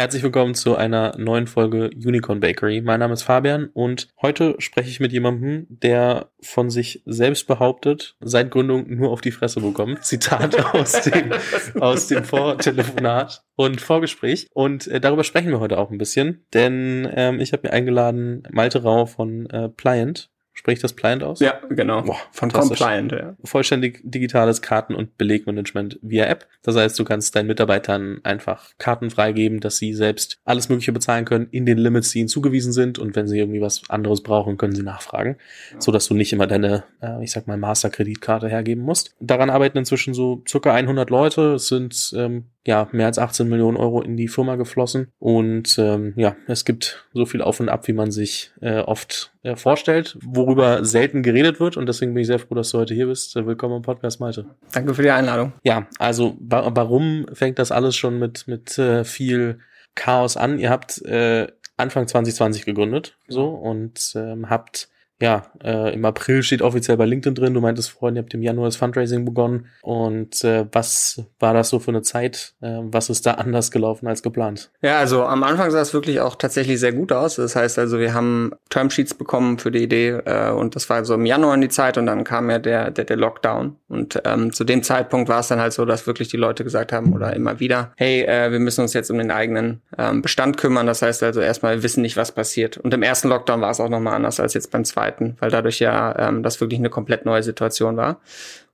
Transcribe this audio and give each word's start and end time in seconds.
Herzlich 0.00 0.22
willkommen 0.22 0.54
zu 0.54 0.76
einer 0.76 1.14
neuen 1.18 1.46
Folge 1.46 1.90
Unicorn 1.94 2.40
Bakery. 2.40 2.80
Mein 2.80 3.00
Name 3.00 3.12
ist 3.12 3.22
Fabian 3.22 3.66
und 3.74 4.08
heute 4.22 4.54
spreche 4.56 4.88
ich 4.88 4.98
mit 4.98 5.12
jemandem, 5.12 5.66
der 5.68 6.30
von 6.40 6.70
sich 6.70 7.02
selbst 7.04 7.46
behauptet, 7.46 8.16
seit 8.20 8.50
Gründung 8.50 8.86
nur 8.88 9.10
auf 9.10 9.20
die 9.20 9.30
Fresse 9.30 9.60
bekommen. 9.60 9.98
Zitat 10.00 10.58
aus 10.74 11.02
dem, 11.02 11.34
aus 11.80 12.06
dem 12.06 12.24
Vortelefonat 12.24 13.42
und 13.56 13.82
Vorgespräch. 13.82 14.48
Und 14.54 14.86
äh, 14.86 15.02
darüber 15.02 15.22
sprechen 15.22 15.50
wir 15.50 15.60
heute 15.60 15.76
auch 15.76 15.90
ein 15.90 15.98
bisschen, 15.98 16.46
denn 16.54 17.06
ähm, 17.12 17.38
ich 17.38 17.52
habe 17.52 17.68
mir 17.68 17.74
eingeladen 17.74 18.44
Malte 18.50 18.82
Rau 18.82 19.04
von 19.04 19.50
äh, 19.50 19.68
Pliant 19.68 20.29
Spricht 20.52 20.84
das 20.84 20.92
Pliant 20.92 21.22
aus? 21.22 21.40
Ja, 21.40 21.58
genau. 21.70 22.02
Boah, 22.02 22.18
Von 22.32 22.50
Compliant, 22.50 23.12
ja. 23.12 23.36
Vollständig 23.44 24.00
digitales 24.02 24.60
Karten- 24.60 24.94
und 24.94 25.16
Belegmanagement 25.16 25.98
via 26.02 26.26
App. 26.26 26.46
Das 26.62 26.76
heißt, 26.76 26.98
du 26.98 27.04
kannst 27.04 27.34
deinen 27.34 27.46
Mitarbeitern 27.46 28.20
einfach 28.24 28.70
Karten 28.76 29.10
freigeben, 29.10 29.60
dass 29.60 29.78
sie 29.78 29.94
selbst 29.94 30.38
alles 30.44 30.68
Mögliche 30.68 30.92
bezahlen 30.92 31.24
können 31.24 31.48
in 31.50 31.66
den 31.66 31.78
Limits, 31.78 32.10
die 32.10 32.18
ihnen 32.18 32.28
zugewiesen 32.28 32.72
sind. 32.72 32.98
Und 32.98 33.16
wenn 33.16 33.26
sie 33.26 33.38
irgendwie 33.38 33.62
was 33.62 33.88
anderes 33.88 34.22
brauchen, 34.22 34.58
können 34.58 34.74
sie 34.74 34.82
nachfragen. 34.82 35.36
Ja. 35.72 35.80
So 35.80 35.92
dass 35.92 36.06
du 36.08 36.14
nicht 36.14 36.32
immer 36.32 36.46
deine, 36.46 36.84
äh, 37.00 37.22
ich 37.24 37.30
sag 37.30 37.46
mal, 37.46 37.56
Masterkreditkarte 37.56 38.48
hergeben 38.48 38.82
musst. 38.82 39.14
Daran 39.20 39.50
arbeiten 39.50 39.78
inzwischen 39.78 40.14
so 40.14 40.42
circa 40.46 40.74
100 40.74 41.08
Leute. 41.10 41.54
Es 41.54 41.68
sind 41.68 42.12
ähm, 42.16 42.46
ja, 42.70 42.88
mehr 42.92 43.06
als 43.06 43.18
18 43.18 43.48
Millionen 43.48 43.76
Euro 43.76 44.00
in 44.00 44.16
die 44.16 44.28
Firma 44.28 44.54
geflossen. 44.54 45.08
Und 45.18 45.76
ähm, 45.76 46.12
ja, 46.14 46.36
es 46.46 46.64
gibt 46.64 47.04
so 47.12 47.26
viel 47.26 47.42
auf 47.42 47.58
und 47.58 47.68
ab, 47.68 47.88
wie 47.88 47.92
man 47.92 48.12
sich 48.12 48.52
äh, 48.60 48.78
oft 48.78 49.32
äh, 49.42 49.56
vorstellt, 49.56 50.16
worüber 50.22 50.84
selten 50.84 51.24
geredet 51.24 51.58
wird. 51.58 51.76
Und 51.76 51.86
deswegen 51.86 52.14
bin 52.14 52.20
ich 52.20 52.28
sehr 52.28 52.38
froh, 52.38 52.54
dass 52.54 52.70
du 52.70 52.78
heute 52.78 52.94
hier 52.94 53.08
bist. 53.08 53.34
Äh, 53.34 53.44
willkommen 53.44 53.78
im 53.78 53.82
Podcast, 53.82 54.20
Malte. 54.20 54.46
Danke 54.72 54.94
für 54.94 55.02
die 55.02 55.10
Einladung. 55.10 55.52
Ja, 55.64 55.88
also 55.98 56.36
wa 56.38 56.70
warum 56.72 57.26
fängt 57.32 57.58
das 57.58 57.72
alles 57.72 57.96
schon 57.96 58.20
mit, 58.20 58.46
mit 58.46 58.78
äh, 58.78 59.02
viel 59.02 59.58
Chaos 59.96 60.36
an? 60.36 60.60
Ihr 60.60 60.70
habt 60.70 61.02
äh, 61.02 61.48
Anfang 61.76 62.06
2020 62.06 62.66
gegründet 62.66 63.16
so 63.26 63.48
und 63.48 64.12
ähm, 64.14 64.48
habt 64.48 64.90
ja, 65.20 65.42
äh, 65.62 65.92
im 65.92 66.04
April 66.04 66.42
steht 66.42 66.62
offiziell 66.62 66.96
bei 66.96 67.04
LinkedIn 67.04 67.34
drin. 67.34 67.54
Du 67.54 67.60
meintest 67.60 67.90
vorhin, 67.90 68.16
ihr 68.16 68.22
habt 68.22 68.32
im 68.32 68.42
Januar 68.42 68.68
das 68.68 68.76
Fundraising 68.76 69.24
begonnen. 69.26 69.66
Und 69.82 70.42
äh, 70.44 70.66
was 70.72 71.22
war 71.38 71.52
das 71.52 71.68
so 71.68 71.78
für 71.78 71.90
eine 71.90 72.00
Zeit? 72.00 72.54
Äh, 72.62 72.78
was 72.82 73.10
ist 73.10 73.26
da 73.26 73.32
anders 73.34 73.70
gelaufen 73.70 74.06
als 74.06 74.22
geplant? 74.22 74.70
Ja, 74.80 74.98
also 74.98 75.24
am 75.24 75.42
Anfang 75.42 75.70
sah 75.70 75.80
es 75.80 75.92
wirklich 75.92 76.20
auch 76.20 76.36
tatsächlich 76.36 76.80
sehr 76.80 76.92
gut 76.92 77.12
aus. 77.12 77.36
Das 77.36 77.54
heißt 77.54 77.78
also, 77.78 77.98
wir 77.98 78.14
haben 78.14 78.52
Termsheets 78.70 79.12
bekommen 79.12 79.58
für 79.58 79.70
die 79.70 79.82
Idee 79.82 80.20
äh, 80.24 80.50
und 80.50 80.74
das 80.74 80.88
war 80.88 81.04
so 81.04 81.14
im 81.14 81.26
Januar 81.26 81.54
in 81.54 81.60
die 81.60 81.68
Zeit 81.68 81.98
und 81.98 82.06
dann 82.06 82.24
kam 82.24 82.48
ja 82.48 82.58
der, 82.58 82.90
der, 82.90 83.04
der 83.04 83.16
Lockdown. 83.16 83.76
Und 83.88 84.22
ähm, 84.24 84.52
zu 84.54 84.64
dem 84.64 84.82
Zeitpunkt 84.82 85.28
war 85.28 85.40
es 85.40 85.48
dann 85.48 85.60
halt 85.60 85.74
so, 85.74 85.84
dass 85.84 86.06
wirklich 86.06 86.28
die 86.28 86.38
Leute 86.38 86.64
gesagt 86.64 86.92
haben 86.92 87.12
oder 87.12 87.34
immer 87.34 87.60
wieder, 87.60 87.92
hey, 87.96 88.22
äh, 88.22 88.50
wir 88.52 88.58
müssen 88.58 88.80
uns 88.80 88.94
jetzt 88.94 89.10
um 89.10 89.18
den 89.18 89.30
eigenen 89.30 89.82
ähm, 89.98 90.22
Bestand 90.22 90.56
kümmern. 90.56 90.86
Das 90.86 91.02
heißt 91.02 91.22
also 91.22 91.40
erstmal, 91.40 91.76
wir 91.76 91.82
wissen 91.82 92.00
nicht, 92.00 92.16
was 92.16 92.32
passiert. 92.32 92.78
Und 92.78 92.94
im 92.94 93.02
ersten 93.02 93.28
Lockdown 93.28 93.60
war 93.60 93.70
es 93.70 93.80
auch 93.80 93.90
nochmal 93.90 94.14
anders 94.14 94.40
als 94.40 94.54
jetzt 94.54 94.70
beim 94.70 94.84
zweiten 94.84 95.09
zweiten, 95.10 95.36
weil 95.40 95.50
dadurch 95.50 95.78
ja 95.80 96.14
ähm, 96.18 96.42
das 96.42 96.60
wirklich 96.60 96.78
eine 96.78 96.90
komplett 96.90 97.24
neue 97.24 97.42
Situation 97.42 97.96
war. 97.96 98.20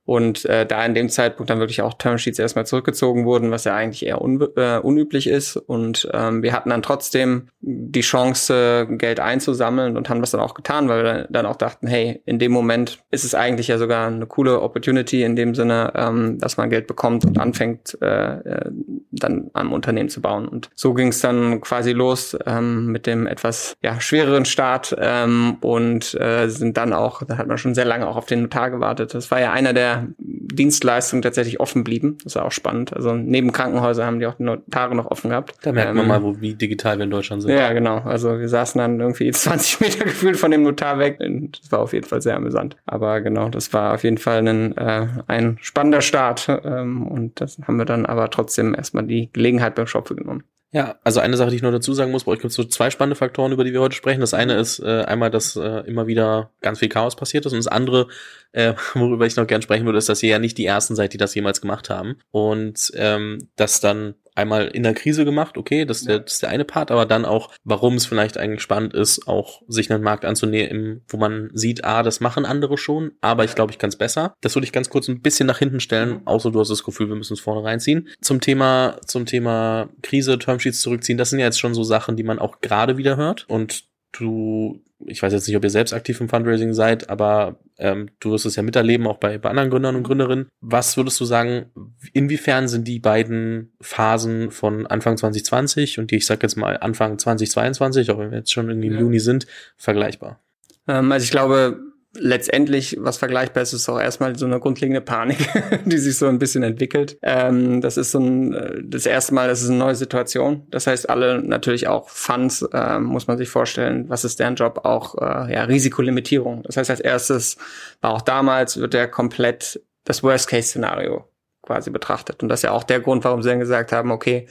Und 0.07 0.45
äh, 0.45 0.65
da 0.65 0.85
in 0.85 0.95
dem 0.95 1.09
Zeitpunkt 1.09 1.49
dann 1.49 1.59
wirklich 1.59 1.81
auch 1.81 1.93
Termsheets 1.93 2.39
erstmal 2.39 2.65
zurückgezogen 2.65 3.25
wurden, 3.25 3.51
was 3.51 3.65
ja 3.65 3.75
eigentlich 3.75 4.05
eher 4.05 4.21
un 4.21 4.41
äh, 4.55 4.77
unüblich 4.77 5.27
ist. 5.27 5.57
Und 5.57 6.07
ähm, 6.13 6.41
wir 6.41 6.53
hatten 6.53 6.69
dann 6.69 6.81
trotzdem 6.81 7.49
die 7.59 7.99
Chance, 7.99 8.87
Geld 8.89 9.19
einzusammeln 9.19 9.97
und 9.97 10.07
haben 10.07 10.21
das 10.21 10.31
dann 10.31 10.39
auch 10.39 10.53
getan, 10.53 10.87
weil 10.87 11.03
wir 11.03 11.27
dann 11.29 11.45
auch 11.45 11.57
dachten, 11.57 11.87
hey, 11.87 12.21
in 12.25 12.39
dem 12.39 12.53
Moment 12.53 12.99
ist 13.11 13.25
es 13.25 13.35
eigentlich 13.35 13.67
ja 13.67 13.77
sogar 13.77 14.07
eine 14.07 14.25
coole 14.27 14.61
Opportunity 14.61 15.23
in 15.23 15.35
dem 15.35 15.53
Sinne, 15.55 15.91
ähm, 15.93 16.39
dass 16.39 16.55
man 16.55 16.69
Geld 16.69 16.87
bekommt 16.87 17.25
und 17.25 17.37
anfängt, 17.37 17.97
äh, 18.01 18.37
äh 18.37 18.71
dann 19.11 19.49
am 19.53 19.73
Unternehmen 19.73 20.09
zu 20.09 20.21
bauen. 20.21 20.47
Und 20.47 20.69
so 20.75 20.93
ging 20.93 21.07
es 21.07 21.19
dann 21.19 21.59
quasi 21.59 21.91
los 21.91 22.37
ähm, 22.45 22.87
mit 22.87 23.07
dem 23.07 23.25
etwas 23.25 23.75
ja, 23.81 23.99
schwereren 23.99 24.45
Start 24.45 24.95
ähm, 24.99 25.57
und 25.61 26.13
äh, 26.13 26.47
sind 26.47 26.77
dann 26.77 26.93
auch, 26.93 27.23
da 27.23 27.37
hat 27.37 27.47
man 27.47 27.57
schon 27.57 27.73
sehr 27.73 27.85
lange 27.85 28.07
auch 28.07 28.15
auf 28.15 28.27
den 28.27 28.43
Notar 28.43 28.69
gewartet. 28.69 29.13
Das 29.13 29.31
war 29.31 29.41
ja 29.41 29.51
einer 29.51 29.73
der 29.73 29.96
Dienstleistungen 30.17 31.21
tatsächlich 31.21 31.59
offen 31.59 31.83
blieben. 31.83 32.17
Das 32.23 32.35
war 32.35 32.45
auch 32.45 32.51
spannend. 32.51 32.93
Also 32.93 33.13
neben 33.13 33.51
Krankenhäusern 33.51 34.05
haben 34.05 34.19
die 34.19 34.25
auch 34.25 34.35
die 34.35 34.43
Notare 34.43 34.95
noch 34.95 35.05
offen 35.11 35.29
gehabt. 35.29 35.55
Da 35.61 35.71
merkt 35.71 35.93
man 35.93 36.03
ähm, 36.03 36.07
mal, 36.07 36.23
wo, 36.23 36.39
wie 36.39 36.55
digital 36.55 36.97
wir 36.97 37.03
in 37.03 37.11
Deutschland 37.11 37.41
sind. 37.41 37.51
Ja, 37.51 37.71
genau. 37.73 37.99
Also 37.99 38.39
wir 38.39 38.49
saßen 38.49 38.79
dann 38.79 38.99
irgendwie 38.99 39.31
20 39.31 39.79
Meter 39.79 40.05
gefühlt 40.05 40.37
von 40.37 40.51
dem 40.51 40.63
Notar 40.63 40.99
weg. 40.99 41.19
Und 41.19 41.59
das 41.61 41.71
war 41.71 41.79
auf 41.79 41.93
jeden 41.93 42.07
Fall 42.07 42.21
sehr 42.21 42.35
amüsant. 42.35 42.75
Aber 42.85 43.21
genau, 43.21 43.49
das 43.49 43.73
war 43.73 43.93
auf 43.93 44.03
jeden 44.03 44.17
Fall 44.17 44.47
ein, 44.47 44.75
äh, 44.77 45.07
ein 45.27 45.57
spannender 45.61 46.01
Start. 46.01 46.47
Ähm, 46.63 47.07
und 47.07 47.39
das 47.41 47.57
haben 47.67 47.77
wir 47.77 47.85
dann 47.85 48.05
aber 48.05 48.29
trotzdem 48.29 48.73
erstmal 48.75 49.05
die 49.05 49.29
Gelegenheit 49.31 49.75
beim 49.75 49.87
Shop 49.87 50.07
genommen. 50.07 50.43
Ja, 50.71 50.99
also 51.03 51.21
eine 51.21 51.37
Sache, 51.37 51.49
die 51.49 51.55
ich 51.55 51.61
noch 51.61 51.71
dazu 51.71 51.93
sagen 51.93 52.11
muss, 52.11 52.25
bei 52.25 52.33
euch 52.33 52.39
gibt 52.39 52.51
es 52.51 52.55
so 52.55 52.63
zwei 52.65 52.89
spannende 52.89 53.15
Faktoren, 53.15 53.53
über 53.53 53.63
die 53.63 53.71
wir 53.71 53.79
heute 53.79 53.95
sprechen. 53.95 54.19
Das 54.19 54.33
eine 54.33 54.57
ist 54.57 54.79
äh, 54.79 55.03
einmal, 55.03 55.31
dass 55.31 55.55
äh, 55.55 55.87
immer 55.87 56.07
wieder 56.07 56.51
ganz 56.61 56.79
viel 56.79 56.89
Chaos 56.89 57.15
passiert 57.15 57.45
ist. 57.45 57.53
Und 57.53 57.59
das 57.59 57.67
andere, 57.67 58.07
äh, 58.51 58.73
worüber 58.93 59.25
ich 59.25 59.37
noch 59.37 59.47
gern 59.47 59.61
sprechen 59.61 59.85
würde, 59.85 59.97
ist, 59.97 60.09
dass 60.09 60.21
ihr 60.23 60.29
ja 60.29 60.39
nicht 60.39 60.57
die 60.57 60.65
Ersten 60.65 60.95
seid, 60.95 61.13
die 61.13 61.17
das 61.17 61.33
jemals 61.35 61.61
gemacht 61.61 61.89
haben. 61.89 62.17
Und 62.31 62.91
ähm, 62.95 63.47
dass 63.55 63.79
dann 63.79 64.15
einmal 64.37 64.67
in 64.67 64.83
der 64.83 64.93
Krise 64.93 65.25
gemacht, 65.25 65.57
okay, 65.57 65.85
das 65.85 65.99
ist, 65.99 66.07
der, 66.07 66.19
das 66.19 66.33
ist 66.33 66.43
der 66.43 66.49
eine 66.49 66.65
Part, 66.65 66.91
aber 66.91 67.05
dann 67.05 67.25
auch, 67.25 67.51
warum 67.63 67.95
es 67.95 68.05
vielleicht 68.05 68.37
eigentlich 68.37 68.61
spannend 68.61 68.93
ist, 68.93 69.27
auch 69.27 69.61
sich 69.67 69.91
einen 69.91 70.03
Markt 70.03 70.25
anzunehmen, 70.25 71.01
wo 71.07 71.17
man 71.17 71.49
sieht, 71.53 71.83
ah, 71.83 72.03
das 72.03 72.19
machen 72.19 72.45
andere 72.45 72.77
schon, 72.77 73.11
aber 73.21 73.43
ich 73.43 73.55
glaube, 73.55 73.71
ich 73.71 73.79
kann 73.79 73.89
es 73.89 73.95
besser. 73.95 74.33
Das 74.41 74.55
würde 74.55 74.65
ich 74.65 74.71
ganz 74.71 74.89
kurz 74.89 75.07
ein 75.07 75.21
bisschen 75.21 75.47
nach 75.47 75.59
hinten 75.59 75.79
stellen, 75.79 76.09
mhm. 76.09 76.21
außer 76.27 76.51
du 76.51 76.59
hast 76.59 76.69
das 76.69 76.83
Gefühl, 76.83 77.09
wir 77.09 77.15
müssen 77.15 77.33
es 77.33 77.39
vorne 77.39 77.63
reinziehen. 77.63 78.07
Zum 78.21 78.39
Thema, 78.41 78.97
zum 79.05 79.25
Thema 79.25 79.89
Krise, 80.01 80.37
Termsheets 80.37 80.81
zurückziehen, 80.81 81.17
das 81.17 81.29
sind 81.29 81.39
ja 81.39 81.45
jetzt 81.45 81.59
schon 81.59 81.73
so 81.73 81.83
Sachen, 81.83 82.15
die 82.15 82.23
man 82.23 82.39
auch 82.39 82.61
gerade 82.61 82.97
wieder 82.97 83.17
hört 83.17 83.45
und 83.49 83.85
du, 84.11 84.83
ich 85.05 85.21
weiß 85.21 85.33
jetzt 85.33 85.47
nicht, 85.47 85.57
ob 85.57 85.63
ihr 85.63 85.69
selbst 85.69 85.93
aktiv 85.93 86.19
im 86.21 86.29
Fundraising 86.29 86.73
seid, 86.73 87.09
aber 87.09 87.59
ähm, 87.77 88.09
du 88.19 88.31
wirst 88.31 88.45
es 88.45 88.55
ja 88.55 88.63
miterleben, 88.63 89.07
auch 89.07 89.17
bei, 89.17 89.37
bei 89.37 89.49
anderen 89.49 89.69
Gründern 89.69 89.95
und 89.95 90.03
Gründerinnen. 90.03 90.47
Was 90.61 90.97
würdest 90.97 91.19
du 91.19 91.25
sagen, 91.25 91.71
inwiefern 92.13 92.67
sind 92.67 92.87
die 92.87 92.99
beiden 92.99 93.73
Phasen 93.81 94.51
von 94.51 94.87
Anfang 94.87 95.17
2020 95.17 95.99
und 95.99 96.11
die, 96.11 96.17
ich 96.17 96.25
sag 96.25 96.41
jetzt 96.43 96.57
mal 96.57 96.77
Anfang 96.77 97.19
2022, 97.19 98.09
auch 98.11 98.19
wenn 98.19 98.31
wir 98.31 98.39
jetzt 98.39 98.51
schon 98.51 98.69
irgendwie 98.69 98.87
im 98.87 98.95
ja. 98.95 98.99
Juni 99.01 99.19
sind, 99.19 99.45
vergleichbar? 99.77 100.39
Ähm, 100.87 101.11
also 101.11 101.23
ich 101.23 101.31
glaube, 101.31 101.79
letztendlich, 102.19 102.97
was 102.99 103.17
vergleichbar 103.17 103.63
ist, 103.63 103.73
ist 103.73 103.89
auch 103.89 103.99
erstmal 103.99 104.37
so 104.37 104.45
eine 104.45 104.59
grundlegende 104.59 105.01
Panik, 105.01 105.37
die 105.85 105.97
sich 105.97 106.17
so 106.17 106.27
ein 106.27 106.39
bisschen 106.39 106.63
entwickelt. 106.63 107.17
Ähm, 107.21 107.81
das 107.81 107.97
ist 107.97 108.11
so 108.11 108.19
ein, 108.19 108.53
äh, 108.53 108.81
das 108.83 109.05
erste 109.05 109.33
Mal, 109.33 109.47
das 109.47 109.61
ist 109.61 109.69
eine 109.69 109.77
neue 109.79 109.95
Situation. 109.95 110.67
Das 110.69 110.87
heißt, 110.87 111.09
alle 111.09 111.41
natürlich 111.41 111.87
auch 111.87 112.09
Funds, 112.09 112.61
äh, 112.73 112.99
muss 112.99 113.27
man 113.27 113.37
sich 113.37 113.49
vorstellen, 113.49 114.09
was 114.09 114.23
ist 114.23 114.39
deren 114.39 114.55
Job? 114.55 114.81
Auch 114.83 115.15
äh, 115.15 115.53
ja, 115.53 115.63
Risikolimitierung. 115.63 116.63
Das 116.63 116.77
heißt, 116.77 116.89
als 116.89 116.99
erstes 116.99 117.57
war 118.01 118.11
auch 118.11 118.21
damals, 118.21 118.77
wird 118.77 118.93
der 118.93 119.07
komplett 119.07 119.81
das 120.03 120.23
Worst-Case-Szenario 120.23 121.25
quasi 121.61 121.89
betrachtet. 121.89 122.41
Und 122.41 122.49
das 122.49 122.59
ist 122.59 122.63
ja 122.63 122.71
auch 122.71 122.83
der 122.83 123.01
Grund, 123.01 123.23
warum 123.23 123.43
sie 123.43 123.49
dann 123.49 123.59
gesagt 123.59 123.91
haben, 123.91 124.11
okay, 124.11 124.47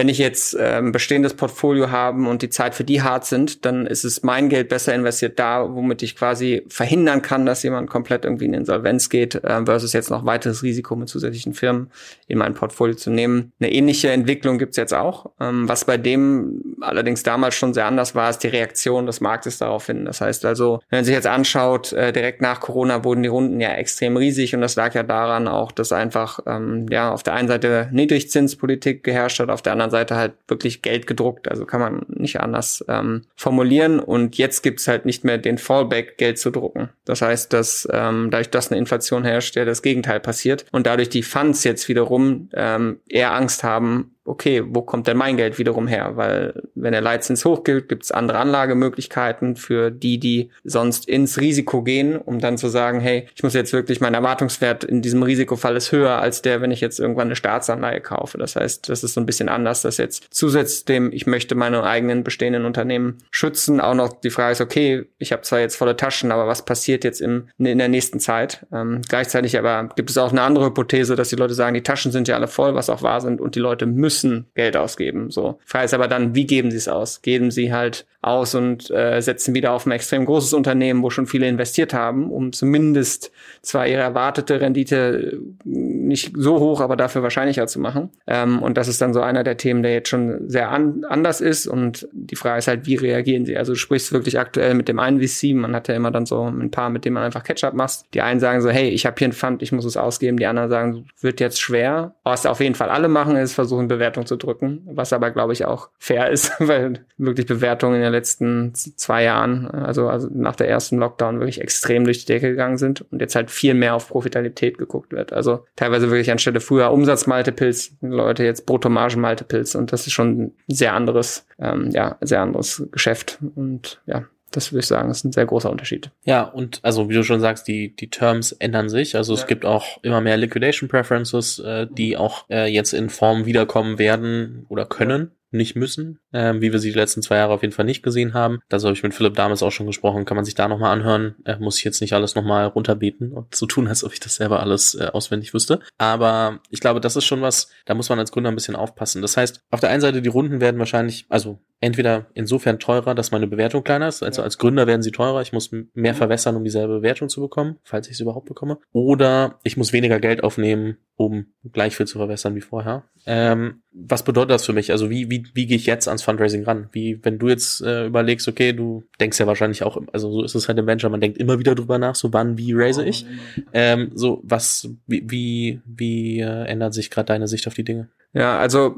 wenn 0.00 0.08
ich 0.08 0.16
jetzt 0.16 0.56
ähm, 0.58 0.92
bestehendes 0.92 1.34
Portfolio 1.34 1.90
haben 1.90 2.26
und 2.26 2.40
die 2.40 2.48
Zeit 2.48 2.74
für 2.74 2.84
die 2.84 3.02
hart 3.02 3.26
sind, 3.26 3.66
dann 3.66 3.84
ist 3.84 4.02
es 4.04 4.22
mein 4.22 4.48
Geld 4.48 4.70
besser 4.70 4.94
investiert 4.94 5.38
da, 5.38 5.74
womit 5.74 6.02
ich 6.02 6.16
quasi 6.16 6.62
verhindern 6.68 7.20
kann, 7.20 7.44
dass 7.44 7.62
jemand 7.62 7.90
komplett 7.90 8.24
irgendwie 8.24 8.46
in 8.46 8.54
Insolvenz 8.54 9.10
geht, 9.10 9.34
äh, 9.34 9.62
versus 9.66 9.92
jetzt 9.92 10.08
noch 10.08 10.24
weiteres 10.24 10.62
Risiko 10.62 10.96
mit 10.96 11.10
zusätzlichen 11.10 11.52
Firmen 11.52 11.90
in 12.28 12.38
mein 12.38 12.54
Portfolio 12.54 12.96
zu 12.96 13.10
nehmen. 13.10 13.52
Eine 13.60 13.72
ähnliche 13.72 14.10
Entwicklung 14.10 14.56
gibt's 14.56 14.78
jetzt 14.78 14.94
auch. 14.94 15.32
Ähm, 15.38 15.68
was 15.68 15.84
bei 15.84 15.98
dem 15.98 16.78
allerdings 16.80 17.22
damals 17.22 17.54
schon 17.54 17.74
sehr 17.74 17.84
anders 17.84 18.14
war, 18.14 18.30
ist 18.30 18.38
die 18.38 18.48
Reaktion 18.48 19.04
des 19.04 19.20
Marktes 19.20 19.58
darauf 19.58 19.84
hin. 19.84 20.06
Das 20.06 20.22
heißt 20.22 20.46
also, 20.46 20.80
wenn 20.88 21.00
man 21.00 21.04
sich 21.04 21.14
jetzt 21.14 21.26
anschaut, 21.26 21.92
äh, 21.92 22.10
direkt 22.10 22.40
nach 22.40 22.60
Corona 22.60 23.04
wurden 23.04 23.22
die 23.22 23.28
Runden 23.28 23.60
ja 23.60 23.74
extrem 23.74 24.16
riesig 24.16 24.54
und 24.54 24.62
das 24.62 24.76
lag 24.76 24.94
ja 24.94 25.02
daran 25.02 25.46
auch, 25.46 25.72
dass 25.72 25.92
einfach 25.92 26.40
ähm, 26.46 26.86
ja 26.90 27.12
auf 27.12 27.22
der 27.22 27.34
einen 27.34 27.48
Seite 27.48 27.90
Niedrigzinspolitik 27.92 29.04
geherrscht 29.04 29.40
hat, 29.40 29.50
auf 29.50 29.60
der 29.60 29.72
anderen 29.72 29.89
anderen 29.90 30.00
Seite 30.00 30.16
halt 30.16 30.32
wirklich 30.48 30.82
Geld 30.82 31.06
gedruckt. 31.06 31.48
Also 31.48 31.66
kann 31.66 31.80
man 31.80 32.06
nicht 32.08 32.40
anders 32.40 32.84
ähm, 32.88 33.22
formulieren. 33.36 34.00
Und 34.00 34.38
jetzt 34.38 34.62
gibt's 34.62 34.88
halt 34.88 35.04
nicht 35.04 35.24
mehr 35.24 35.38
den 35.38 35.58
Fallback, 35.58 36.16
Geld 36.16 36.38
zu 36.38 36.50
drucken. 36.50 36.90
Das 37.04 37.22
heißt, 37.22 37.52
dass 37.52 37.88
ähm, 37.92 38.28
dadurch, 38.30 38.50
dass 38.50 38.70
eine 38.70 38.78
Inflation 38.78 39.24
herrscht, 39.24 39.56
ja 39.56 39.64
das 39.64 39.82
Gegenteil 39.82 40.20
passiert. 40.20 40.64
Und 40.72 40.86
dadurch 40.86 41.08
die 41.08 41.22
Funds 41.22 41.64
jetzt 41.64 41.88
wiederum 41.88 42.48
ähm, 42.54 43.00
eher 43.08 43.34
Angst 43.34 43.64
haben, 43.64 44.14
okay, 44.24 44.62
wo 44.66 44.82
kommt 44.82 45.06
denn 45.06 45.16
mein 45.16 45.36
Geld 45.36 45.58
wiederum 45.58 45.86
her? 45.86 46.12
Weil 46.14 46.62
wenn 46.74 46.92
der 46.92 47.00
Leitzins 47.00 47.44
hochgilt, 47.44 47.88
gibt 47.88 48.04
es 48.04 48.12
andere 48.12 48.38
Anlagemöglichkeiten 48.38 49.56
für 49.56 49.90
die, 49.90 50.18
die 50.18 50.50
sonst 50.64 51.08
ins 51.08 51.40
Risiko 51.40 51.82
gehen, 51.82 52.16
um 52.16 52.38
dann 52.38 52.58
zu 52.58 52.68
sagen, 52.68 53.00
hey, 53.00 53.26
ich 53.34 53.42
muss 53.42 53.54
jetzt 53.54 53.72
wirklich, 53.72 54.00
mein 54.00 54.14
Erwartungswert 54.14 54.84
in 54.84 55.02
diesem 55.02 55.22
Risikofall 55.22 55.76
ist 55.76 55.92
höher 55.92 56.20
als 56.20 56.42
der, 56.42 56.60
wenn 56.60 56.70
ich 56.70 56.80
jetzt 56.80 57.00
irgendwann 57.00 57.28
eine 57.28 57.36
Staatsanleihe 57.36 58.00
kaufe. 58.00 58.38
Das 58.38 58.56
heißt, 58.56 58.88
das 58.88 59.04
ist 59.04 59.14
so 59.14 59.20
ein 59.20 59.26
bisschen 59.26 59.48
anders, 59.48 59.82
dass 59.82 59.96
jetzt 59.96 60.26
zusätzlich 60.30 60.84
dem, 60.84 61.12
ich 61.12 61.26
möchte 61.26 61.54
meine 61.54 61.82
eigenen 61.82 62.22
bestehenden 62.22 62.64
Unternehmen 62.64 63.18
schützen, 63.30 63.80
auch 63.80 63.94
noch 63.94 64.12
die 64.20 64.30
Frage 64.30 64.52
ist, 64.52 64.60
okay, 64.60 65.06
ich 65.18 65.32
habe 65.32 65.42
zwar 65.42 65.60
jetzt 65.60 65.76
volle 65.76 65.96
Taschen, 65.96 66.30
aber 66.30 66.46
was 66.46 66.64
passiert 66.64 67.04
jetzt 67.04 67.20
im, 67.20 67.48
in 67.58 67.78
der 67.78 67.88
nächsten 67.88 68.20
Zeit? 68.20 68.66
Ähm, 68.72 69.00
gleichzeitig 69.08 69.58
aber 69.58 69.88
gibt 69.96 70.10
es 70.10 70.18
auch 70.18 70.30
eine 70.30 70.42
andere 70.42 70.66
Hypothese, 70.66 71.16
dass 71.16 71.30
die 71.30 71.36
Leute 71.36 71.54
sagen, 71.54 71.74
die 71.74 71.82
Taschen 71.82 72.12
sind 72.12 72.28
ja 72.28 72.36
alle 72.36 72.48
voll, 72.48 72.74
was 72.74 72.90
auch 72.90 73.02
wahr 73.02 73.20
sind, 73.20 73.40
und 73.40 73.54
die 73.54 73.60
Leute 73.60 73.86
müssen 73.86 74.19
Geld 74.54 74.76
ausgeben. 74.76 75.30
So. 75.30 75.58
Frage 75.64 75.84
ist 75.86 75.94
aber 75.94 76.08
dann, 76.08 76.34
wie 76.34 76.46
geben 76.46 76.70
sie 76.70 76.76
es 76.76 76.88
aus? 76.88 77.22
Geben 77.22 77.50
sie 77.50 77.72
halt 77.72 78.06
aus 78.22 78.54
und 78.54 78.90
äh, 78.90 79.20
setzen 79.22 79.54
wieder 79.54 79.72
auf 79.72 79.86
ein 79.86 79.92
extrem 79.92 80.26
großes 80.26 80.52
Unternehmen, 80.52 81.02
wo 81.02 81.08
schon 81.08 81.26
viele 81.26 81.48
investiert 81.48 81.94
haben, 81.94 82.30
um 82.30 82.52
zumindest 82.52 83.32
zwar 83.62 83.86
ihre 83.86 84.02
erwartete 84.02 84.60
Rendite 84.60 85.40
nicht 85.64 86.32
so 86.36 86.60
hoch, 86.60 86.82
aber 86.82 86.96
dafür 86.96 87.22
wahrscheinlicher 87.22 87.66
zu 87.66 87.80
machen. 87.80 88.10
Ähm, 88.26 88.62
und 88.62 88.76
das 88.76 88.88
ist 88.88 89.00
dann 89.00 89.14
so 89.14 89.22
einer 89.22 89.42
der 89.42 89.56
Themen, 89.56 89.82
der 89.82 89.94
jetzt 89.94 90.10
schon 90.10 90.50
sehr 90.50 90.70
an, 90.70 91.04
anders 91.08 91.40
ist. 91.40 91.66
Und 91.66 92.08
die 92.12 92.36
Frage 92.36 92.58
ist 92.58 92.68
halt, 92.68 92.86
wie 92.86 92.96
reagieren 92.96 93.46
sie? 93.46 93.56
Also 93.56 93.72
du 93.72 93.78
sprichst 93.78 94.12
wirklich 94.12 94.38
aktuell 94.38 94.74
mit 94.74 94.88
dem 94.88 94.98
einen 94.98 95.26
VC, 95.26 95.54
man 95.54 95.74
hat 95.74 95.88
ja 95.88 95.94
immer 95.94 96.10
dann 96.10 96.26
so 96.26 96.44
ein 96.44 96.70
paar, 96.70 96.90
mit 96.90 97.06
denen 97.06 97.14
man 97.14 97.24
einfach 97.24 97.42
Catch-up 97.42 97.72
machst. 97.72 98.04
Die 98.12 98.20
einen 98.20 98.40
sagen 98.40 98.60
so, 98.60 98.68
hey, 98.68 98.90
ich 98.90 99.06
habe 99.06 99.16
hier 99.18 99.28
ein 99.28 99.32
Fund, 99.32 99.62
ich 99.62 99.72
muss 99.72 99.86
es 99.86 99.96
ausgeben. 99.96 100.36
Die 100.36 100.46
anderen 100.46 100.68
sagen, 100.68 101.06
wird 101.20 101.40
jetzt 101.40 101.60
schwer. 101.60 102.14
Was 102.22 102.44
auf 102.44 102.60
jeden 102.60 102.74
Fall 102.74 102.90
alle 102.90 103.08
machen, 103.08 103.36
ist 103.36 103.54
versuchen, 103.54 103.88
Bewertung 104.00 104.24
zu 104.24 104.36
drücken. 104.36 104.80
Was 104.86 105.12
aber, 105.12 105.30
glaube 105.30 105.52
ich, 105.52 105.66
auch 105.66 105.90
fair 105.98 106.30
ist, 106.30 106.52
weil 106.58 107.04
wirklich 107.18 107.46
Bewertungen 107.46 107.96
in 107.96 108.02
den 108.02 108.12
letzten 108.12 108.74
zwei 108.74 109.24
Jahren, 109.24 109.70
also, 109.70 110.08
also 110.08 110.28
nach 110.32 110.56
der 110.56 110.68
ersten 110.68 110.96
Lockdown 110.98 111.38
wirklich 111.38 111.60
extrem 111.60 112.04
durch 112.04 112.20
die 112.20 112.32
Decke 112.32 112.48
gegangen 112.48 112.78
sind 112.78 113.02
und 113.12 113.20
jetzt 113.20 113.36
halt 113.36 113.50
viel 113.50 113.74
mehr 113.74 113.94
auf 113.94 114.08
Profitabilität 114.08 114.78
geguckt 114.78 115.12
wird. 115.12 115.32
Also 115.32 115.66
teilweise 115.76 116.10
wirklich 116.10 116.30
anstelle 116.30 116.60
früher 116.60 116.90
Umsatzmaltepilz, 116.90 117.92
Leute 118.00 118.44
jetzt 118.44 118.64
Bruttomargenmaltepilz 118.64 119.74
und 119.74 119.92
das 119.92 120.06
ist 120.06 120.14
schon 120.14 120.40
ein 120.40 120.52
sehr 120.66 120.94
anderes, 120.94 121.46
ähm, 121.58 121.90
ja, 121.90 122.16
sehr 122.22 122.40
anderes 122.40 122.88
Geschäft 122.90 123.38
und 123.54 124.00
ja, 124.06 124.24
das 124.50 124.72
würde 124.72 124.80
ich 124.80 124.86
sagen, 124.86 125.10
ist 125.10 125.24
ein 125.24 125.32
sehr 125.32 125.46
großer 125.46 125.70
Unterschied. 125.70 126.10
Ja, 126.24 126.42
und 126.42 126.80
also 126.82 127.08
wie 127.08 127.14
du 127.14 127.22
schon 127.22 127.40
sagst, 127.40 127.68
die, 127.68 127.94
die 127.94 128.10
Terms 128.10 128.52
ändern 128.52 128.88
sich. 128.88 129.16
Also 129.16 129.34
ja. 129.34 129.40
es 129.40 129.46
gibt 129.46 129.64
auch 129.64 130.02
immer 130.02 130.20
mehr 130.20 130.36
Liquidation 130.36 130.88
Preferences, 130.88 131.58
äh, 131.60 131.86
die 131.90 132.16
auch 132.16 132.44
äh, 132.50 132.66
jetzt 132.66 132.92
in 132.92 133.10
Form 133.10 133.46
wiederkommen 133.46 133.98
werden 133.98 134.66
oder 134.68 134.86
können 134.86 135.32
nicht 135.52 135.74
müssen, 135.74 136.20
ähm, 136.32 136.60
wie 136.60 136.72
wir 136.72 136.78
sie 136.78 136.92
die 136.92 136.98
letzten 136.98 137.22
zwei 137.22 137.36
Jahre 137.36 137.52
auf 137.52 137.62
jeden 137.62 137.74
Fall 137.74 137.84
nicht 137.84 138.02
gesehen 138.02 138.34
haben. 138.34 138.60
Das 138.68 138.84
habe 138.84 138.94
ich 138.94 139.02
mit 139.02 139.14
Philipp 139.14 139.34
damals 139.34 139.62
auch 139.62 139.72
schon 139.72 139.86
gesprochen, 139.86 140.24
kann 140.24 140.36
man 140.36 140.44
sich 140.44 140.54
da 140.54 140.68
nochmal 140.68 140.92
anhören. 140.92 141.34
Äh, 141.44 141.58
muss 141.58 141.78
ich 141.78 141.84
jetzt 141.84 142.00
nicht 142.00 142.12
alles 142.12 142.34
nochmal 142.34 142.66
runterbeten 142.66 143.32
und 143.32 143.54
so 143.54 143.66
tun, 143.66 143.88
als 143.88 144.04
ob 144.04 144.12
ich 144.12 144.20
das 144.20 144.36
selber 144.36 144.60
alles 144.60 144.94
äh, 144.94 145.08
auswendig 145.12 145.52
wüsste. 145.52 145.80
Aber 145.98 146.60
ich 146.70 146.80
glaube, 146.80 147.00
das 147.00 147.16
ist 147.16 147.24
schon 147.24 147.42
was, 147.42 147.70
da 147.84 147.94
muss 147.94 148.08
man 148.08 148.18
als 148.18 148.30
Gründer 148.30 148.50
ein 148.50 148.54
bisschen 148.54 148.76
aufpassen. 148.76 149.22
Das 149.22 149.36
heißt, 149.36 149.62
auf 149.70 149.80
der 149.80 149.90
einen 149.90 150.00
Seite, 150.00 150.22
die 150.22 150.28
Runden 150.28 150.60
werden 150.60 150.78
wahrscheinlich, 150.78 151.26
also 151.28 151.58
entweder 151.80 152.26
insofern 152.34 152.78
teurer, 152.78 153.14
dass 153.14 153.30
meine 153.30 153.46
Bewertung 153.46 153.82
kleiner 153.82 154.08
ist, 154.08 154.22
also 154.22 154.42
als 154.42 154.58
Gründer 154.58 154.86
werden 154.86 155.02
sie 155.02 155.12
teurer, 155.12 155.40
ich 155.40 155.52
muss 155.52 155.72
mehr 155.72 156.12
mhm. 156.12 156.16
verwässern, 156.16 156.56
um 156.56 156.64
dieselbe 156.64 156.96
Bewertung 156.98 157.28
zu 157.28 157.40
bekommen, 157.40 157.78
falls 157.82 158.06
ich 158.06 158.14
es 158.14 158.20
überhaupt 158.20 158.46
bekomme. 158.46 158.78
Oder 158.92 159.58
ich 159.62 159.76
muss 159.76 159.92
weniger 159.92 160.20
Geld 160.20 160.44
aufnehmen, 160.44 160.98
um 161.16 161.46
gleich 161.72 161.96
viel 161.96 162.06
zu 162.06 162.18
verwässern 162.18 162.54
wie 162.54 162.60
vorher. 162.60 163.04
Ähm, 163.26 163.82
was 163.92 164.24
bedeutet 164.24 164.50
das 164.50 164.66
für 164.66 164.72
mich? 164.72 164.92
Also 164.92 165.10
wie, 165.10 165.30
wie, 165.30 165.44
wie 165.54 165.66
gehe 165.66 165.76
ich 165.76 165.86
jetzt 165.86 166.06
ans 166.06 166.22
Fundraising 166.22 166.64
ran? 166.64 166.88
Wie, 166.92 167.18
wenn 167.22 167.38
du 167.38 167.48
jetzt 167.48 167.80
äh, 167.80 168.06
überlegst, 168.06 168.46
okay, 168.46 168.72
du 168.72 169.04
denkst 169.18 169.40
ja 169.40 169.46
wahrscheinlich 169.46 169.82
auch, 169.82 170.00
also 170.12 170.30
so 170.30 170.44
ist 170.44 170.54
es 170.54 170.68
halt 170.68 170.78
im 170.78 170.86
Venture, 170.86 171.10
man 171.10 171.20
denkt 171.20 171.38
immer 171.38 171.58
wieder 171.58 171.74
drüber 171.74 171.98
nach, 171.98 172.14
so 172.14 172.32
wann, 172.32 172.58
wie 172.58 172.72
raise 172.74 173.04
ich? 173.04 173.26
Ähm, 173.72 174.10
so, 174.14 174.40
was, 174.42 174.88
wie, 175.06 175.24
wie, 175.30 175.80
wie 175.86 176.40
äh, 176.40 176.64
ändert 176.66 176.94
sich 176.94 177.10
gerade 177.10 177.26
deine 177.26 177.48
Sicht 177.48 177.66
auf 177.66 177.74
die 177.74 177.84
Dinge? 177.84 178.08
Ja, 178.32 178.58
also 178.58 178.96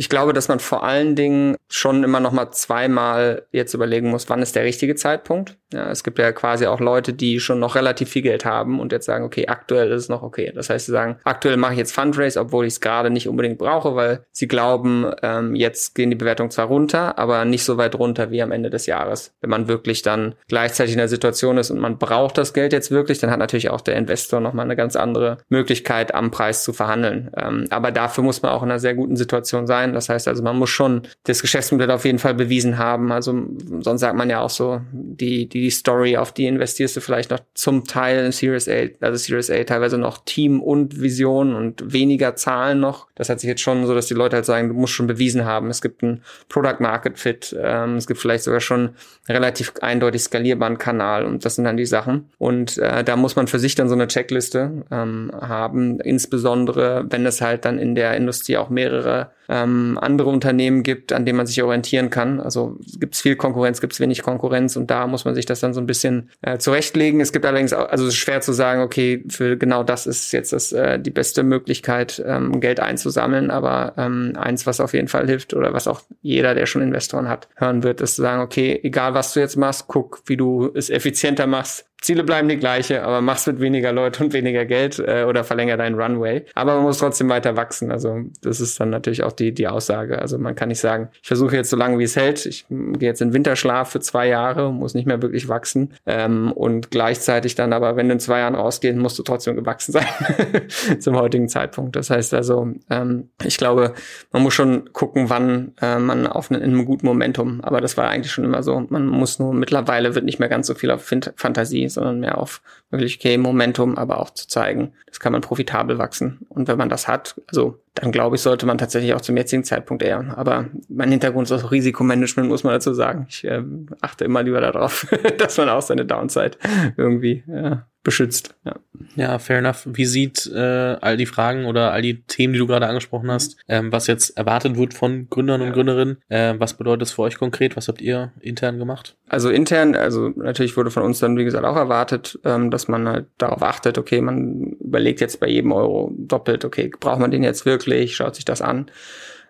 ich 0.00 0.08
glaube, 0.08 0.32
dass 0.32 0.48
man 0.48 0.60
vor 0.60 0.82
allen 0.82 1.14
Dingen 1.14 1.56
schon 1.68 2.04
immer 2.04 2.20
noch 2.20 2.32
mal 2.32 2.50
zweimal 2.52 3.46
jetzt 3.52 3.74
überlegen 3.74 4.08
muss, 4.08 4.30
wann 4.30 4.40
ist 4.40 4.56
der 4.56 4.64
richtige 4.64 4.94
Zeitpunkt. 4.94 5.58
Ja, 5.72 5.90
es 5.90 6.02
gibt 6.02 6.18
ja 6.18 6.32
quasi 6.32 6.66
auch 6.66 6.80
Leute, 6.80 7.12
die 7.12 7.38
schon 7.38 7.60
noch 7.60 7.76
relativ 7.76 8.10
viel 8.10 8.22
Geld 8.22 8.44
haben 8.44 8.80
und 8.80 8.90
jetzt 8.90 9.06
sagen, 9.06 9.24
okay, 9.24 9.46
aktuell 9.46 9.90
ist 9.92 10.02
es 10.02 10.08
noch 10.08 10.22
okay. 10.22 10.50
Das 10.52 10.68
heißt, 10.68 10.86
sie 10.86 10.92
sagen, 10.92 11.18
aktuell 11.22 11.56
mache 11.56 11.72
ich 11.72 11.78
jetzt 11.78 11.94
Fundraise, 11.94 12.40
obwohl 12.40 12.66
ich 12.66 12.74
es 12.74 12.80
gerade 12.80 13.10
nicht 13.10 13.28
unbedingt 13.28 13.58
brauche, 13.58 13.94
weil 13.94 14.24
sie 14.32 14.48
glauben, 14.48 15.06
ähm, 15.22 15.54
jetzt 15.54 15.94
gehen 15.94 16.10
die 16.10 16.16
Bewertungen 16.16 16.50
zwar 16.50 16.66
runter, 16.66 17.18
aber 17.18 17.44
nicht 17.44 17.62
so 17.62 17.76
weit 17.76 17.94
runter 17.94 18.32
wie 18.32 18.42
am 18.42 18.50
Ende 18.50 18.68
des 18.68 18.86
Jahres. 18.86 19.32
Wenn 19.40 19.50
man 19.50 19.68
wirklich 19.68 20.02
dann 20.02 20.34
gleichzeitig 20.48 20.94
in 20.94 20.98
der 20.98 21.08
Situation 21.08 21.56
ist 21.56 21.70
und 21.70 21.78
man 21.78 21.98
braucht 21.98 22.36
das 22.36 22.52
Geld 22.52 22.72
jetzt 22.72 22.90
wirklich, 22.90 23.18
dann 23.18 23.30
hat 23.30 23.38
natürlich 23.38 23.70
auch 23.70 23.80
der 23.80 23.96
Investor 23.96 24.40
nochmal 24.40 24.64
eine 24.64 24.76
ganz 24.76 24.96
andere 24.96 25.38
Möglichkeit, 25.48 26.14
am 26.14 26.32
Preis 26.32 26.64
zu 26.64 26.72
verhandeln. 26.72 27.30
Ähm, 27.36 27.66
aber 27.70 27.92
dafür 27.92 28.24
muss 28.24 28.42
man 28.42 28.50
auch 28.50 28.64
in 28.64 28.70
einer 28.70 28.80
sehr 28.80 28.94
guten 28.94 29.16
Situation 29.16 29.68
sein. 29.68 29.92
Das 29.92 30.08
heißt 30.08 30.26
also, 30.26 30.42
man 30.42 30.56
muss 30.56 30.70
schon 30.70 31.02
das 31.24 31.42
Geschäftsmodell 31.42 31.92
auf 31.92 32.04
jeden 32.04 32.18
Fall 32.18 32.34
bewiesen 32.34 32.76
haben. 32.76 33.12
Also 33.12 33.40
sonst 33.80 34.00
sagt 34.00 34.16
man 34.16 34.28
ja 34.28 34.40
auch 34.40 34.50
so, 34.50 34.80
die, 34.92 35.48
die 35.48 35.59
die 35.60 35.70
Story, 35.70 36.16
auf 36.16 36.32
die 36.32 36.46
investierst 36.46 36.96
du 36.96 37.00
vielleicht 37.00 37.30
noch 37.30 37.40
zum 37.54 37.84
Teil 37.84 38.24
in 38.24 38.32
Series 38.32 38.68
A, 38.68 38.88
also 39.00 39.16
Series 39.16 39.50
A 39.50 39.62
teilweise 39.64 39.98
noch 39.98 40.24
Team 40.24 40.60
und 40.60 41.00
Vision 41.00 41.54
und 41.54 41.92
weniger 41.92 42.36
Zahlen 42.36 42.80
noch. 42.80 43.06
Das 43.14 43.28
hat 43.28 43.40
sich 43.40 43.48
jetzt 43.48 43.60
schon 43.60 43.86
so, 43.86 43.94
dass 43.94 44.06
die 44.06 44.14
Leute 44.14 44.36
halt 44.36 44.46
sagen, 44.46 44.68
du 44.68 44.74
musst 44.74 44.92
schon 44.92 45.06
bewiesen 45.06 45.44
haben, 45.44 45.70
es 45.70 45.82
gibt 45.82 46.02
einen 46.02 46.22
Product 46.48 46.76
Market 46.80 47.18
Fit, 47.18 47.56
ähm, 47.60 47.96
es 47.96 48.06
gibt 48.06 48.20
vielleicht 48.20 48.44
sogar 48.44 48.60
schon 48.60 48.90
relativ 49.28 49.72
eindeutig 49.80 50.22
skalierbaren 50.22 50.78
Kanal 50.78 51.24
und 51.24 51.44
das 51.44 51.56
sind 51.56 51.64
dann 51.64 51.76
die 51.76 51.86
Sachen. 51.86 52.30
Und 52.38 52.78
äh, 52.78 53.04
da 53.04 53.16
muss 53.16 53.36
man 53.36 53.46
für 53.46 53.58
sich 53.58 53.74
dann 53.74 53.88
so 53.88 53.94
eine 53.94 54.08
Checkliste 54.08 54.84
ähm, 54.90 55.30
haben, 55.40 56.00
insbesondere 56.00 57.04
wenn 57.08 57.26
es 57.26 57.40
halt 57.40 57.64
dann 57.64 57.78
in 57.78 57.94
der 57.94 58.16
Industrie 58.16 58.56
auch 58.56 58.70
mehrere 58.70 59.30
ähm, 59.50 59.98
andere 60.00 60.30
Unternehmen 60.30 60.84
gibt, 60.84 61.12
an 61.12 61.26
denen 61.26 61.36
man 61.36 61.46
sich 61.46 61.60
orientieren 61.60 62.08
kann. 62.08 62.40
Also 62.40 62.78
gibt 62.98 63.14
es 63.14 63.20
viel 63.20 63.34
Konkurrenz, 63.34 63.80
gibt 63.80 63.92
es 63.92 64.00
wenig 64.00 64.22
Konkurrenz 64.22 64.76
und 64.76 64.90
da 64.90 65.08
muss 65.08 65.24
man 65.24 65.34
sich 65.34 65.44
das 65.44 65.58
dann 65.58 65.74
so 65.74 65.80
ein 65.80 65.86
bisschen 65.86 66.30
äh, 66.42 66.58
zurechtlegen. 66.58 67.20
Es 67.20 67.32
gibt 67.32 67.44
allerdings 67.44 67.72
auch, 67.72 67.88
also 67.88 68.04
es 68.04 68.14
ist 68.14 68.20
schwer 68.20 68.40
zu 68.40 68.52
sagen, 68.52 68.80
okay, 68.80 69.24
für 69.28 69.56
genau 69.56 69.82
das 69.82 70.06
ist 70.06 70.32
jetzt 70.32 70.52
das, 70.52 70.70
äh, 70.70 71.00
die 71.00 71.10
beste 71.10 71.42
Möglichkeit, 71.42 72.22
ähm, 72.24 72.60
Geld 72.60 72.78
einzusammeln, 72.78 73.50
aber 73.50 73.94
ähm, 73.96 74.34
eins, 74.38 74.66
was 74.66 74.80
auf 74.80 74.94
jeden 74.94 75.08
Fall 75.08 75.26
hilft 75.26 75.52
oder 75.52 75.72
was 75.72 75.88
auch 75.88 76.02
jeder, 76.22 76.54
der 76.54 76.66
schon 76.66 76.82
Investoren 76.82 77.28
hat, 77.28 77.48
hören 77.56 77.82
wird, 77.82 78.00
ist 78.00 78.14
zu 78.14 78.22
sagen, 78.22 78.42
okay, 78.42 78.78
egal 78.84 79.14
was 79.14 79.32
du 79.32 79.40
jetzt 79.40 79.56
machst, 79.56 79.86
guck, 79.88 80.22
wie 80.26 80.36
du 80.36 80.70
es 80.74 80.90
effizienter 80.90 81.48
machst, 81.48 81.89
Ziele 82.00 82.24
bleiben 82.24 82.48
die 82.48 82.56
gleiche, 82.56 83.02
aber 83.02 83.20
machst 83.20 83.46
mit 83.46 83.60
weniger 83.60 83.92
Leute 83.92 84.24
und 84.24 84.32
weniger 84.32 84.64
Geld 84.64 84.98
äh, 84.98 85.24
oder 85.28 85.44
verlänger 85.44 85.76
deinen 85.76 86.00
Runway. 86.00 86.44
Aber 86.54 86.76
man 86.76 86.84
muss 86.84 86.98
trotzdem 86.98 87.28
weiter 87.28 87.56
wachsen. 87.56 87.90
Also 87.90 88.20
das 88.40 88.60
ist 88.60 88.80
dann 88.80 88.90
natürlich 88.90 89.22
auch 89.22 89.32
die, 89.32 89.52
die 89.52 89.68
Aussage. 89.68 90.18
Also 90.18 90.38
man 90.38 90.54
kann 90.54 90.68
nicht 90.68 90.80
sagen, 90.80 91.08
ich 91.20 91.28
versuche 91.28 91.56
jetzt 91.56 91.68
so 91.68 91.76
lange, 91.76 91.98
wie 91.98 92.04
es 92.04 92.16
hält. 92.16 92.46
Ich 92.46 92.64
gehe 92.68 93.08
jetzt 93.08 93.20
in 93.20 93.34
Winterschlaf 93.34 93.90
für 93.90 94.00
zwei 94.00 94.28
Jahre, 94.28 94.72
muss 94.72 94.94
nicht 94.94 95.06
mehr 95.06 95.20
wirklich 95.20 95.48
wachsen. 95.48 95.92
Ähm, 96.06 96.52
und 96.52 96.90
gleichzeitig 96.90 97.54
dann 97.54 97.72
aber, 97.72 97.96
wenn 97.96 98.08
du 98.08 98.14
in 98.14 98.20
zwei 98.20 98.38
Jahren 98.38 98.54
rausgehst, 98.54 98.96
musst 98.96 99.18
du 99.18 99.22
trotzdem 99.22 99.56
gewachsen 99.56 99.92
sein 99.92 100.06
zum 101.00 101.16
heutigen 101.16 101.48
Zeitpunkt. 101.48 101.96
Das 101.96 102.08
heißt 102.08 102.32
also, 102.32 102.68
ähm, 102.88 103.28
ich 103.44 103.58
glaube, 103.58 103.92
man 104.32 104.42
muss 104.42 104.54
schon 104.54 104.92
gucken, 104.94 105.28
wann 105.28 105.72
äh, 105.82 105.98
man 105.98 106.26
auf 106.26 106.50
einen, 106.50 106.62
in 106.62 106.70
einem 106.70 106.86
guten 106.86 107.04
Momentum, 107.04 107.60
aber 107.60 107.82
das 107.82 107.98
war 107.98 108.08
eigentlich 108.08 108.32
schon 108.32 108.44
immer 108.44 108.62
so. 108.62 108.86
Man 108.88 109.06
muss 109.06 109.38
nur, 109.38 109.52
mittlerweile 109.52 110.14
wird 110.14 110.24
nicht 110.24 110.38
mehr 110.38 110.48
ganz 110.48 110.66
so 110.66 110.74
viel 110.74 110.90
auf 110.90 111.12
Fantasie 111.36 111.89
sondern 111.90 112.20
mehr 112.20 112.38
auf 112.38 112.62
wirklich, 112.90 113.16
okay, 113.18 113.36
Momentum, 113.38 113.96
aber 113.96 114.20
auch 114.20 114.30
zu 114.30 114.48
zeigen, 114.48 114.92
das 115.06 115.20
kann 115.20 115.32
man 115.32 115.40
profitabel 115.40 115.98
wachsen. 115.98 116.46
Und 116.48 116.68
wenn 116.68 116.78
man 116.78 116.88
das 116.88 117.08
hat, 117.08 117.40
also 117.48 117.78
dann 117.94 118.12
glaube 118.12 118.36
ich, 118.36 118.42
sollte 118.42 118.66
man 118.66 118.78
tatsächlich 118.78 119.14
auch 119.14 119.20
zum 119.20 119.36
jetzigen 119.36 119.64
Zeitpunkt 119.64 120.02
eher. 120.02 120.36
Aber 120.36 120.66
mein 120.88 121.10
Hintergrund 121.10 121.50
ist 121.50 121.52
auch 121.52 121.70
Risikomanagement, 121.70 122.48
muss 122.48 122.64
man 122.64 122.72
dazu 122.72 122.94
sagen. 122.94 123.26
Ich 123.28 123.44
äh, 123.44 123.62
achte 124.00 124.24
immer 124.24 124.42
lieber 124.42 124.60
darauf, 124.60 125.06
dass 125.38 125.58
man 125.58 125.68
auch 125.68 125.82
seine 125.82 126.04
Downside 126.04 126.58
irgendwie 126.96 127.44
ja, 127.46 127.86
beschützt. 128.02 128.54
Ja. 128.64 128.76
ja, 129.16 129.38
fair 129.38 129.58
enough. 129.58 129.86
Wie 129.86 130.06
sieht 130.06 130.46
äh, 130.46 130.58
all 131.00 131.16
die 131.16 131.26
Fragen 131.26 131.66
oder 131.66 131.92
all 131.92 132.00
die 132.00 132.22
Themen, 132.22 132.54
die 132.54 132.58
du 132.58 132.66
gerade 132.66 132.86
angesprochen 132.86 133.30
hast, 133.30 133.56
ähm, 133.68 133.92
was 133.92 134.06
jetzt 134.06 134.36
erwartet 134.38 134.76
wird 134.76 134.94
von 134.94 135.28
Gründern 135.28 135.60
und 135.60 135.68
ja. 135.68 135.72
Gründerinnen, 135.74 136.18
äh, 136.28 136.54
was 136.58 136.74
bedeutet 136.74 137.02
das 137.02 137.12
für 137.12 137.22
euch 137.22 137.36
konkret? 137.36 137.76
Was 137.76 137.88
habt 137.88 138.00
ihr 138.00 138.32
intern 138.40 138.78
gemacht? 138.78 139.16
Also 139.28 139.50
intern, 139.50 139.94
also 139.94 140.28
natürlich 140.28 140.76
wurde 140.76 140.90
von 140.90 141.02
uns 141.02 141.18
dann, 141.18 141.36
wie 141.36 141.44
gesagt, 141.44 141.64
auch 141.64 141.76
erwartet, 141.76 142.38
ähm, 142.44 142.70
dass 142.70 142.88
man 142.88 143.06
halt 143.06 143.26
darauf 143.36 143.62
achtet, 143.62 143.98
okay, 143.98 144.20
man 144.20 144.76
überlegt 144.80 145.20
jetzt 145.20 145.38
bei 145.38 145.48
jedem 145.48 145.72
Euro 145.72 146.12
doppelt, 146.16 146.64
okay, 146.64 146.90
braucht 146.98 147.20
man 147.20 147.30
den 147.30 147.42
jetzt 147.42 147.66
wirklich, 147.66 148.16
schaut 148.16 148.34
sich 148.34 148.46
das 148.46 148.62
an. 148.62 148.90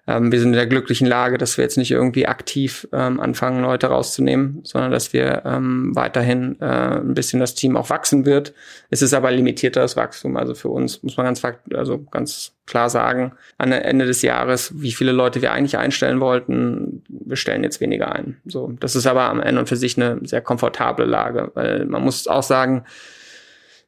Ähm, 0.06 0.32
wir 0.32 0.40
sind 0.40 0.50
in 0.50 0.56
der 0.56 0.66
glücklichen 0.66 1.06
Lage, 1.06 1.38
dass 1.38 1.56
wir 1.56 1.62
jetzt 1.62 1.76
nicht 1.78 1.90
irgendwie 1.90 2.26
aktiv 2.26 2.88
ähm, 2.92 3.20
anfangen, 3.20 3.62
Leute 3.62 3.88
rauszunehmen, 3.88 4.60
sondern 4.64 4.90
dass 4.90 5.12
wir 5.12 5.42
ähm, 5.44 5.94
weiterhin 5.94 6.60
äh, 6.60 6.64
ein 6.64 7.14
bisschen 7.14 7.40
das 7.40 7.54
Team 7.54 7.76
auch 7.76 7.90
wachsen 7.90 8.26
wird. 8.26 8.54
Es 8.90 9.02
ist 9.02 9.14
aber 9.14 9.30
limitierteres 9.30 9.96
Wachstum. 9.96 10.36
Also 10.36 10.54
für 10.54 10.68
uns 10.68 11.02
muss 11.02 11.16
man 11.16 11.26
ganz, 11.26 11.42
also 11.74 11.98
ganz 12.10 12.52
klar 12.66 12.88
sagen, 12.88 13.32
an 13.58 13.72
Ende 13.72 14.06
des 14.06 14.22
Jahres, 14.22 14.72
wie 14.80 14.92
viele 14.92 15.12
Leute 15.12 15.42
wir 15.42 15.52
eigentlich 15.52 15.76
einstellen 15.76 16.20
wollten, 16.20 17.02
wir 17.08 17.36
stellen 17.36 17.64
jetzt 17.64 17.80
weniger 17.80 18.12
ein. 18.12 18.36
So, 18.46 18.72
das 18.80 18.96
ist 18.96 19.06
aber 19.06 19.24
am 19.24 19.40
Ende 19.40 19.60
und 19.60 19.68
für 19.68 19.76
sich 19.76 19.96
eine 19.96 20.18
sehr 20.22 20.40
komfortable 20.40 21.04
Lage, 21.04 21.50
weil 21.54 21.84
man 21.84 22.02
muss 22.02 22.26
auch 22.26 22.42
sagen, 22.42 22.84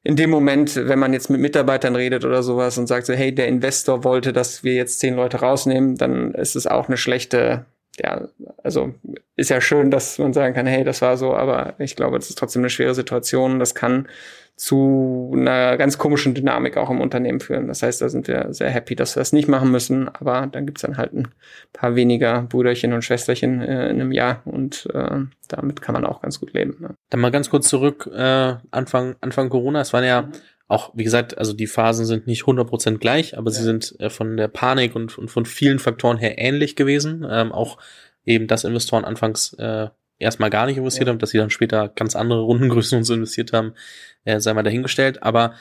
in 0.04 0.16
dem 0.16 0.30
Moment, 0.30 0.74
wenn 0.74 0.98
man 0.98 1.12
jetzt 1.12 1.30
mit 1.30 1.40
Mitarbeitern 1.40 1.94
redet 1.94 2.24
oder 2.24 2.42
sowas 2.42 2.76
und 2.76 2.88
sagt 2.88 3.06
so, 3.06 3.12
hey, 3.12 3.34
der 3.34 3.48
Investor 3.48 4.02
wollte, 4.04 4.32
dass 4.32 4.64
wir 4.64 4.74
jetzt 4.74 4.98
zehn 4.98 5.14
Leute 5.14 5.38
rausnehmen, 5.38 5.96
dann 5.96 6.32
ist 6.34 6.56
es 6.56 6.66
auch 6.66 6.88
eine 6.88 6.96
schlechte, 6.96 7.66
ja, 7.98 8.28
also 8.64 8.94
ist 9.36 9.50
ja 9.50 9.60
schön, 9.60 9.90
dass 9.90 10.18
man 10.18 10.32
sagen 10.32 10.54
kann, 10.54 10.66
hey, 10.66 10.82
das 10.82 11.02
war 11.02 11.16
so, 11.16 11.34
aber 11.34 11.74
ich 11.78 11.94
glaube, 11.94 12.18
das 12.18 12.30
ist 12.30 12.38
trotzdem 12.38 12.62
eine 12.62 12.70
schwere 12.70 12.94
Situation. 12.94 13.60
Das 13.60 13.74
kann 13.74 14.08
zu 14.56 15.32
einer 15.34 15.76
ganz 15.76 15.98
komischen 15.98 16.34
Dynamik 16.34 16.76
auch 16.76 16.90
im 16.90 17.00
Unternehmen 17.00 17.40
führen. 17.40 17.68
Das 17.68 17.82
heißt, 17.82 18.00
da 18.00 18.08
sind 18.08 18.28
wir 18.28 18.52
sehr 18.52 18.70
happy, 18.70 18.94
dass 18.94 19.16
wir 19.16 19.20
das 19.20 19.32
nicht 19.32 19.48
machen 19.48 19.70
müssen, 19.70 20.08
aber 20.08 20.46
dann 20.46 20.66
gibt's 20.66 20.82
dann 20.82 20.98
halt 20.98 21.14
ein 21.14 21.28
paar 21.72 21.96
weniger 21.96 22.42
Brüderchen 22.42 22.92
und 22.92 23.02
Schwesterchen 23.02 23.60
äh, 23.60 23.88
in 23.88 24.00
einem 24.00 24.12
Jahr 24.12 24.42
und 24.44 24.88
äh, 24.92 25.20
damit 25.48 25.80
kann 25.80 25.94
man 25.94 26.04
auch 26.04 26.20
ganz 26.20 26.38
gut 26.38 26.52
leben. 26.52 26.76
Ne? 26.80 26.94
Dann 27.10 27.20
mal 27.20 27.30
ganz 27.30 27.50
kurz 27.50 27.68
zurück, 27.68 28.08
äh, 28.14 28.54
Anfang, 28.70 29.16
Anfang 29.20 29.48
Corona, 29.48 29.80
es 29.80 29.92
waren 29.92 30.04
ja 30.04 30.28
auch, 30.68 30.90
wie 30.94 31.04
gesagt, 31.04 31.36
also 31.36 31.52
die 31.52 31.66
Phasen 31.66 32.06
sind 32.06 32.26
nicht 32.26 32.44
100% 32.44 32.98
gleich, 32.98 33.36
aber 33.36 33.50
ja. 33.50 33.56
sie 33.56 33.62
sind 33.62 33.94
äh, 34.00 34.10
von 34.10 34.36
der 34.36 34.48
Panik 34.48 34.94
und, 34.96 35.18
und 35.18 35.30
von 35.30 35.44
vielen 35.44 35.78
Faktoren 35.78 36.18
her 36.18 36.38
ähnlich 36.38 36.76
gewesen. 36.76 37.26
Ähm, 37.28 37.52
auch 37.52 37.78
eben, 38.24 38.46
dass 38.46 38.64
Investoren 38.64 39.04
anfangs 39.04 39.52
äh, 39.54 39.88
erstmal 40.22 40.50
gar 40.50 40.66
nicht 40.66 40.78
investiert 40.78 41.06
ja. 41.06 41.12
haben, 41.12 41.18
dass 41.18 41.30
sie 41.30 41.38
dann 41.38 41.50
später 41.50 41.88
ganz 41.88 42.16
andere 42.16 42.40
Rundengrößen 42.40 42.96
und 42.98 43.04
so 43.04 43.14
investiert 43.14 43.52
haben, 43.52 43.74
äh, 44.24 44.40
sei 44.40 44.54
mal 44.54 44.62
dahingestellt. 44.62 45.22
Aber 45.22 45.54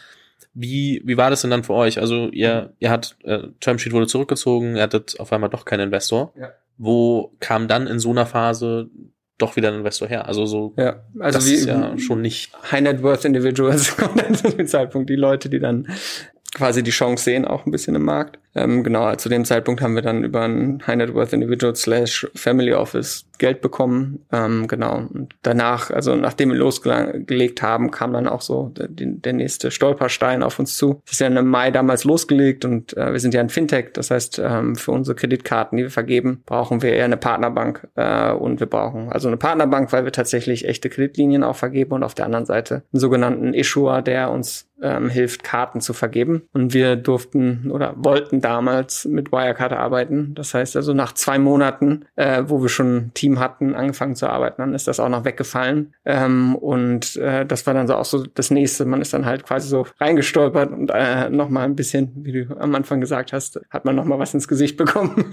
wie, 0.53 1.01
wie 1.05 1.17
war 1.17 1.29
das 1.29 1.41
denn 1.41 1.51
dann 1.51 1.63
für 1.63 1.73
euch? 1.73 1.99
Also 1.99 2.29
ihr, 2.29 2.73
ihr 2.79 2.89
hat, 2.89 3.15
äh, 3.23 3.47
Termsheet 3.59 3.93
wurde 3.93 4.07
zurückgezogen, 4.07 4.75
ihr 4.75 4.83
hattet 4.83 5.19
auf 5.19 5.31
einmal 5.31 5.49
doch 5.49 5.65
keinen 5.65 5.81
Investor. 5.81 6.33
Ja. 6.39 6.51
Wo 6.77 7.35
kam 7.39 7.67
dann 7.67 7.87
in 7.87 7.99
so 7.99 8.09
einer 8.11 8.25
Phase 8.25 8.89
doch 9.37 9.55
wieder 9.55 9.69
ein 9.69 9.75
Investor 9.75 10.07
her? 10.07 10.27
Also 10.27 10.45
so, 10.45 10.73
ja, 10.77 11.03
also 11.19 11.37
das 11.37 11.49
wie, 11.49 11.53
ist 11.53 11.65
ja 11.65 11.97
schon 11.97 12.21
nicht. 12.21 12.51
High 12.71 12.81
Net 12.81 13.03
Worth 13.03 13.25
Individuals 13.25 13.95
kommen 13.97 14.17
dann 14.17 14.35
zu 14.35 14.49
dem 14.49 14.67
Zeitpunkt 14.67 15.09
die 15.09 15.15
Leute, 15.15 15.49
die 15.49 15.59
dann 15.59 15.87
quasi 16.53 16.83
die 16.83 16.91
Chance 16.91 17.23
sehen, 17.23 17.45
auch 17.45 17.65
ein 17.65 17.71
bisschen 17.71 17.95
im 17.95 18.03
Markt. 18.03 18.39
Ähm, 18.55 18.83
genau, 18.83 19.15
zu 19.15 19.29
dem 19.29 19.45
Zeitpunkt 19.45 19.81
haben 19.81 19.95
wir 19.95 20.01
dann 20.01 20.23
über 20.23 20.41
ein 20.41 20.81
High 20.85 20.97
Net 20.97 21.13
Worth 21.13 21.33
Individual 21.33 21.75
slash 21.75 22.27
Family 22.35 22.73
Office 22.73 23.25
Geld 23.41 23.61
bekommen. 23.61 24.23
Ähm, 24.31 24.67
genau. 24.67 25.07
Und 25.11 25.33
danach, 25.41 25.89
also 25.89 26.15
nachdem 26.15 26.49
wir 26.49 26.57
losgelegt 26.57 27.63
haben, 27.63 27.89
kam 27.89 28.13
dann 28.13 28.27
auch 28.27 28.41
so 28.41 28.71
der, 28.77 28.87
der 28.89 29.33
nächste 29.33 29.71
Stolperstein 29.71 30.43
auf 30.43 30.59
uns 30.59 30.77
zu. 30.77 31.01
Das 31.05 31.13
ist 31.13 31.21
ja 31.21 31.27
im 31.27 31.47
Mai 31.47 31.71
damals 31.71 32.03
losgelegt 32.03 32.65
und 32.65 32.95
äh, 32.95 33.11
wir 33.13 33.19
sind 33.19 33.33
ja 33.33 33.41
ein 33.41 33.49
Fintech. 33.49 33.93
Das 33.93 34.11
heißt, 34.11 34.39
ähm, 34.43 34.75
für 34.75 34.91
unsere 34.91 35.15
Kreditkarten, 35.15 35.77
die 35.77 35.83
wir 35.83 35.89
vergeben, 35.89 36.43
brauchen 36.45 36.83
wir 36.83 36.93
eher 36.93 37.05
eine 37.05 37.17
Partnerbank. 37.17 37.87
Äh, 37.95 38.31
und 38.31 38.59
wir 38.59 38.67
brauchen 38.67 39.11
also 39.11 39.27
eine 39.27 39.37
Partnerbank, 39.37 39.91
weil 39.91 40.05
wir 40.05 40.11
tatsächlich 40.11 40.67
echte 40.67 40.89
Kreditlinien 40.89 41.43
auch 41.43 41.55
vergeben 41.55 41.93
und 41.93 42.03
auf 42.03 42.13
der 42.13 42.25
anderen 42.25 42.45
Seite 42.45 42.83
einen 42.93 42.99
sogenannten 42.99 43.55
Issuer, 43.55 44.03
der 44.03 44.29
uns 44.29 44.71
ähm, 44.81 45.09
hilft, 45.09 45.43
Karten 45.43 45.81
zu 45.81 45.93
vergeben. 45.93 46.43
Und 46.53 46.73
wir 46.73 46.95
durften 46.95 47.71
oder 47.71 47.93
wollten 47.97 48.40
damals 48.41 49.05
mit 49.05 49.31
Wirecard 49.31 49.73
arbeiten. 49.73 50.33
Das 50.35 50.53
heißt 50.53 50.75
also 50.75 50.93
nach 50.93 51.13
zwei 51.13 51.39
Monaten, 51.39 52.05
äh, 52.15 52.43
wo 52.47 52.61
wir 52.61 52.69
schon 52.69 52.95
ein 52.95 53.13
Team 53.13 53.39
hatten, 53.39 53.75
angefangen 53.75 54.15
zu 54.15 54.27
arbeiten, 54.27 54.61
dann 54.61 54.73
ist 54.73 54.87
das 54.87 54.99
auch 54.99 55.09
noch 55.09 55.25
weggefallen. 55.25 55.93
Ähm, 56.05 56.55
und 56.55 57.15
äh, 57.17 57.45
das 57.45 57.65
war 57.67 57.73
dann 57.73 57.87
so 57.87 57.95
auch 57.95 58.05
so 58.05 58.25
das 58.25 58.51
nächste. 58.51 58.85
Man 58.85 59.01
ist 59.01 59.13
dann 59.13 59.25
halt 59.25 59.43
quasi 59.45 59.67
so 59.67 59.85
reingestolpert 59.99 60.71
und 60.71 60.91
äh, 60.93 61.29
noch 61.29 61.49
mal 61.49 61.63
ein 61.63 61.75
bisschen, 61.75 62.11
wie 62.15 62.31
du 62.31 62.57
am 62.59 62.75
Anfang 62.75 63.01
gesagt 63.01 63.33
hast, 63.33 63.59
hat 63.69 63.85
man 63.85 63.95
noch 63.95 64.05
mal 64.05 64.19
was 64.19 64.33
ins 64.33 64.47
Gesicht 64.47 64.77
bekommen. 64.77 65.25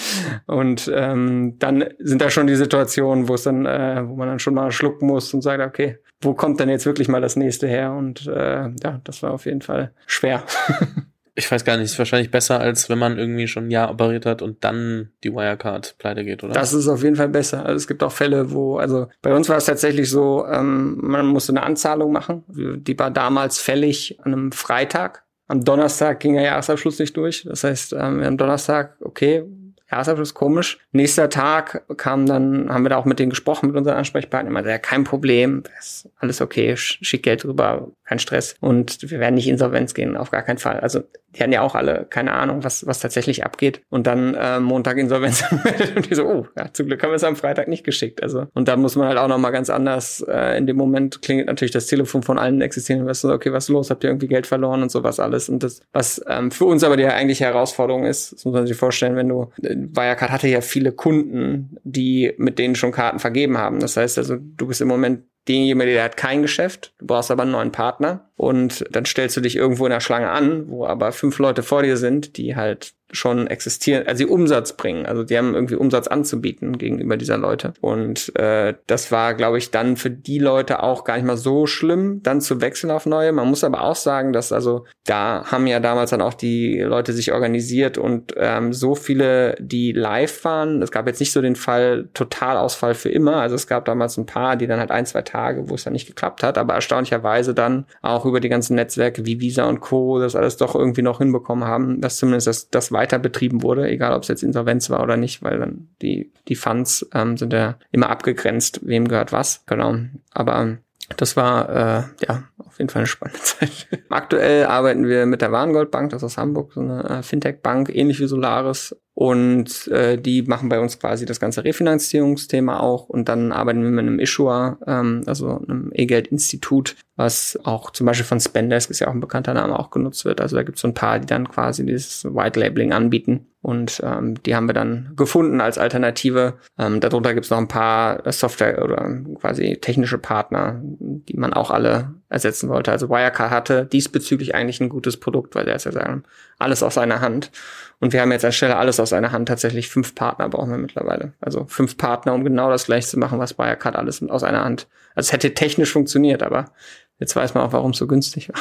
und 0.46 0.90
ähm, 0.94 1.56
dann 1.58 1.84
sind 1.98 2.20
da 2.20 2.30
schon 2.30 2.46
die 2.46 2.56
Situationen, 2.56 3.28
wo 3.28 3.34
es 3.34 3.44
dann, 3.44 3.66
äh, 3.66 4.02
wo 4.06 4.16
man 4.16 4.28
dann 4.28 4.38
schon 4.38 4.54
mal 4.54 4.70
schlucken 4.72 5.06
muss 5.06 5.32
und 5.32 5.42
sagt, 5.42 5.62
okay, 5.62 5.98
wo 6.20 6.34
kommt 6.34 6.60
denn 6.60 6.68
jetzt 6.68 6.86
wirklich 6.86 7.08
mal 7.08 7.20
das 7.20 7.36
nächste 7.36 7.66
her? 7.66 7.92
Und 7.92 8.26
äh, 8.26 8.68
ja, 8.82 9.00
das 9.04 9.22
war 9.22 9.32
auf 9.32 9.46
jeden 9.46 9.62
Fall 9.62 9.92
schwer. 10.06 10.42
ich 11.36 11.52
weiß 11.52 11.64
gar 11.64 11.76
nicht, 11.76 11.84
ist 11.84 11.98
wahrscheinlich 11.98 12.30
besser, 12.30 12.60
als 12.60 12.88
wenn 12.88 12.98
man 12.98 13.18
irgendwie 13.18 13.46
schon 13.46 13.66
ein 13.66 13.70
Jahr 13.70 13.90
operiert 13.90 14.24
hat 14.24 14.40
und 14.40 14.64
dann 14.64 15.10
die 15.22 15.32
Wirecard 15.32 15.96
pleite 15.98 16.24
geht, 16.24 16.42
oder? 16.42 16.54
Das 16.54 16.72
ist 16.72 16.88
auf 16.88 17.02
jeden 17.02 17.16
Fall 17.16 17.28
besser. 17.28 17.64
Also 17.64 17.76
es 17.76 17.86
gibt 17.86 18.02
auch 18.02 18.10
Fälle, 18.10 18.50
wo, 18.52 18.78
also 18.78 19.08
bei 19.20 19.34
uns 19.34 19.48
war 19.50 19.58
es 19.58 19.66
tatsächlich 19.66 20.08
so, 20.08 20.46
ähm, 20.46 20.96
man 21.02 21.26
musste 21.26 21.52
eine 21.52 21.62
Anzahlung 21.62 22.10
machen. 22.10 22.44
Die 22.48 22.98
war 22.98 23.10
damals 23.10 23.58
fällig 23.58 24.18
an 24.22 24.32
einem 24.32 24.52
Freitag. 24.52 25.24
Am 25.46 25.62
Donnerstag 25.62 26.20
ging 26.20 26.34
der 26.34 26.42
Jahresabschluss 26.42 26.98
nicht 26.98 27.16
durch. 27.16 27.44
Das 27.44 27.64
heißt, 27.64 27.92
ähm, 27.92 28.22
am 28.22 28.38
Donnerstag, 28.38 28.96
okay, 29.00 29.44
Jahresabschluss 29.90 30.34
komisch. 30.34 30.78
Nächster 30.92 31.28
Tag 31.28 31.84
kam 31.96 32.26
dann, 32.26 32.68
haben 32.70 32.84
wir 32.84 32.90
da 32.90 32.96
auch 32.96 33.04
mit 33.04 33.18
denen 33.18 33.30
gesprochen, 33.30 33.68
mit 33.68 33.76
unseren 33.76 33.96
Ansprechpartnern, 33.96 34.52
meinte, 34.52 34.70
ja, 34.70 34.78
kein 34.78 35.04
Problem, 35.04 35.62
ist 35.78 36.08
alles 36.16 36.40
okay, 36.40 36.76
schick 36.76 37.22
Geld 37.22 37.44
rüber, 37.44 37.92
kein 38.06 38.18
Stress. 38.18 38.54
Und 38.60 39.10
wir 39.10 39.20
werden 39.20 39.34
nicht 39.34 39.48
insolvenz 39.48 39.94
gehen, 39.94 40.16
auf 40.16 40.30
gar 40.30 40.42
keinen 40.42 40.58
Fall. 40.58 40.80
Also 40.80 41.02
die 41.36 41.42
hatten 41.42 41.52
ja 41.52 41.60
auch 41.60 41.74
alle 41.74 42.06
keine 42.08 42.32
Ahnung, 42.32 42.64
was, 42.64 42.86
was 42.86 43.00
tatsächlich 43.00 43.44
abgeht. 43.44 43.82
Und 43.90 44.06
dann 44.06 44.34
äh, 44.34 44.60
Montag 44.60 44.96
Insolvenz 44.96 45.44
und 45.96 46.08
die 46.08 46.14
so, 46.14 46.24
oh, 46.24 46.46
ja, 46.56 46.72
zum 46.72 46.86
Glück 46.86 47.02
haben 47.02 47.10
wir 47.10 47.16
es 47.16 47.24
am 47.24 47.36
Freitag 47.36 47.68
nicht 47.68 47.84
geschickt. 47.84 48.22
Also 48.22 48.46
und 48.54 48.68
da 48.68 48.76
muss 48.76 48.96
man 48.96 49.08
halt 49.08 49.18
auch 49.18 49.28
noch 49.28 49.38
mal 49.38 49.50
ganz 49.50 49.68
anders. 49.68 50.24
Äh, 50.26 50.56
in 50.56 50.66
dem 50.66 50.76
Moment 50.76 51.20
klingelt 51.20 51.48
natürlich 51.48 51.72
das 51.72 51.86
Telefon 51.86 52.22
von 52.22 52.38
allen 52.38 52.60
existierenden 52.60 53.06
Investoren, 53.06 53.34
okay, 53.34 53.52
was 53.52 53.64
ist 53.64 53.70
los? 53.70 53.90
Habt 53.90 54.04
ihr 54.04 54.10
irgendwie 54.10 54.28
Geld 54.28 54.46
verloren 54.46 54.82
und 54.82 54.90
sowas 54.90 55.20
alles? 55.20 55.48
Und 55.48 55.62
das, 55.62 55.82
was 55.92 56.24
ähm, 56.28 56.50
für 56.50 56.64
uns 56.64 56.84
aber 56.84 56.96
die 56.96 57.06
eigentliche 57.06 57.44
Herausforderung 57.44 58.04
ist, 58.04 58.32
das 58.32 58.44
muss 58.44 58.54
man 58.54 58.66
sich 58.66 58.76
vorstellen, 58.76 59.16
wenn 59.16 59.28
du, 59.28 59.50
äh, 59.62 59.74
Wirecard 59.76 60.30
hatte 60.30 60.48
ja 60.48 60.60
viele 60.60 60.92
Kunden, 60.92 61.76
die 61.84 62.32
mit 62.38 62.58
denen 62.58 62.76
schon 62.76 62.92
Karten 62.92 63.18
vergeben 63.18 63.58
haben. 63.58 63.80
Das 63.80 63.96
heißt 63.96 64.18
also, 64.18 64.36
du 64.38 64.66
bist 64.68 64.80
im 64.80 64.88
Moment 64.88 65.24
derjenige, 65.48 65.86
der 65.86 66.04
hat 66.04 66.16
kein 66.16 66.42
Geschäft, 66.42 66.92
du 66.98 67.06
brauchst 67.06 67.30
aber 67.30 67.42
einen 67.42 67.52
neuen 67.52 67.72
Partner. 67.72 68.30
Und 68.36 68.84
dann 68.90 69.06
stellst 69.06 69.36
du 69.36 69.40
dich 69.40 69.56
irgendwo 69.56 69.86
in 69.86 69.92
der 69.92 70.00
Schlange 70.00 70.30
an, 70.30 70.68
wo 70.68 70.86
aber 70.86 71.12
fünf 71.12 71.38
Leute 71.38 71.62
vor 71.62 71.82
dir 71.82 71.96
sind, 71.96 72.36
die 72.36 72.56
halt 72.56 72.94
schon 73.10 73.46
existieren, 73.46 74.06
also 74.06 74.24
die 74.24 74.30
Umsatz 74.30 74.72
bringen. 74.72 75.06
Also 75.06 75.22
die 75.22 75.38
haben 75.38 75.54
irgendwie 75.54 75.76
Umsatz 75.76 76.08
anzubieten 76.08 76.78
gegenüber 76.78 77.16
dieser 77.16 77.38
Leute. 77.38 77.72
Und 77.80 78.34
äh, 78.36 78.74
das 78.86 79.12
war, 79.12 79.34
glaube 79.34 79.58
ich, 79.58 79.70
dann 79.70 79.96
für 79.96 80.10
die 80.10 80.38
Leute 80.38 80.82
auch 80.82 81.04
gar 81.04 81.16
nicht 81.16 81.26
mal 81.26 81.36
so 81.36 81.66
schlimm, 81.66 82.22
dann 82.22 82.40
zu 82.40 82.60
wechseln 82.60 82.90
auf 82.90 83.06
neue. 83.06 83.32
Man 83.32 83.48
muss 83.48 83.64
aber 83.64 83.82
auch 83.82 83.96
sagen, 83.96 84.32
dass 84.32 84.52
also 84.52 84.84
da 85.04 85.44
haben 85.46 85.66
ja 85.66 85.80
damals 85.80 86.10
dann 86.10 86.20
auch 86.20 86.34
die 86.34 86.80
Leute 86.80 87.12
sich 87.12 87.32
organisiert 87.32 87.98
und 87.98 88.34
ähm, 88.36 88.72
so 88.72 88.94
viele, 88.94 89.56
die 89.60 89.92
live 89.92 90.44
waren. 90.44 90.82
Es 90.82 90.90
gab 90.90 91.06
jetzt 91.06 91.20
nicht 91.20 91.32
so 91.32 91.40
den 91.40 91.56
Fall 91.56 92.08
Totalausfall 92.14 92.94
für 92.94 93.10
immer. 93.10 93.36
Also 93.36 93.54
es 93.54 93.66
gab 93.66 93.84
damals 93.84 94.16
ein 94.16 94.26
paar, 94.26 94.56
die 94.56 94.66
dann 94.66 94.80
halt 94.80 94.90
ein, 94.90 95.06
zwei 95.06 95.22
Tage, 95.22 95.68
wo 95.68 95.74
es 95.74 95.84
dann 95.84 95.92
nicht 95.92 96.06
geklappt 96.06 96.42
hat, 96.42 96.58
aber 96.58 96.74
erstaunlicherweise 96.74 97.54
dann 97.54 97.86
auch 98.02 98.24
über 98.24 98.40
die 98.40 98.48
ganzen 98.48 98.74
Netzwerke 98.74 99.26
wie 99.26 99.40
Visa 99.40 99.64
und 99.68 99.80
Co. 99.80 100.18
das 100.18 100.34
alles 100.34 100.56
doch 100.56 100.74
irgendwie 100.74 101.02
noch 101.02 101.18
hinbekommen 101.18 101.68
haben, 101.68 102.00
dass 102.00 102.16
zumindest 102.16 102.46
das, 102.46 102.70
das 102.70 102.92
weiter 102.96 103.18
betrieben 103.18 103.62
wurde, 103.62 103.88
egal 103.88 104.12
ob 104.12 104.22
es 104.22 104.28
jetzt 104.28 104.42
Insolvenz 104.42 104.90
war 104.90 105.02
oder 105.02 105.16
nicht, 105.16 105.42
weil 105.42 105.58
dann 105.58 105.90
die, 106.02 106.32
die 106.48 106.56
Funds 106.56 107.08
ähm, 107.14 107.36
sind 107.36 107.52
ja 107.52 107.78
immer 107.92 108.10
abgegrenzt, 108.10 108.80
wem 108.82 109.06
gehört 109.06 109.32
was. 109.32 109.64
Genau. 109.66 109.96
Aber 110.32 110.78
das 111.16 111.36
war 111.36 111.68
äh, 111.68 112.02
ja 112.26 112.44
auf 112.58 112.78
jeden 112.78 112.90
Fall 112.90 113.00
eine 113.00 113.06
spannende 113.06 113.40
Zeit. 113.42 113.86
Aktuell 114.08 114.66
arbeiten 114.66 115.06
wir 115.06 115.26
mit 115.26 115.42
der 115.42 115.52
Warengoldbank, 115.52 116.10
das 116.10 116.22
ist 116.22 116.24
aus 116.24 116.38
Hamburg, 116.38 116.72
so 116.72 116.80
eine 116.80 117.04
äh, 117.04 117.22
Fintech-Bank, 117.22 117.94
ähnlich 117.94 118.18
wie 118.20 118.26
Solaris. 118.26 118.96
Und 119.18 119.88
äh, 119.88 120.18
die 120.18 120.42
machen 120.42 120.68
bei 120.68 120.78
uns 120.78 120.98
quasi 121.00 121.24
das 121.24 121.40
ganze 121.40 121.64
Refinanzierungsthema 121.64 122.80
auch. 122.80 123.08
Und 123.08 123.30
dann 123.30 123.50
arbeiten 123.50 123.82
wir 123.82 123.88
mit 123.88 124.00
einem 124.00 124.18
Issuer, 124.18 124.76
ähm, 124.86 125.22
also 125.24 125.58
einem 125.66 125.90
E-Geld-Institut, 125.94 126.96
was 127.16 127.58
auch 127.64 127.90
zum 127.92 128.04
Beispiel 128.04 128.26
von 128.26 128.40
Spendesk 128.40 128.90
ist 128.90 129.00
ja 129.00 129.08
auch 129.08 129.14
ein 129.14 129.20
bekannter 129.20 129.54
Name 129.54 129.78
auch 129.78 129.88
genutzt 129.88 130.26
wird. 130.26 130.42
Also 130.42 130.56
da 130.56 130.64
gibt 130.64 130.76
es 130.76 130.82
so 130.82 130.88
ein 130.88 130.92
paar, 130.92 131.18
die 131.18 131.26
dann 131.26 131.48
quasi 131.48 131.86
dieses 131.86 132.26
White 132.26 132.60
Labeling 132.60 132.92
anbieten. 132.92 133.46
Und 133.62 134.00
ähm, 134.04 134.40
die 134.44 134.54
haben 134.54 134.68
wir 134.68 134.74
dann 134.74 135.14
gefunden 135.16 135.60
als 135.60 135.78
Alternative. 135.78 136.58
Ähm, 136.78 137.00
darunter 137.00 137.32
gibt 137.32 137.46
es 137.46 137.50
noch 137.50 137.58
ein 137.58 137.68
paar 137.68 138.20
Software 138.30 138.84
oder 138.84 139.10
quasi 139.40 139.78
technische 139.80 140.18
Partner, 140.18 140.80
die 140.84 141.36
man 141.36 141.54
auch 141.54 141.70
alle 141.70 142.14
ersetzen 142.28 142.68
wollte. 142.68 142.92
Also 142.92 143.08
Wirecard 143.08 143.50
hatte 143.50 143.86
diesbezüglich 143.86 144.54
eigentlich 144.54 144.80
ein 144.80 144.88
gutes 144.88 145.16
Produkt, 145.16 145.54
weil 145.54 145.66
er 145.66 145.74
ist 145.74 145.84
ja 145.84 145.90
sagen, 145.90 146.22
alles 146.58 146.82
aus 146.82 146.96
einer 146.96 147.20
Hand. 147.20 147.50
Und 147.98 148.12
wir 148.12 148.20
haben 148.20 148.30
jetzt 148.30 148.44
anstelle 148.44 148.76
alles 148.76 149.00
aus 149.00 149.05
einer 149.12 149.32
Hand 149.32 149.48
tatsächlich 149.48 149.88
fünf 149.88 150.14
Partner 150.14 150.48
brauchen 150.48 150.70
wir 150.70 150.78
mittlerweile. 150.78 151.32
Also 151.40 151.66
fünf 151.66 151.96
Partner, 151.96 152.34
um 152.34 152.44
genau 152.44 152.70
das 152.70 152.86
gleiche 152.86 153.08
zu 153.08 153.18
machen, 153.18 153.38
was 153.38 153.58
Wirecard 153.58 153.96
alles 153.96 154.22
aus 154.28 154.42
einer 154.42 154.64
Hand. 154.64 154.88
Also 155.14 155.28
es 155.28 155.32
hätte 155.32 155.54
technisch 155.54 155.92
funktioniert, 155.92 156.42
aber 156.42 156.72
jetzt 157.18 157.34
weiß 157.34 157.54
man 157.54 157.64
auch, 157.64 157.72
warum 157.72 157.92
es 157.92 157.98
so 157.98 158.06
günstig 158.06 158.50
war. 158.50 158.60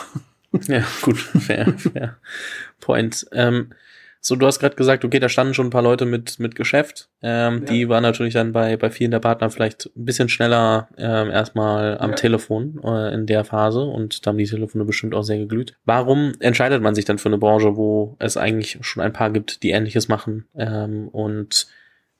Ja, 0.67 0.83
gut, 1.01 1.17
fair, 1.17 1.73
fair 1.77 2.17
point. 2.79 3.25
Ähm, 3.33 3.73
So, 4.27 4.35
du 4.35 4.47
hast 4.47 4.57
gerade 4.57 4.75
gesagt, 4.75 5.05
okay, 5.05 5.19
da 5.19 5.29
standen 5.29 5.53
schon 5.53 5.67
ein 5.67 5.69
paar 5.69 5.83
Leute 5.83 6.07
mit, 6.07 6.39
mit 6.39 6.55
Geschäft. 6.55 7.09
Ähm, 7.21 7.59
ja. 7.59 7.65
Die 7.71 7.89
waren 7.89 8.01
natürlich 8.01 8.33
dann 8.33 8.53
bei, 8.53 8.75
bei 8.75 8.89
vielen 8.89 9.11
der 9.11 9.19
Partner 9.19 9.51
vielleicht 9.51 9.85
ein 9.95 10.03
bisschen 10.03 10.29
schneller 10.29 10.89
ähm, 10.97 11.29
erstmal 11.29 11.99
am 11.99 12.09
ja. 12.09 12.15
Telefon 12.15 12.81
äh, 12.83 13.13
in 13.13 13.27
der 13.27 13.43
Phase 13.43 13.81
und 13.81 14.25
da 14.25 14.31
haben 14.31 14.39
die 14.39 14.47
Telefone 14.47 14.83
bestimmt 14.83 15.13
auch 15.13 15.21
sehr 15.21 15.37
geglüht. 15.37 15.77
Warum 15.85 16.31
entscheidet 16.39 16.81
man 16.81 16.95
sich 16.95 17.05
dann 17.05 17.19
für 17.19 17.29
eine 17.29 17.37
Branche, 17.37 17.77
wo 17.77 18.15
es 18.17 18.35
eigentlich 18.35 18.79
schon 18.81 19.03
ein 19.03 19.13
paar 19.13 19.29
gibt, 19.29 19.61
die 19.61 19.69
ähnliches 19.69 20.07
machen 20.07 20.47
ähm, 20.57 21.07
und 21.09 21.67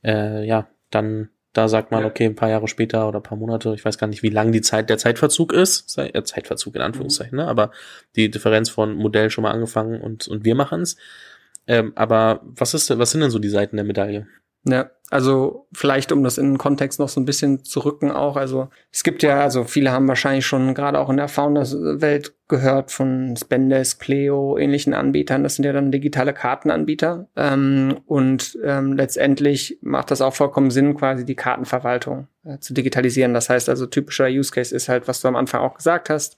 äh, 0.04 0.46
ja, 0.46 0.68
dann 0.92 1.30
da 1.54 1.70
sagt 1.70 1.90
man, 1.90 2.02
ja. 2.02 2.08
okay, 2.08 2.26
ein 2.26 2.36
paar 2.36 2.50
Jahre 2.50 2.68
später 2.68 3.08
oder 3.08 3.18
ein 3.20 3.24
paar 3.24 3.38
Monate, 3.40 3.74
ich 3.74 3.84
weiß 3.84 3.98
gar 3.98 4.06
nicht, 4.06 4.22
wie 4.22 4.30
lang 4.30 4.52
die 4.52 4.62
Zeit, 4.62 4.92
der 4.92 5.00
Zeitverzug 5.00 5.54
ist, 5.54 5.98
äh, 5.98 6.24
Zeitverzug 6.24 6.76
in 6.76 6.82
Anführungszeichen, 6.82 7.36
mhm. 7.36 7.46
ne? 7.46 7.50
aber 7.50 7.72
die 8.16 8.30
Differenz 8.30 8.70
von 8.70 8.94
Modell 8.94 9.32
schon 9.32 9.42
mal 9.42 9.52
angefangen 9.52 10.02
und, 10.02 10.28
und 10.28 10.46
wir 10.46 10.54
machen's. 10.54 10.98
Ähm, 11.68 11.94
aber 11.96 12.42
was 12.44 12.74
ist, 12.74 12.98
was 12.98 13.12
sind 13.12 13.22
denn 13.22 13.32
so 13.32 13.40
die 13.40 13.50
Seiten 13.50 13.76
der 13.76 13.86
Medaille? 13.86 14.28
Ja, 14.68 14.90
also 15.12 15.68
vielleicht 15.72 16.12
um 16.12 16.24
das 16.24 16.40
in 16.40 16.54
den 16.54 16.58
Kontext 16.58 17.00
noch 17.00 17.10
so 17.10 17.22
ein 17.22 17.26
bisschen 17.26 17.64
zu 17.64 17.82
rücken 17.82 18.10
auch. 18.10 18.36
Also 18.36 18.70
es 18.92 19.04
gibt 19.04 19.22
ja, 19.22 19.42
also 19.42 19.64
viele 19.64 19.92
haben 19.92 20.08
wahrscheinlich 20.08 20.48
schon 20.48 20.74
gerade 20.74 21.00
auch 21.00 21.10
in 21.12 21.18
der 21.18 21.28
Founders-Welt 21.28 22.34
gehört 22.48 22.92
von 22.92 23.36
Spendesk, 23.38 24.00
Cleo, 24.02 24.58
ähnlichen 24.58 24.96
Anbietern. 24.96 25.44
Das 25.44 25.56
sind 25.56 25.66
ja 25.66 25.74
dann 25.74 25.92
digitale 25.92 26.34
Kartenanbieter. 26.34 27.28
Ähm, 27.36 28.00
und 28.08 28.58
ähm, 28.64 28.94
letztendlich 28.94 29.78
macht 29.82 30.10
das 30.10 30.22
auch 30.22 30.34
vollkommen 30.34 30.72
Sinn, 30.72 30.98
quasi 30.98 31.26
die 31.26 31.36
Kartenverwaltung 31.36 32.28
äh, 32.44 32.58
zu 32.58 32.74
digitalisieren. 32.74 33.36
Das 33.36 33.50
heißt 33.50 33.70
also 33.70 33.86
typischer 33.86 34.28
Use 34.28 34.52
Case 34.52 34.76
ist 34.76 34.90
halt, 34.90 35.08
was 35.08 35.22
du 35.22 35.28
am 35.28 35.36
Anfang 35.36 35.62
auch 35.62 35.76
gesagt 35.76 36.10
hast 36.10 36.38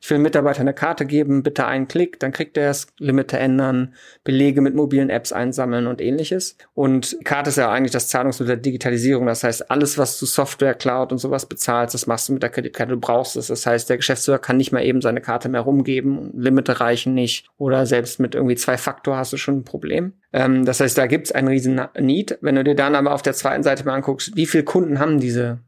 ich 0.00 0.10
will 0.10 0.18
Mitarbeiter 0.18 0.60
eine 0.60 0.74
Karte 0.74 1.06
geben, 1.06 1.42
bitte 1.42 1.66
einen 1.66 1.88
Klick, 1.88 2.20
dann 2.20 2.32
kriegt 2.32 2.56
er 2.56 2.70
es, 2.70 2.86
Limite 2.98 3.38
ändern, 3.38 3.94
Belege 4.24 4.60
mit 4.60 4.74
mobilen 4.74 5.10
Apps 5.10 5.32
einsammeln 5.32 5.86
und 5.86 6.00
ähnliches. 6.00 6.56
Und 6.74 7.18
Karte 7.24 7.50
ist 7.50 7.56
ja 7.56 7.70
eigentlich 7.70 7.92
das 7.92 8.08
Zahlungsmittel 8.08 8.56
der 8.56 8.62
Digitalisierung. 8.62 9.26
Das 9.26 9.44
heißt, 9.44 9.70
alles, 9.70 9.98
was 9.98 10.18
du 10.18 10.26
Software, 10.26 10.74
Cloud 10.74 11.12
und 11.12 11.18
sowas 11.18 11.46
bezahlst, 11.46 11.94
das 11.94 12.06
machst 12.06 12.28
du 12.28 12.34
mit 12.34 12.42
der 12.42 12.50
Kreditkarte, 12.50 12.92
du 12.92 13.00
brauchst 13.00 13.36
es. 13.36 13.48
Das 13.48 13.66
heißt, 13.66 13.90
der 13.90 13.96
Geschäftsführer 13.96 14.38
kann 14.38 14.56
nicht 14.56 14.72
mehr 14.72 14.84
eben 14.84 15.00
seine 15.00 15.20
Karte 15.20 15.48
mehr 15.48 15.62
rumgeben, 15.62 16.30
Limite 16.34 16.80
reichen 16.80 17.14
nicht 17.14 17.48
oder 17.56 17.86
selbst 17.86 18.20
mit 18.20 18.34
irgendwie 18.34 18.56
zwei 18.56 18.76
Faktor 18.76 19.16
hast 19.16 19.32
du 19.32 19.36
schon 19.36 19.58
ein 19.58 19.64
Problem. 19.64 20.12
Ähm, 20.32 20.64
das 20.64 20.80
heißt, 20.80 20.96
da 20.96 21.06
gibt's 21.06 21.32
einen 21.32 21.48
riesen 21.48 21.80
Need. 21.98 22.38
Wenn 22.40 22.54
du 22.54 22.64
dir 22.64 22.74
dann 22.74 22.94
aber 22.94 23.12
auf 23.12 23.22
der 23.22 23.34
zweiten 23.34 23.62
Seite 23.62 23.84
mal 23.84 23.94
anguckst, 23.94 24.36
wie 24.36 24.46
viele 24.46 24.64
Kunden 24.64 24.98
haben 24.98 25.20
diese 25.20 25.60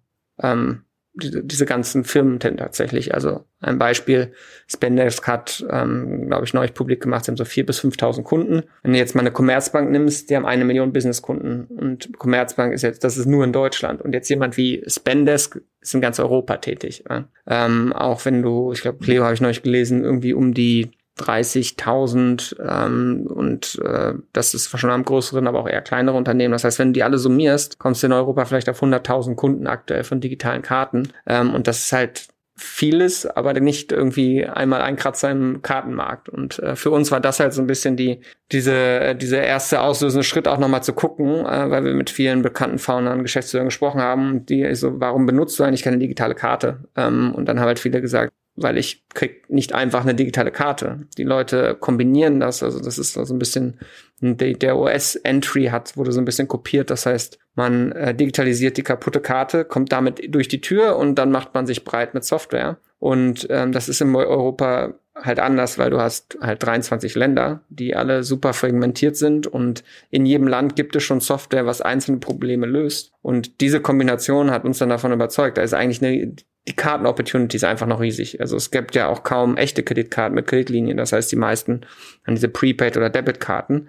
ähm, 0.43 0.85
diese, 1.23 1.45
diese 1.45 1.67
ganzen 1.67 2.05
Firmen 2.05 2.41
tatsächlich. 2.41 3.15
Also 3.15 3.45
ein 3.61 3.79
Beispiel, 3.79 4.33
Spendesk 4.67 5.27
hat, 5.27 5.65
ähm, 5.71 6.27
glaube 6.27 6.45
ich, 6.45 6.55
neulich 6.55 6.75
publik 6.75 7.03
gemacht, 7.03 7.25
sie 7.25 7.31
haben 7.31 7.37
so 7.37 7.45
vier 7.45 7.67
bis 7.67 7.81
5.000 7.81 8.23
Kunden. 8.23 8.63
Wenn 8.83 8.93
du 8.93 8.99
jetzt 8.99 9.15
mal 9.15 9.21
eine 9.21 9.31
Commerzbank 9.31 9.91
nimmst, 9.91 10.31
die 10.31 10.37
haben 10.37 10.47
eine 10.47 10.65
Million 10.65 10.93
Businesskunden 10.93 11.67
und 11.67 12.19
Commerzbank 12.19 12.73
ist 12.73 12.83
jetzt, 12.83 13.05
das 13.05 13.17
ist 13.17 13.27
nur 13.27 13.45
in 13.45 13.53
Deutschland. 13.53 14.03
Und 14.03 14.13
jetzt 14.13 14.29
jemand 14.29 14.57
wie 14.57 14.83
Spendesk 14.87 15.61
ist 15.81 15.95
in 15.95 16.01
ganz 16.01 16.19
Europa 16.19 16.57
tätig. 16.57 17.05
Ja? 17.09 17.29
Ähm, 17.47 17.93
auch 17.93 18.25
wenn 18.25 18.43
du, 18.43 18.73
ich 18.73 18.83
glaube, 18.83 18.99
Cleo 18.99 19.25
habe 19.25 19.35
ich 19.35 19.41
neulich 19.41 19.63
gelesen, 19.63 20.05
irgendwie 20.05 20.35
um 20.35 20.55
die 20.55 20.91
30.000 21.21 22.57
ähm, 22.61 23.27
und 23.27 23.81
äh, 23.85 24.15
das 24.33 24.55
ist 24.55 24.77
schon 24.79 24.91
am 24.91 25.05
größeren, 25.05 25.47
aber 25.47 25.61
auch 25.61 25.69
eher 25.69 25.83
kleinere 25.83 26.17
Unternehmen. 26.17 26.53
Das 26.53 26.65
heißt, 26.65 26.79
wenn 26.79 26.89
du 26.89 26.95
die 26.95 27.03
alle 27.03 27.19
summierst, 27.19 27.79
kommst 27.79 28.03
du 28.03 28.07
in 28.07 28.13
Europa 28.13 28.45
vielleicht 28.45 28.69
auf 28.69 28.83
100.000 28.83 29.35
Kunden 29.35 29.67
aktuell 29.67 30.05
von 30.05 30.21
digitalen 30.21 30.63
Karten 30.63 31.09
ähm, 31.27 31.55
und 31.55 31.67
das 31.67 31.85
ist 31.85 31.93
halt 31.93 32.29
vieles, 32.61 33.27
aber 33.27 33.59
nicht 33.59 33.91
irgendwie 33.91 34.45
einmal 34.45 34.83
ein 34.83 34.97
Kratzer 34.97 35.31
im 35.31 35.63
Kartenmarkt. 35.63 36.29
Und 36.29 36.59
äh, 36.59 36.77
für 36.77 36.91
uns 36.91 37.11
war 37.11 37.21
das 37.21 37.41
halt 37.41 37.53
so 37.55 37.63
ein 37.63 37.67
bisschen 37.67 37.97
die 37.97 38.21
diese 38.53 38.75
äh, 38.75 39.17
diese 39.17 39.37
erste 39.37 39.81
auslösende 39.81 40.25
Schritt 40.25 40.47
auch 40.47 40.59
nochmal 40.59 40.83
zu 40.83 40.93
gucken, 40.93 41.47
äh, 41.47 41.71
weil 41.71 41.85
wir 41.85 41.95
mit 41.95 42.11
vielen 42.11 42.43
bekannten 42.43 42.79
Foundern, 42.79 43.23
Geschäftsführern 43.23 43.69
gesprochen 43.69 44.01
haben, 44.01 44.45
die 44.47 44.75
so, 44.75 45.01
warum 45.01 45.27
benutzt 45.27 45.59
du 45.59 45.65
eigentlich 45.65 45.83
keine 45.83 45.99
digitale 45.99 46.35
Karte? 46.35 46.85
Ähm, 46.97 47.35
und 47.35 47.47
dann 47.47 47.59
haben 47.59 47.67
halt 47.67 47.79
viele 47.79 48.01
gesagt, 48.01 48.33
weil 48.63 48.79
ich 48.79 49.05
krieg 49.15 49.49
nicht 49.49 49.75
einfach 49.75 50.03
eine 50.03 50.15
digitale 50.15 50.51
Karte. 50.51 51.07
Die 51.19 51.25
Leute 51.25 51.77
kombinieren 51.79 52.41
das, 52.41 52.63
also 52.63 52.81
das 52.81 52.99
ist 52.99 53.15
so 53.15 53.35
ein 53.35 53.39
bisschen 53.39 53.79
der 54.21 54.77
OS-Entry 54.77 55.67
hat, 55.67 55.97
wurde 55.97 56.13
so 56.13 56.21
ein 56.21 56.27
bisschen 56.27 56.49
kopiert. 56.49 56.91
Das 56.91 57.07
heißt, 57.07 57.39
man 57.55 57.93
äh, 57.93 58.15
digitalisiert 58.15 58.77
die 58.77 58.83
kaputte 58.83 59.21
Karte, 59.21 59.65
kommt 59.65 59.93
damit 59.93 60.35
durch 60.35 60.49
die 60.49 60.61
Tür 60.61 60.97
und 60.97 61.15
dann 61.15 61.31
macht 61.31 61.55
man 61.55 61.67
sich 61.67 61.85
breit 61.85 62.13
mit 62.15 62.25
Software. 62.25 62.79
Und 62.99 63.47
ähm, 63.49 63.73
das 63.73 63.89
ist 63.89 64.03
in 64.03 64.15
Europa 64.15 64.95
halt 65.15 65.39
anders, 65.39 65.79
weil 65.79 65.91
du 65.91 66.01
hast 66.01 66.39
halt 66.41 66.63
23 66.63 67.15
Länder, 67.15 67.63
die 67.69 67.97
alle 67.97 68.23
super 68.23 68.53
fragmentiert 68.53 69.17
sind 69.17 69.47
und 69.47 69.85
in 70.11 70.25
jedem 70.27 70.47
Land 70.47 70.77
gibt 70.77 70.97
es 70.97 71.03
schon 71.03 71.21
Software, 71.21 71.67
was 71.67 71.81
einzelne 71.81 72.19
Probleme 72.19 72.67
löst. 72.67 73.13
Und 73.23 73.61
diese 73.61 73.81
Kombination 73.81 74.51
hat 74.51 74.65
uns 74.65 74.79
dann 74.79 74.89
davon 74.89 75.13
überzeugt, 75.13 75.59
da 75.59 75.63
ist 75.63 75.75
eigentlich 75.75 76.03
eine, 76.03 76.35
die 76.69 76.77
Karten-Opportunity 76.77 77.57
ist 77.57 77.65
einfach 77.65 77.87
noch 77.87 78.01
riesig. 78.01 78.41
Also 78.41 78.57
es 78.57 78.71
gibt 78.71 78.95
ja 78.95 79.09
auch 79.09 79.23
kaum 79.23 79.57
echte 79.57 79.83
Kreditkarten 79.83 80.35
mit 80.35 80.47
Kreditlinien. 80.47 80.97
Das 80.97 81.13
heißt, 81.13 81.33
die 81.33 81.37
meisten 81.37 81.87
haben 82.27 82.35
diese 82.35 82.49
Prepaid- 82.49 82.97
oder 82.97 83.11
Debitkarten. 83.11 83.89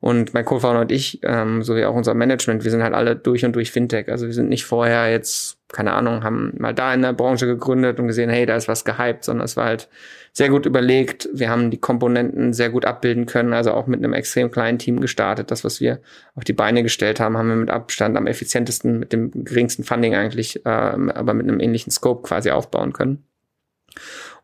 Und 0.00 0.34
mein 0.34 0.44
Co-Founder 0.44 0.80
und 0.80 0.90
ich, 0.90 1.20
ähm, 1.22 1.62
sowie 1.62 1.84
auch 1.84 1.94
unser 1.94 2.14
Management, 2.14 2.64
wir 2.64 2.72
sind 2.72 2.82
halt 2.82 2.92
alle 2.92 3.14
durch 3.14 3.44
und 3.44 3.54
durch 3.54 3.70
Fintech. 3.70 4.08
Also 4.08 4.26
wir 4.26 4.34
sind 4.34 4.48
nicht 4.48 4.64
vorher 4.64 5.10
jetzt, 5.10 5.58
keine 5.72 5.92
Ahnung, 5.92 6.24
haben 6.24 6.52
mal 6.58 6.74
da 6.74 6.92
in 6.92 7.02
der 7.02 7.12
Branche 7.12 7.46
gegründet 7.46 8.00
und 8.00 8.08
gesehen, 8.08 8.28
hey, 8.28 8.44
da 8.44 8.56
ist 8.56 8.66
was 8.66 8.84
gehypt, 8.84 9.22
sondern 9.22 9.44
es 9.44 9.56
war 9.56 9.66
halt 9.66 9.88
sehr 10.32 10.48
gut 10.48 10.64
überlegt. 10.64 11.28
Wir 11.34 11.50
haben 11.50 11.70
die 11.70 11.78
Komponenten 11.78 12.54
sehr 12.54 12.70
gut 12.70 12.86
abbilden 12.86 13.26
können, 13.26 13.52
also 13.52 13.72
auch 13.72 13.86
mit 13.86 14.00
einem 14.00 14.14
extrem 14.14 14.50
kleinen 14.50 14.78
Team 14.78 15.00
gestartet. 15.00 15.50
Das, 15.50 15.62
was 15.62 15.80
wir 15.80 16.00
auf 16.34 16.44
die 16.44 16.54
Beine 16.54 16.82
gestellt 16.82 17.20
haben, 17.20 17.36
haben 17.36 17.48
wir 17.48 17.56
mit 17.56 17.70
Abstand 17.70 18.16
am 18.16 18.26
effizientesten, 18.26 18.98
mit 18.98 19.12
dem 19.12 19.30
geringsten 19.30 19.84
Funding 19.84 20.14
eigentlich, 20.14 20.62
ähm, 20.64 21.10
aber 21.10 21.34
mit 21.34 21.46
einem 21.48 21.60
ähnlichen 21.60 21.90
Scope 21.90 22.26
quasi 22.26 22.50
aufbauen 22.50 22.94
können. 22.94 23.24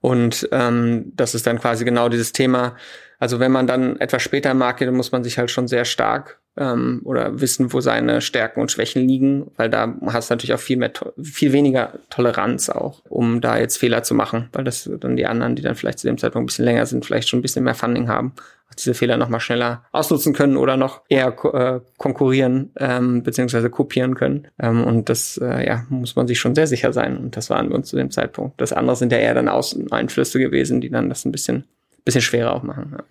Und 0.00 0.48
ähm, 0.52 1.12
das 1.16 1.34
ist 1.34 1.46
dann 1.46 1.58
quasi 1.58 1.84
genau 1.84 2.08
dieses 2.08 2.32
Thema, 2.32 2.76
also 3.18 3.40
wenn 3.40 3.50
man 3.50 3.66
dann 3.66 3.98
etwas 3.98 4.22
später 4.22 4.54
dann 4.86 4.94
muss 4.94 5.10
man 5.10 5.24
sich 5.24 5.38
halt 5.38 5.50
schon 5.50 5.68
sehr 5.68 5.84
stark 5.84 6.40
ähm, 6.58 7.00
oder 7.04 7.40
wissen, 7.40 7.72
wo 7.72 7.80
seine 7.80 8.20
Stärken 8.20 8.60
und 8.60 8.70
Schwächen 8.70 9.06
liegen, 9.06 9.50
weil 9.56 9.70
da 9.70 9.94
hast 10.06 10.30
du 10.30 10.34
natürlich 10.34 10.54
auch 10.54 10.60
viel 10.60 10.76
mehr, 10.76 10.92
viel 11.22 11.52
weniger 11.52 11.94
Toleranz 12.10 12.68
auch, 12.68 13.02
um 13.08 13.40
da 13.40 13.58
jetzt 13.58 13.78
Fehler 13.78 14.02
zu 14.02 14.14
machen, 14.14 14.48
weil 14.52 14.64
das 14.64 14.90
dann 15.00 15.16
die 15.16 15.26
anderen, 15.26 15.56
die 15.56 15.62
dann 15.62 15.74
vielleicht 15.74 15.98
zu 16.00 16.06
dem 16.06 16.18
Zeitpunkt 16.18 16.44
ein 16.44 16.46
bisschen 16.46 16.64
länger 16.64 16.86
sind, 16.86 17.06
vielleicht 17.06 17.28
schon 17.28 17.38
ein 17.38 17.42
bisschen 17.42 17.64
mehr 17.64 17.74
Funding 17.74 18.08
haben, 18.08 18.32
diese 18.76 18.94
Fehler 18.94 19.16
noch 19.16 19.28
mal 19.28 19.40
schneller 19.40 19.84
ausnutzen 19.92 20.34
können 20.34 20.56
oder 20.56 20.76
noch 20.76 21.02
eher 21.08 21.34
äh, 21.52 21.80
konkurrieren 21.96 22.70
ähm, 22.78 23.22
beziehungsweise 23.22 23.70
kopieren 23.70 24.14
können. 24.14 24.46
Ähm, 24.58 24.84
und 24.84 25.08
das 25.08 25.38
äh, 25.42 25.66
ja 25.66 25.84
muss 25.88 26.16
man 26.16 26.28
sich 26.28 26.38
schon 26.38 26.54
sehr 26.54 26.66
sicher 26.66 26.92
sein. 26.92 27.16
Und 27.16 27.36
das 27.36 27.50
waren 27.50 27.70
wir 27.70 27.76
uns 27.76 27.88
zu 27.88 27.96
dem 27.96 28.10
Zeitpunkt. 28.10 28.60
Das 28.60 28.72
andere 28.72 28.96
sind 28.96 29.10
ja 29.10 29.18
eher 29.18 29.34
dann 29.34 29.48
Außeneinflüsse 29.48 30.38
gewesen, 30.38 30.80
die 30.80 30.90
dann 30.90 31.08
das 31.08 31.24
ein 31.24 31.32
bisschen 31.32 31.64
bisschen 32.08 32.22
schwerer 32.22 32.52
auch 32.54 32.62
machen. 32.62 32.94
Ja. 32.96 33.04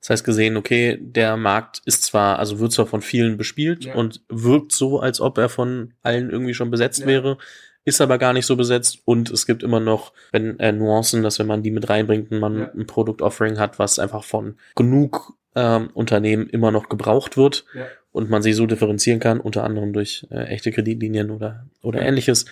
Das 0.00 0.10
heißt 0.10 0.24
gesehen, 0.24 0.56
okay, 0.56 0.98
der 1.00 1.36
Markt 1.36 1.82
ist 1.84 2.04
zwar, 2.04 2.38
also 2.38 2.58
wird 2.58 2.72
zwar 2.72 2.86
von 2.86 3.02
vielen 3.02 3.36
bespielt 3.36 3.84
ja. 3.84 3.94
und 3.94 4.22
wirkt 4.28 4.72
so, 4.72 4.98
als 5.00 5.20
ob 5.20 5.38
er 5.38 5.48
von 5.48 5.92
allen 6.02 6.30
irgendwie 6.30 6.54
schon 6.54 6.70
besetzt 6.70 7.00
ja. 7.00 7.06
wäre, 7.06 7.38
ist 7.84 8.00
aber 8.00 8.18
gar 8.18 8.32
nicht 8.32 8.46
so 8.46 8.56
besetzt 8.56 9.00
und 9.04 9.30
es 9.30 9.46
gibt 9.46 9.62
immer 9.62 9.80
noch 9.80 10.12
wenn, 10.32 10.58
äh, 10.58 10.72
Nuancen, 10.72 11.22
dass 11.22 11.38
wenn 11.38 11.46
man 11.46 11.62
die 11.62 11.70
mit 11.70 11.88
reinbringt 11.88 12.30
und 12.30 12.40
man 12.40 12.58
ja. 12.58 12.70
ein 12.72 12.86
Produktoffering 12.86 13.58
hat, 13.58 13.78
was 13.78 13.98
einfach 13.98 14.24
von 14.24 14.56
genug 14.74 15.34
ähm, 15.54 15.90
Unternehmen 15.94 16.48
immer 16.48 16.70
noch 16.70 16.88
gebraucht 16.88 17.36
wird 17.36 17.64
und 18.12 18.30
man 18.30 18.42
sie 18.42 18.52
so 18.52 18.66
differenzieren 18.66 19.20
kann, 19.20 19.40
unter 19.40 19.64
anderem 19.64 19.92
durch 19.92 20.26
äh, 20.30 20.44
echte 20.44 20.72
Kreditlinien 20.72 21.30
oder, 21.30 21.66
oder 21.82 22.02
ähnliches, 22.02 22.46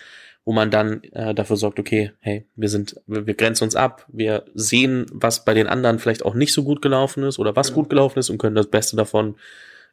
wo 0.45 0.53
man 0.53 0.71
dann 0.71 1.03
äh, 1.11 1.33
dafür 1.33 1.57
sorgt, 1.57 1.79
okay, 1.79 2.11
hey, 2.19 2.47
wir 2.55 2.69
sind, 2.69 2.99
wir, 3.07 3.27
wir 3.27 3.33
grenzen 3.33 3.65
uns 3.65 3.75
ab, 3.75 4.05
wir 4.07 4.45
sehen, 4.53 5.05
was 5.11 5.45
bei 5.45 5.53
den 5.53 5.67
anderen 5.67 5.99
vielleicht 5.99 6.25
auch 6.25 6.33
nicht 6.33 6.53
so 6.53 6.63
gut 6.63 6.81
gelaufen 6.81 7.23
ist 7.23 7.39
oder 7.39 7.55
was 7.55 7.69
ja. 7.69 7.75
gut 7.75 7.89
gelaufen 7.89 8.19
ist 8.19 8.29
und 8.29 8.37
können 8.37 8.55
das 8.55 8.67
Beste 8.67 8.95
davon 8.95 9.35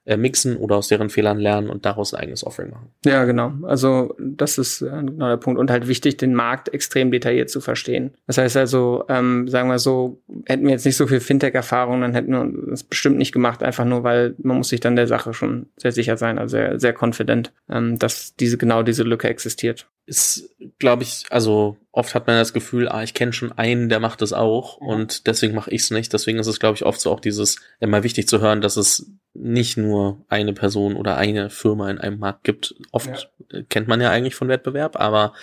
äh, 0.07 0.17
mixen 0.17 0.57
oder 0.57 0.77
aus 0.77 0.89
deren 0.89 1.11
Fehlern 1.11 1.39
lernen 1.39 1.69
und 1.69 1.85
daraus 1.85 2.15
ein 2.15 2.21
eigenes 2.21 2.47
Offering 2.47 2.71
machen. 2.71 2.91
Ja, 3.05 3.25
genau. 3.25 3.53
Also 3.63 4.15
das 4.19 4.57
ist 4.57 4.81
äh, 4.81 4.87
genau 4.87 5.29
der 5.29 5.37
Punkt. 5.37 5.59
Und 5.59 5.71
halt 5.71 5.89
wichtig, 5.89 6.17
den 6.17 6.33
Markt 6.33 6.73
extrem 6.73 7.11
detailliert 7.11 7.51
zu 7.51 7.61
verstehen. 7.61 8.15
Das 8.27 8.39
heißt 8.39 8.57
also, 8.57 9.05
ähm, 9.09 9.49
sagen 9.49 9.69
wir 9.69 9.79
so, 9.79 10.23
hätten 10.47 10.65
wir 10.65 10.71
jetzt 10.71 10.87
nicht 10.87 10.97
so 10.97 11.07
viel 11.07 11.21
Fintech-Erfahrung, 11.21 12.01
dann 12.01 12.15
hätten 12.15 12.33
wir 12.33 12.71
das 12.71 12.85
bestimmt 12.85 13.19
nicht 13.19 13.33
gemacht, 13.33 13.63
einfach 13.63 13.85
nur, 13.85 14.05
weil 14.05 14.35
man 14.39 14.59
muss 14.59 14.69
sich 14.69 14.81
dann 14.81 14.97
der 14.97 15.09
Sache 15.09 15.35
schon 15.35 15.67
sehr 15.77 15.93
sicher 15.93 16.17
sein, 16.17 16.39
also 16.39 16.53
sehr, 16.53 16.79
sehr 16.79 16.95
confident, 16.99 17.53
ähm, 17.69 17.99
dass 17.99 18.37
diese 18.37 18.59
genau 18.59 18.83
diese 18.83 19.03
Lücke 19.03 19.29
existiert 19.29 19.89
ist, 20.07 20.55
glaube 20.79 21.03
ich, 21.03 21.25
also 21.31 21.77
oft 21.91 22.15
hat 22.15 22.27
man 22.27 22.37
das 22.37 22.53
Gefühl, 22.53 22.89
ah, 22.89 23.03
ich 23.03 23.13
kenne 23.13 23.33
schon 23.33 23.53
einen, 23.53 23.89
der 23.89 24.01
macht 24.01 24.23
es 24.23 24.33
auch 24.33 24.81
mhm. 24.81 24.87
und 24.87 25.27
deswegen 25.27 25.55
mache 25.55 25.71
ich 25.71 25.83
es 25.83 25.91
nicht. 25.91 26.13
Deswegen 26.13 26.39
ist 26.39 26.47
es, 26.47 26.61
glaube 26.61 26.77
ich, 26.77 26.85
oft 26.85 27.01
so 27.01 27.11
auch 27.11 27.21
dieses 27.21 27.57
immer 27.81 28.05
wichtig 28.05 28.29
zu 28.29 28.41
hören, 28.41 28.61
dass 28.61 28.77
es 28.77 29.11
nicht 29.35 29.77
nur 29.77 30.25
eine 30.29 30.53
Person 30.53 30.97
oder 30.97 31.17
eine 31.17 31.51
Firma 31.51 31.91
in 31.91 31.99
einem 31.99 32.19
Markt 32.19 32.45
gibt. 32.45 32.75
Oft 32.93 33.29
ja. 33.53 33.63
kennt 33.69 33.89
man 33.89 34.01
ja 34.01 34.11
eigentlich 34.11 34.35
von 34.35 34.49
Wettbewerb, 34.49 34.97
aber 34.99 35.35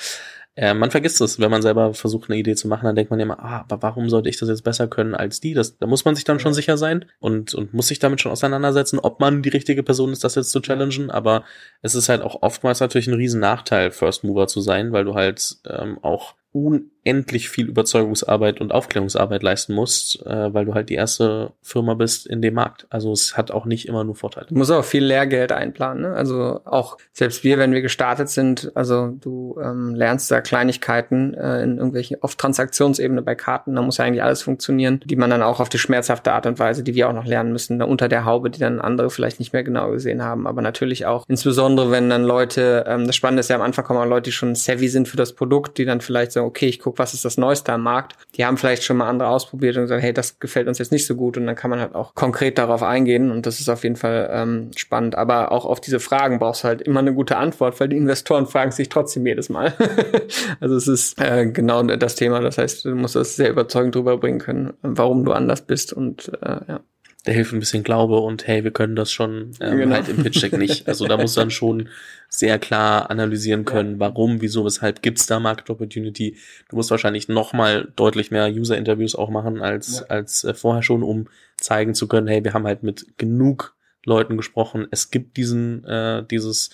äh, 0.55 0.73
man 0.73 0.91
vergisst 0.91 1.19
es, 1.21 1.39
wenn 1.39 1.49
man 1.49 1.63
selber 1.63 1.93
versucht, 1.93 2.29
eine 2.29 2.37
Idee 2.37 2.55
zu 2.55 2.67
machen, 2.67 2.85
dann 2.85 2.95
denkt 2.95 3.09
man 3.09 3.19
immer, 3.19 3.39
ah, 3.39 3.61
aber 3.61 3.81
warum 3.81 4.09
sollte 4.09 4.29
ich 4.29 4.37
das 4.37 4.49
jetzt 4.49 4.63
besser 4.63 4.87
können 4.87 5.15
als 5.15 5.39
die? 5.39 5.53
Das, 5.53 5.77
da 5.77 5.87
muss 5.87 6.05
man 6.05 6.15
sich 6.15 6.25
dann 6.25 6.39
schon 6.39 6.53
sicher 6.53 6.77
sein 6.77 7.05
und, 7.19 7.53
und 7.55 7.73
muss 7.73 7.87
sich 7.87 7.99
damit 7.99 8.21
schon 8.21 8.31
auseinandersetzen, 8.31 8.99
ob 8.99 9.19
man 9.19 9.41
die 9.41 9.49
richtige 9.49 9.81
Person 9.81 10.11
ist, 10.11 10.23
das 10.23 10.35
jetzt 10.35 10.51
zu 10.51 10.61
challengen. 10.61 11.09
Aber 11.09 11.43
es 11.81 11.95
ist 11.95 12.07
halt 12.07 12.21
auch 12.21 12.43
oftmals 12.43 12.79
natürlich 12.81 13.07
ein 13.07 13.15
riesen 13.15 13.39
Nachteil, 13.39 13.91
First 13.91 14.23
Mover 14.23 14.47
zu 14.47 14.61
sein, 14.61 14.91
weil 14.91 15.05
du 15.05 15.15
halt 15.15 15.57
ähm, 15.67 15.97
auch 16.03 16.35
unendlich 16.53 17.49
viel 17.49 17.67
Überzeugungsarbeit 17.67 18.61
und 18.61 18.71
Aufklärungsarbeit 18.71 19.41
leisten 19.41 19.73
musst, 19.73 20.23
äh, 20.25 20.53
weil 20.53 20.65
du 20.65 20.75
halt 20.75 20.89
die 20.89 20.93
erste 20.93 21.51
Firma 21.63 21.95
bist 21.95 22.27
in 22.27 22.43
dem 22.43 22.53
Markt. 22.53 22.85
Also 22.91 23.11
es 23.11 23.35
hat 23.35 23.49
auch 23.49 23.65
nicht 23.65 23.87
immer 23.87 24.03
nur 24.03 24.15
Vorteile. 24.15 24.45
Du 24.47 24.55
musst 24.55 24.71
auch 24.71 24.85
viel 24.85 25.03
Lehrgeld 25.03 25.51
einplanen. 25.51 26.03
Ne? 26.03 26.13
Also 26.13 26.61
auch 26.65 26.97
selbst 27.11 27.43
wir, 27.43 27.57
wenn 27.57 27.73
wir 27.73 27.81
gestartet 27.81 28.29
sind, 28.29 28.71
also 28.75 29.07
du 29.07 29.59
ähm, 29.61 29.95
lernst 29.95 30.29
da 30.29 30.41
Kleinigkeiten 30.41 31.33
äh, 31.33 31.63
in 31.63 31.77
irgendwelchen, 31.77 32.21
auf 32.21 32.35
Transaktionsebene 32.35 33.23
bei 33.23 33.33
Karten, 33.33 33.75
da 33.75 33.81
muss 33.81 33.97
ja 33.97 34.05
eigentlich 34.05 34.23
alles 34.23 34.43
funktionieren, 34.43 35.01
die 35.03 35.15
man 35.15 35.31
dann 35.31 35.41
auch 35.41 35.59
auf 35.59 35.69
die 35.69 35.79
schmerzhafte 35.79 36.33
Art 36.33 36.45
und 36.45 36.59
Weise, 36.59 36.83
die 36.83 36.93
wir 36.93 37.09
auch 37.09 37.13
noch 37.13 37.25
lernen 37.25 37.51
müssen, 37.51 37.79
da 37.79 37.85
unter 37.85 38.07
der 38.07 38.25
Haube, 38.25 38.51
die 38.51 38.59
dann 38.59 38.79
andere 38.79 39.09
vielleicht 39.09 39.39
nicht 39.39 39.53
mehr 39.53 39.63
genau 39.63 39.89
gesehen 39.89 40.23
haben. 40.23 40.45
Aber 40.45 40.61
natürlich 40.61 41.07
auch, 41.07 41.25
insbesondere 41.27 41.89
wenn 41.89 42.11
dann 42.11 42.23
Leute, 42.23 42.85
ähm, 42.87 43.07
das 43.07 43.15
Spannende 43.15 43.39
ist 43.39 43.49
ja 43.49 43.55
am 43.55 43.63
Anfang 43.63 43.83
kommen 43.83 44.07
Leute, 44.07 44.25
die 44.25 44.31
schon 44.31 44.53
savvy 44.53 44.87
sind 44.87 45.07
für 45.07 45.17
das 45.17 45.33
Produkt, 45.33 45.79
die 45.79 45.85
dann 45.85 46.01
vielleicht 46.01 46.31
so 46.31 46.42
okay, 46.43 46.67
ich 46.67 46.79
gucke, 46.79 46.99
was 46.99 47.13
ist 47.13 47.25
das 47.25 47.37
Neueste 47.37 47.73
am 47.73 47.83
Markt. 47.83 48.15
Die 48.35 48.45
haben 48.45 48.57
vielleicht 48.57 48.83
schon 48.83 48.97
mal 48.97 49.07
andere 49.07 49.29
ausprobiert 49.29 49.75
und 49.77 49.83
gesagt, 49.83 50.03
hey, 50.03 50.13
das 50.13 50.39
gefällt 50.39 50.67
uns 50.67 50.79
jetzt 50.79 50.91
nicht 50.91 51.05
so 51.05 51.15
gut. 51.15 51.37
Und 51.37 51.45
dann 51.45 51.55
kann 51.55 51.69
man 51.69 51.79
halt 51.79 51.95
auch 51.95 52.13
konkret 52.15 52.57
darauf 52.57 52.83
eingehen. 52.83 53.31
Und 53.31 53.45
das 53.45 53.59
ist 53.59 53.69
auf 53.69 53.83
jeden 53.83 53.95
Fall 53.95 54.29
ähm, 54.31 54.71
spannend. 54.75 55.15
Aber 55.15 55.51
auch 55.51 55.65
auf 55.65 55.81
diese 55.81 55.99
Fragen 55.99 56.39
brauchst 56.39 56.63
du 56.63 56.67
halt 56.67 56.81
immer 56.81 56.99
eine 56.99 57.13
gute 57.13 57.37
Antwort, 57.37 57.79
weil 57.79 57.89
die 57.89 57.97
Investoren 57.97 58.47
fragen 58.47 58.71
sich 58.71 58.89
trotzdem 58.89 59.25
jedes 59.25 59.49
Mal. 59.49 59.73
also 60.59 60.75
es 60.75 60.87
ist 60.87 61.21
äh, 61.21 61.45
genau 61.47 61.83
das 61.83 62.15
Thema. 62.15 62.39
Das 62.39 62.57
heißt, 62.57 62.85
du 62.85 62.95
musst 62.95 63.15
das 63.15 63.35
sehr 63.35 63.49
überzeugend 63.49 63.95
drüber 63.95 64.17
bringen 64.17 64.39
können, 64.39 64.73
warum 64.81 65.25
du 65.25 65.31
anders 65.31 65.61
bist. 65.61 65.93
Und 65.93 66.31
äh, 66.41 66.59
ja 66.67 66.79
der 67.25 67.33
hilft 67.33 67.53
ein 67.53 67.59
bisschen 67.59 67.83
Glaube 67.83 68.17
und 68.17 68.47
hey, 68.47 68.63
wir 68.63 68.71
können 68.71 68.95
das 68.95 69.11
schon 69.11 69.51
ähm, 69.61 69.77
genau. 69.77 69.95
halt 69.95 70.09
im 70.09 70.23
Pitch 70.23 70.41
Deck 70.41 70.57
nicht. 70.57 70.87
Also 70.93 71.07
da 71.07 71.17
muss 71.17 71.35
dann 71.35 71.51
schon 71.51 71.89
sehr 72.27 72.59
klar 72.59 73.09
analysieren 73.09 73.63
können, 73.63 73.99
warum, 73.99 74.41
wieso, 74.41 74.65
weshalb 74.65 75.01
gibt's 75.01 75.25
da 75.25 75.39
Market 75.39 75.69
Opportunity. 75.69 76.37
Du 76.69 76.75
musst 76.75 76.91
wahrscheinlich 76.91 77.29
noch 77.29 77.53
mal 77.53 77.91
deutlich 77.95 78.31
mehr 78.31 78.47
User-Interviews 78.47 79.15
auch 79.15 79.29
machen 79.29 79.61
als, 79.61 79.99
ja. 79.99 80.05
als 80.07 80.43
äh, 80.43 80.53
vorher 80.53 80.83
schon, 80.83 81.03
um 81.03 81.27
zeigen 81.57 81.95
zu 81.95 82.07
können, 82.07 82.27
hey, 82.27 82.43
wir 82.43 82.53
haben 82.53 82.67
halt 82.67 82.83
mit 82.83 83.17
genug 83.17 83.75
Leuten 84.05 84.35
gesprochen. 84.35 84.87
Es 84.91 85.09
gibt 85.09 85.37
diesen, 85.37 85.85
äh, 85.85 86.25
dieses 86.29 86.71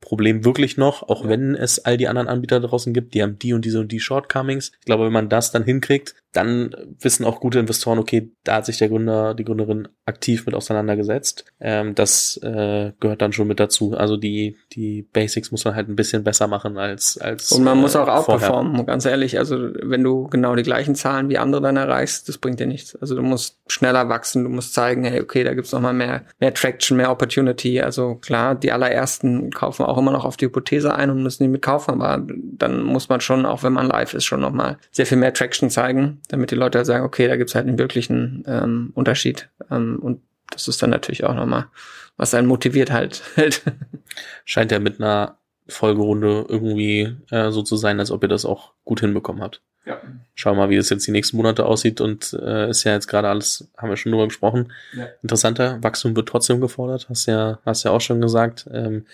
Problem 0.00 0.44
wirklich 0.44 0.76
noch, 0.76 1.02
auch 1.02 1.24
ja. 1.24 1.30
wenn 1.30 1.54
es 1.54 1.84
all 1.84 1.96
die 1.96 2.08
anderen 2.08 2.28
Anbieter 2.28 2.60
draußen 2.60 2.92
gibt, 2.92 3.14
die 3.14 3.22
haben 3.22 3.38
die 3.38 3.54
und 3.54 3.64
diese 3.64 3.80
und 3.80 3.90
die 3.90 4.00
Shortcomings. 4.00 4.72
Ich 4.80 4.86
glaube, 4.86 5.06
wenn 5.06 5.12
man 5.12 5.28
das 5.28 5.52
dann 5.52 5.64
hinkriegt, 5.64 6.14
dann 6.32 6.74
wissen 7.00 7.24
auch 7.24 7.40
gute 7.40 7.58
Investoren, 7.58 7.98
okay, 7.98 8.30
da 8.44 8.56
hat 8.56 8.66
sich 8.66 8.78
der 8.78 8.88
Gründer, 8.88 9.34
die 9.34 9.44
Gründerin 9.44 9.88
aktiv 10.04 10.44
mit 10.46 10.54
auseinandergesetzt. 10.54 11.46
Ähm, 11.60 11.94
das 11.94 12.38
äh, 12.42 12.92
gehört 13.00 13.22
dann 13.22 13.32
schon 13.32 13.48
mit 13.48 13.58
dazu. 13.58 13.94
Also 13.96 14.16
die, 14.16 14.56
die 14.72 15.02
Basics 15.02 15.50
muss 15.50 15.64
man 15.64 15.74
halt 15.74 15.88
ein 15.88 15.96
bisschen 15.96 16.24
besser 16.24 16.46
machen 16.46 16.76
als 16.76 17.18
als 17.18 17.52
Und 17.52 17.64
man 17.64 17.78
äh, 17.78 17.80
muss 17.80 17.96
auch 17.96 18.08
outperformen, 18.08 18.84
ganz 18.86 19.06
ehrlich. 19.06 19.38
Also 19.38 19.56
wenn 19.82 20.02
du 20.02 20.28
genau 20.28 20.54
die 20.54 20.62
gleichen 20.62 20.94
Zahlen 20.94 21.28
wie 21.30 21.38
andere 21.38 21.62
dann 21.62 21.76
erreichst, 21.76 22.28
das 22.28 22.38
bringt 22.38 22.60
dir 22.60 22.66
nichts. 22.66 22.94
Also 22.96 23.14
du 23.14 23.22
musst 23.22 23.58
schneller 23.66 24.08
wachsen, 24.08 24.44
du 24.44 24.50
musst 24.50 24.74
zeigen, 24.74 25.04
hey, 25.04 25.20
okay, 25.20 25.42
da 25.42 25.54
gibt's 25.54 25.72
noch 25.72 25.80
mal 25.80 25.94
mehr, 25.94 26.22
mehr 26.38 26.52
Traction, 26.52 26.96
mehr 26.98 27.10
Opportunity. 27.10 27.80
Also 27.80 28.16
klar, 28.16 28.54
die 28.54 28.72
allerersten 28.72 29.50
kaufen 29.50 29.86
auch 29.86 29.96
immer 29.96 30.12
noch 30.12 30.24
auf 30.24 30.36
die 30.36 30.46
Hypothese 30.46 30.94
ein 30.94 31.10
und 31.10 31.22
müssen 31.22 31.44
die 31.44 31.48
mitkaufen, 31.48 31.94
aber 31.94 32.24
dann 32.26 32.82
muss 32.82 33.08
man 33.08 33.20
schon, 33.20 33.46
auch 33.46 33.62
wenn 33.62 33.72
man 33.72 33.86
live 33.86 34.14
ist, 34.14 34.24
schon 34.26 34.40
noch 34.40 34.52
mal 34.52 34.78
sehr 34.90 35.06
viel 35.06 35.18
mehr 35.18 35.32
Traction 35.32 35.70
zeigen 35.70 36.15
damit 36.28 36.50
die 36.50 36.56
Leute 36.56 36.84
sagen, 36.84 37.04
okay, 37.04 37.28
da 37.28 37.36
gibt's 37.36 37.54
halt 37.54 37.66
einen 37.66 37.78
wirklichen 37.78 38.44
ähm, 38.46 38.92
Unterschied. 38.94 39.48
Ähm, 39.70 39.98
und 40.00 40.20
das 40.50 40.68
ist 40.68 40.82
dann 40.82 40.90
natürlich 40.90 41.24
auch 41.24 41.34
nochmal, 41.34 41.66
was 42.16 42.34
einen 42.34 42.48
motiviert 42.48 42.90
halt. 42.90 43.22
Scheint 44.44 44.72
ja 44.72 44.78
mit 44.78 45.00
einer 45.00 45.38
Folgerunde 45.68 46.46
irgendwie 46.48 47.16
äh, 47.30 47.50
so 47.50 47.62
zu 47.62 47.76
sein, 47.76 47.98
als 47.98 48.10
ob 48.10 48.22
ihr 48.22 48.28
das 48.28 48.44
auch 48.44 48.72
gut 48.84 49.00
hinbekommen 49.00 49.42
habt. 49.42 49.62
Ja. 49.84 50.00
Schauen 50.34 50.56
wir 50.56 50.64
mal, 50.64 50.70
wie 50.70 50.76
das 50.76 50.90
jetzt 50.90 51.06
die 51.06 51.12
nächsten 51.12 51.36
Monate 51.36 51.64
aussieht 51.64 52.00
und 52.00 52.32
äh, 52.32 52.70
ist 52.70 52.84
ja 52.84 52.92
jetzt 52.92 53.06
gerade 53.06 53.28
alles, 53.28 53.68
haben 53.76 53.88
wir 53.88 53.96
schon 53.96 54.12
drüber 54.12 54.26
gesprochen. 54.26 54.72
Ja. 54.96 55.06
Interessanter, 55.22 55.82
Wachstum 55.82 56.16
wird 56.16 56.28
trotzdem 56.28 56.60
gefordert, 56.60 57.08
hast 57.08 57.26
ja, 57.26 57.60
hast 57.64 57.84
ja 57.84 57.92
auch 57.92 58.00
schon 58.00 58.20
gesagt. 58.20 58.68
Ähm, 58.72 59.06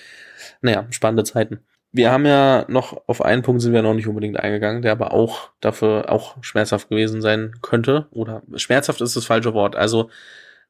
naja, 0.63 0.87
spannende 0.91 1.25
Zeiten 1.25 1.61
wir 1.93 2.11
haben 2.11 2.25
ja 2.25 2.65
noch, 2.69 3.03
auf 3.07 3.23
einen 3.23 3.43
Punkt 3.43 3.61
sind 3.61 3.75
wir 3.75 3.83
noch 3.83 3.95
nicht 3.95 4.07
unbedingt 4.07 4.41
eingegangen, 4.41 4.83
der 4.83 4.93
aber 4.93 5.13
auch 5.13 5.51
dafür 5.61 6.11
auch 6.11 6.43
schmerzhaft 6.43 6.89
gewesen 6.89 7.21
sein 7.21 7.55
könnte. 7.61 8.07
Oder 8.11 8.43
schmerzhaft 8.57 9.01
ist 9.03 9.15
das 9.15 9.27
falsche 9.27 9.53
Wort. 9.53 9.77
Also 9.77 10.09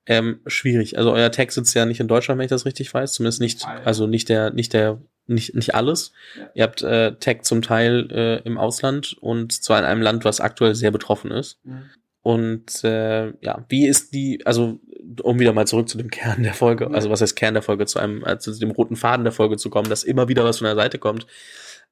ähm, 0.06 0.40
schwierig. 0.46 0.98
Also 0.98 1.12
euer 1.12 1.30
Tech 1.30 1.52
sitzt 1.52 1.74
ja 1.74 1.86
nicht 1.86 2.00
in 2.00 2.08
Deutschland, 2.08 2.38
wenn 2.38 2.46
ich 2.46 2.50
das 2.50 2.66
richtig 2.66 2.92
weiß. 2.92 3.12
Zumindest 3.12 3.40
nicht, 3.40 3.64
also 3.84 4.08
nicht 4.08 4.28
der, 4.28 4.52
nicht 4.52 4.72
der, 4.72 5.00
nicht, 5.28 5.54
nicht 5.54 5.76
alles. 5.76 6.12
Ja. 6.36 6.50
Ihr 6.54 6.62
habt 6.64 6.82
äh, 6.82 7.14
Tech 7.14 7.42
zum 7.42 7.62
Teil 7.62 8.08
äh, 8.10 8.38
im 8.44 8.58
Ausland 8.58 9.16
und 9.20 9.52
zwar 9.52 9.78
in 9.78 9.84
einem 9.84 10.02
Land, 10.02 10.24
was 10.24 10.40
aktuell 10.40 10.74
sehr 10.74 10.90
betroffen 10.90 11.30
ist. 11.30 11.60
Mhm. 11.64 11.84
Und 12.22 12.84
äh, 12.84 13.32
ja, 13.40 13.64
wie 13.68 13.86
ist 13.86 14.12
die, 14.12 14.44
also 14.44 14.80
um 15.22 15.38
wieder 15.38 15.52
mal 15.52 15.66
zurück 15.66 15.88
zu 15.88 15.98
dem 15.98 16.10
Kern 16.10 16.42
der 16.42 16.54
Folge, 16.54 16.90
also 16.90 17.10
was 17.10 17.20
heißt 17.20 17.36
Kern 17.36 17.54
der 17.54 17.62
Folge, 17.62 17.86
zu 17.86 17.98
einem, 17.98 18.24
äh, 18.24 18.38
zu 18.38 18.52
dem 18.58 18.70
roten 18.70 18.96
Faden 18.96 19.24
der 19.24 19.32
Folge 19.32 19.56
zu 19.56 19.70
kommen, 19.70 19.88
dass 19.88 20.04
immer 20.04 20.28
wieder 20.28 20.44
was 20.44 20.58
von 20.58 20.66
der 20.66 20.76
Seite 20.76 20.98
kommt. 20.98 21.26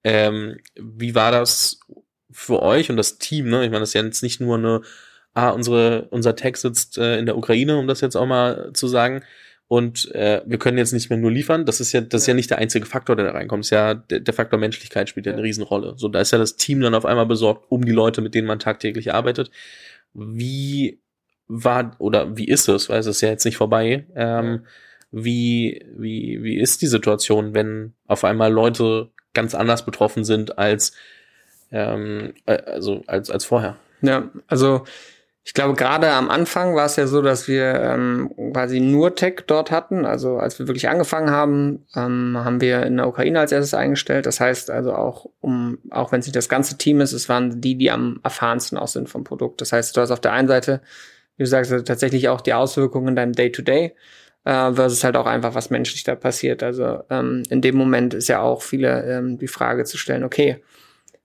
Ähm, 0.05 0.59
wie 0.77 1.15
war 1.15 1.31
das 1.31 1.81
für 2.31 2.63
euch 2.63 2.91
und 2.91 2.97
das 2.97 3.19
Team? 3.19 3.49
Ne? 3.49 3.65
Ich 3.65 3.71
meine, 3.71 3.81
das 3.81 3.91
ist 3.91 3.95
ja 3.95 4.03
jetzt 4.03 4.23
nicht 4.23 4.41
nur 4.41 4.57
eine, 4.57 4.83
ah, 5.35 5.51
unsere, 5.51 6.09
unser 6.11 6.37
Tech 6.37 6.57
sitzt 6.57 6.99
äh, 6.99 7.19
in 7.19 7.27
der 7.27 7.37
Ukraine, 7.37 7.79
um 7.79 7.87
das 7.87 8.01
jetzt 8.01 8.17
auch 8.17 8.27
mal 8.27 8.73
zu 8.73 8.89
sagen. 8.89 9.23
Und 9.69 10.13
äh, 10.17 10.43
wir 10.47 10.59
können 10.59 10.79
jetzt 10.79 10.93
nicht 10.93 11.11
mehr 11.11 11.19
nur 11.19 11.31
liefern. 11.31 11.65
Das 11.65 11.81
ist 11.81 11.93
ja, 11.93 12.01
das 12.01 12.23
ist 12.23 12.27
ja 12.27 12.35
nicht 12.35 12.51
der 12.51 12.59
einzige 12.59 12.87
Faktor, 12.87 13.15
der 13.15 13.27
da 13.27 13.33
reinkommt. 13.33 13.63
Das 13.63 13.69
ist 13.69 13.71
ja 13.71 13.95
der, 13.95 14.19
der 14.19 14.35
Faktor 14.35 14.59
Menschlichkeit 14.59 15.09
spielt 15.09 15.27
ja 15.27 15.33
eine 15.33 15.45
Riesenrolle. 15.45 15.95
So, 15.97 16.09
da 16.09 16.21
ist 16.21 16.33
ja 16.33 16.39
das 16.39 16.57
Team 16.57 16.81
dann 16.81 16.95
auf 16.95 17.05
einmal 17.05 17.27
besorgt 17.27 17.67
um 17.69 17.85
die 17.85 17.93
Leute, 17.93 18.21
mit 18.21 18.35
denen 18.35 18.49
man 18.49 18.59
tagtäglich 18.59 19.15
arbeitet. 19.15 19.53
Wie 20.13 21.01
war 21.51 21.97
oder 21.99 22.37
wie 22.37 22.47
ist 22.47 22.69
es, 22.69 22.89
weil 22.89 23.01
es 23.01 23.07
ist 23.07 23.21
ja 23.21 23.29
jetzt 23.29 23.45
nicht 23.45 23.57
vorbei, 23.57 24.07
ähm, 24.15 24.65
wie, 25.11 25.85
wie, 25.97 26.39
wie 26.43 26.59
ist 26.59 26.81
die 26.81 26.87
Situation, 26.87 27.55
wenn 27.55 27.95
auf 28.07 28.25
einmal 28.25 28.53
Leute 28.53 29.09
ganz 29.35 29.57
anders 29.57 29.85
betroffen 29.85 30.25
sind 30.25 30.59
als, 30.59 30.93
ähm, 31.73 32.35
äh, 32.47 32.63
also 32.63 33.03
als, 33.09 33.31
als 33.31 33.45
vorher? 33.45 33.77
Ja, 34.01 34.31
also 34.47 34.85
ich 35.43 35.55
glaube, 35.55 35.75
gerade 35.75 36.13
am 36.13 36.31
Anfang 36.31 36.77
war 36.77 36.87
es 36.87 36.95
ja 36.95 37.09
so, 37.09 37.23
dass 37.23 37.49
wir 37.49 37.75
ähm, 37.75 38.31
quasi 38.53 38.79
nur 38.79 39.17
Tech 39.17 39.41
dort 39.49 39.73
hatten. 39.73 40.05
Also 40.05 40.37
als 40.37 40.59
wir 40.61 40.69
wirklich 40.69 40.89
angefangen 40.89 41.31
haben, 41.31 41.87
ähm, 41.97 42.37
haben 42.39 42.61
wir 42.61 42.83
in 42.85 42.99
der 42.99 43.09
Ukraine 43.09 43.41
als 43.41 43.51
erstes 43.51 43.75
eingestellt. 43.75 44.27
Das 44.27 44.39
heißt 44.39 44.71
also 44.71 44.95
auch, 44.95 45.27
um, 45.41 45.79
auch 45.91 46.13
wenn 46.13 46.21
es 46.21 46.27
nicht 46.27 46.37
das 46.37 46.49
ganze 46.49 46.79
Team 46.79 47.01
ist, 47.01 47.13
es 47.13 47.29
waren 47.29 47.61
die, 47.61 47.75
die 47.75 47.91
am 47.91 48.21
erfahrensten 48.23 48.79
auch 48.79 48.87
sind 48.87 49.09
vom 49.09 49.25
Produkt. 49.25 49.61
Das 49.61 49.73
heißt, 49.73 49.97
du 49.97 50.01
hast 50.01 50.13
auf 50.13 50.21
der 50.21 50.33
einen 50.33 50.47
Seite 50.47 50.83
wie 51.41 51.45
du 51.45 51.49
sagst, 51.49 51.73
also 51.73 51.83
tatsächlich 51.83 52.29
auch 52.29 52.43
die 52.43 52.53
Auswirkungen 52.53 53.09
in 53.09 53.17
deinem 53.17 53.33
Day-to-Day 53.33 53.95
äh, 54.45 54.73
versus 54.75 55.03
halt 55.05 55.17
auch 55.17 55.25
einfach, 55.25 55.55
was 55.55 55.71
menschlich 55.71 56.05
da 56.05 56.15
passiert. 56.15 56.63
Also 56.63 56.99
ähm, 57.09 57.45
in 57.49 57.63
dem 57.63 57.77
Moment 57.77 58.13
ist 58.13 58.29
ja 58.29 58.43
auch 58.43 58.61
viele 58.61 59.03
ähm, 59.05 59.39
die 59.39 59.49
Frage 59.49 59.85
zu 59.85 59.97
stellen, 59.97 60.23
okay, 60.23 60.63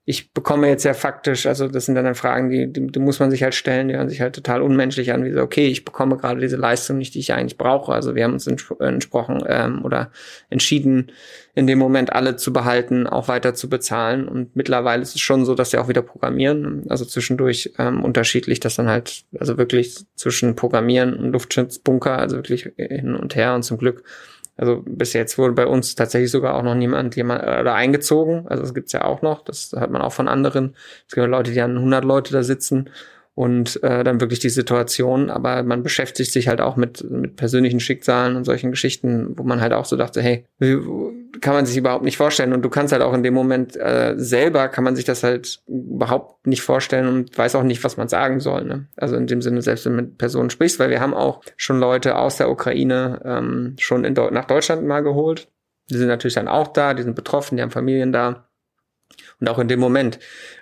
ich 0.07 0.31
bekomme 0.33 0.67
jetzt 0.67 0.83
ja 0.83 0.93
faktisch, 0.93 1.47
also 1.47 1.67
das 1.67 1.87
sind 1.87 1.95
dann 1.95 2.13
Fragen, 2.13 2.51
die, 2.51 2.71
die, 2.71 2.85
die 2.85 2.99
muss 2.99 3.19
man 3.19 3.31
sich 3.31 3.41
halt 3.41 3.55
stellen, 3.55 3.87
die 3.87 3.95
hören 3.95 4.07
sich 4.07 4.21
halt 4.21 4.35
total 4.35 4.61
unmenschlich 4.61 5.11
an, 5.11 5.25
wie 5.25 5.31
so, 5.31 5.41
okay, 5.41 5.65
ich 5.65 5.83
bekomme 5.83 6.15
gerade 6.17 6.39
diese 6.39 6.57
Leistung 6.57 6.99
nicht, 6.99 7.15
die 7.15 7.19
ich 7.19 7.33
eigentlich 7.33 7.57
brauche. 7.57 7.91
Also 7.91 8.13
wir 8.13 8.23
haben 8.23 8.33
uns 8.33 8.45
entsprochen 8.45 9.43
ähm, 9.47 9.83
oder 9.83 10.11
entschieden, 10.51 11.11
in 11.55 11.65
dem 11.65 11.79
Moment 11.79 12.13
alle 12.13 12.35
zu 12.35 12.53
behalten, 12.53 13.07
auch 13.07 13.27
weiter 13.29 13.55
zu 13.55 13.67
bezahlen. 13.67 14.27
Und 14.27 14.55
mittlerweile 14.55 15.01
ist 15.01 15.15
es 15.15 15.21
schon 15.21 15.43
so, 15.43 15.55
dass 15.55 15.71
sie 15.71 15.79
auch 15.79 15.87
wieder 15.87 16.03
programmieren. 16.03 16.83
Also 16.87 17.03
zwischendurch 17.03 17.73
ähm, 17.79 18.03
unterschiedlich, 18.03 18.59
dass 18.59 18.75
dann 18.75 18.87
halt, 18.87 19.23
also 19.39 19.57
wirklich 19.57 20.05
zwischen 20.13 20.55
Programmieren 20.55 21.15
und 21.15 21.31
Luftschutzbunker, 21.31 22.19
also 22.19 22.35
wirklich 22.35 22.69
hin 22.77 23.15
und 23.15 23.35
her 23.35 23.55
und 23.55 23.63
zum 23.63 23.79
Glück 23.79 24.03
also 24.57 24.83
bis 24.85 25.13
jetzt 25.13 25.37
wurde 25.37 25.53
bei 25.53 25.67
uns 25.67 25.95
tatsächlich 25.95 26.31
sogar 26.31 26.55
auch 26.55 26.63
noch 26.63 26.75
niemand 26.75 27.15
jemand 27.15 27.43
äh, 27.43 27.59
oder 27.61 27.75
eingezogen. 27.75 28.47
Also 28.47 28.63
das 28.63 28.73
gibt's 28.73 28.93
ja 28.93 29.03
auch 29.03 29.21
noch. 29.21 29.43
Das 29.43 29.73
hat 29.75 29.91
man 29.91 30.01
auch 30.01 30.13
von 30.13 30.27
anderen. 30.27 30.75
Es 31.07 31.15
gibt 31.15 31.27
Leute, 31.27 31.51
die 31.51 31.61
haben 31.61 31.75
100 31.75 32.05
Leute 32.05 32.33
da 32.33 32.43
sitzen 32.43 32.89
und 33.33 33.83
äh, 33.83 34.03
dann 34.05 34.21
wirklich 34.21 34.39
die 34.39 34.49
Situation. 34.49 35.29
Aber 35.29 35.61
man 35.63 35.83
beschäftigt 35.83 36.31
sich 36.31 36.47
halt 36.47 36.61
auch 36.61 36.77
mit, 36.77 37.09
mit 37.09 37.35
persönlichen 37.35 37.81
Schicksalen 37.81 38.37
und 38.37 38.45
solchen 38.45 38.71
Geschichten, 38.71 39.37
wo 39.37 39.43
man 39.43 39.59
halt 39.59 39.73
auch 39.73 39.85
so 39.85 39.97
dachte, 39.97 40.21
hey, 40.21 40.45
kann 41.41 41.53
man 41.53 41.65
sich 41.65 41.77
überhaupt 41.77 42.03
nicht 42.03 42.17
vorstellen. 42.17 42.53
Und 42.53 42.61
du 42.61 42.69
kannst 42.69 42.91
halt 42.91 43.01
auch 43.01 43.13
in 43.13 43.23
dem 43.23 43.33
Moment 43.33 43.75
äh, 43.75 44.13
selber, 44.17 44.67
kann 44.67 44.83
man 44.83 44.95
sich 44.95 45.05
das 45.05 45.23
halt 45.23 45.61
überhaupt 45.67 46.47
nicht 46.47 46.61
vorstellen 46.61 47.07
und 47.07 47.37
weiß 47.37 47.55
auch 47.55 47.63
nicht, 47.63 47.83
was 47.83 47.97
man 47.97 48.07
sagen 48.07 48.39
soll. 48.39 48.65
Ne? 48.65 48.87
Also 48.97 49.15
in 49.15 49.27
dem 49.27 49.41
Sinne, 49.41 49.61
selbst 49.61 49.85
wenn 49.85 49.95
du 49.95 50.01
mit 50.03 50.17
Personen 50.17 50.49
sprichst, 50.49 50.79
weil 50.79 50.89
wir 50.89 51.01
haben 51.01 51.13
auch 51.13 51.41
schon 51.57 51.79
Leute 51.79 52.17
aus 52.17 52.37
der 52.37 52.49
Ukraine 52.49 53.21
ähm, 53.25 53.75
schon 53.79 54.03
in, 54.03 54.13
nach 54.13 54.45
Deutschland 54.45 54.85
mal 54.85 55.01
geholt. 55.01 55.47
Die 55.89 55.97
sind 55.97 56.07
natürlich 56.07 56.33
dann 56.33 56.47
auch 56.47 56.69
da, 56.69 56.93
die 56.93 57.03
sind 57.03 57.15
betroffen, 57.15 57.57
die 57.57 57.61
haben 57.61 57.71
Familien 57.71 58.11
da. 58.11 58.47
Und 59.39 59.49
auch 59.49 59.59
in 59.59 59.67
dem 59.67 59.79
Moment 59.79 60.19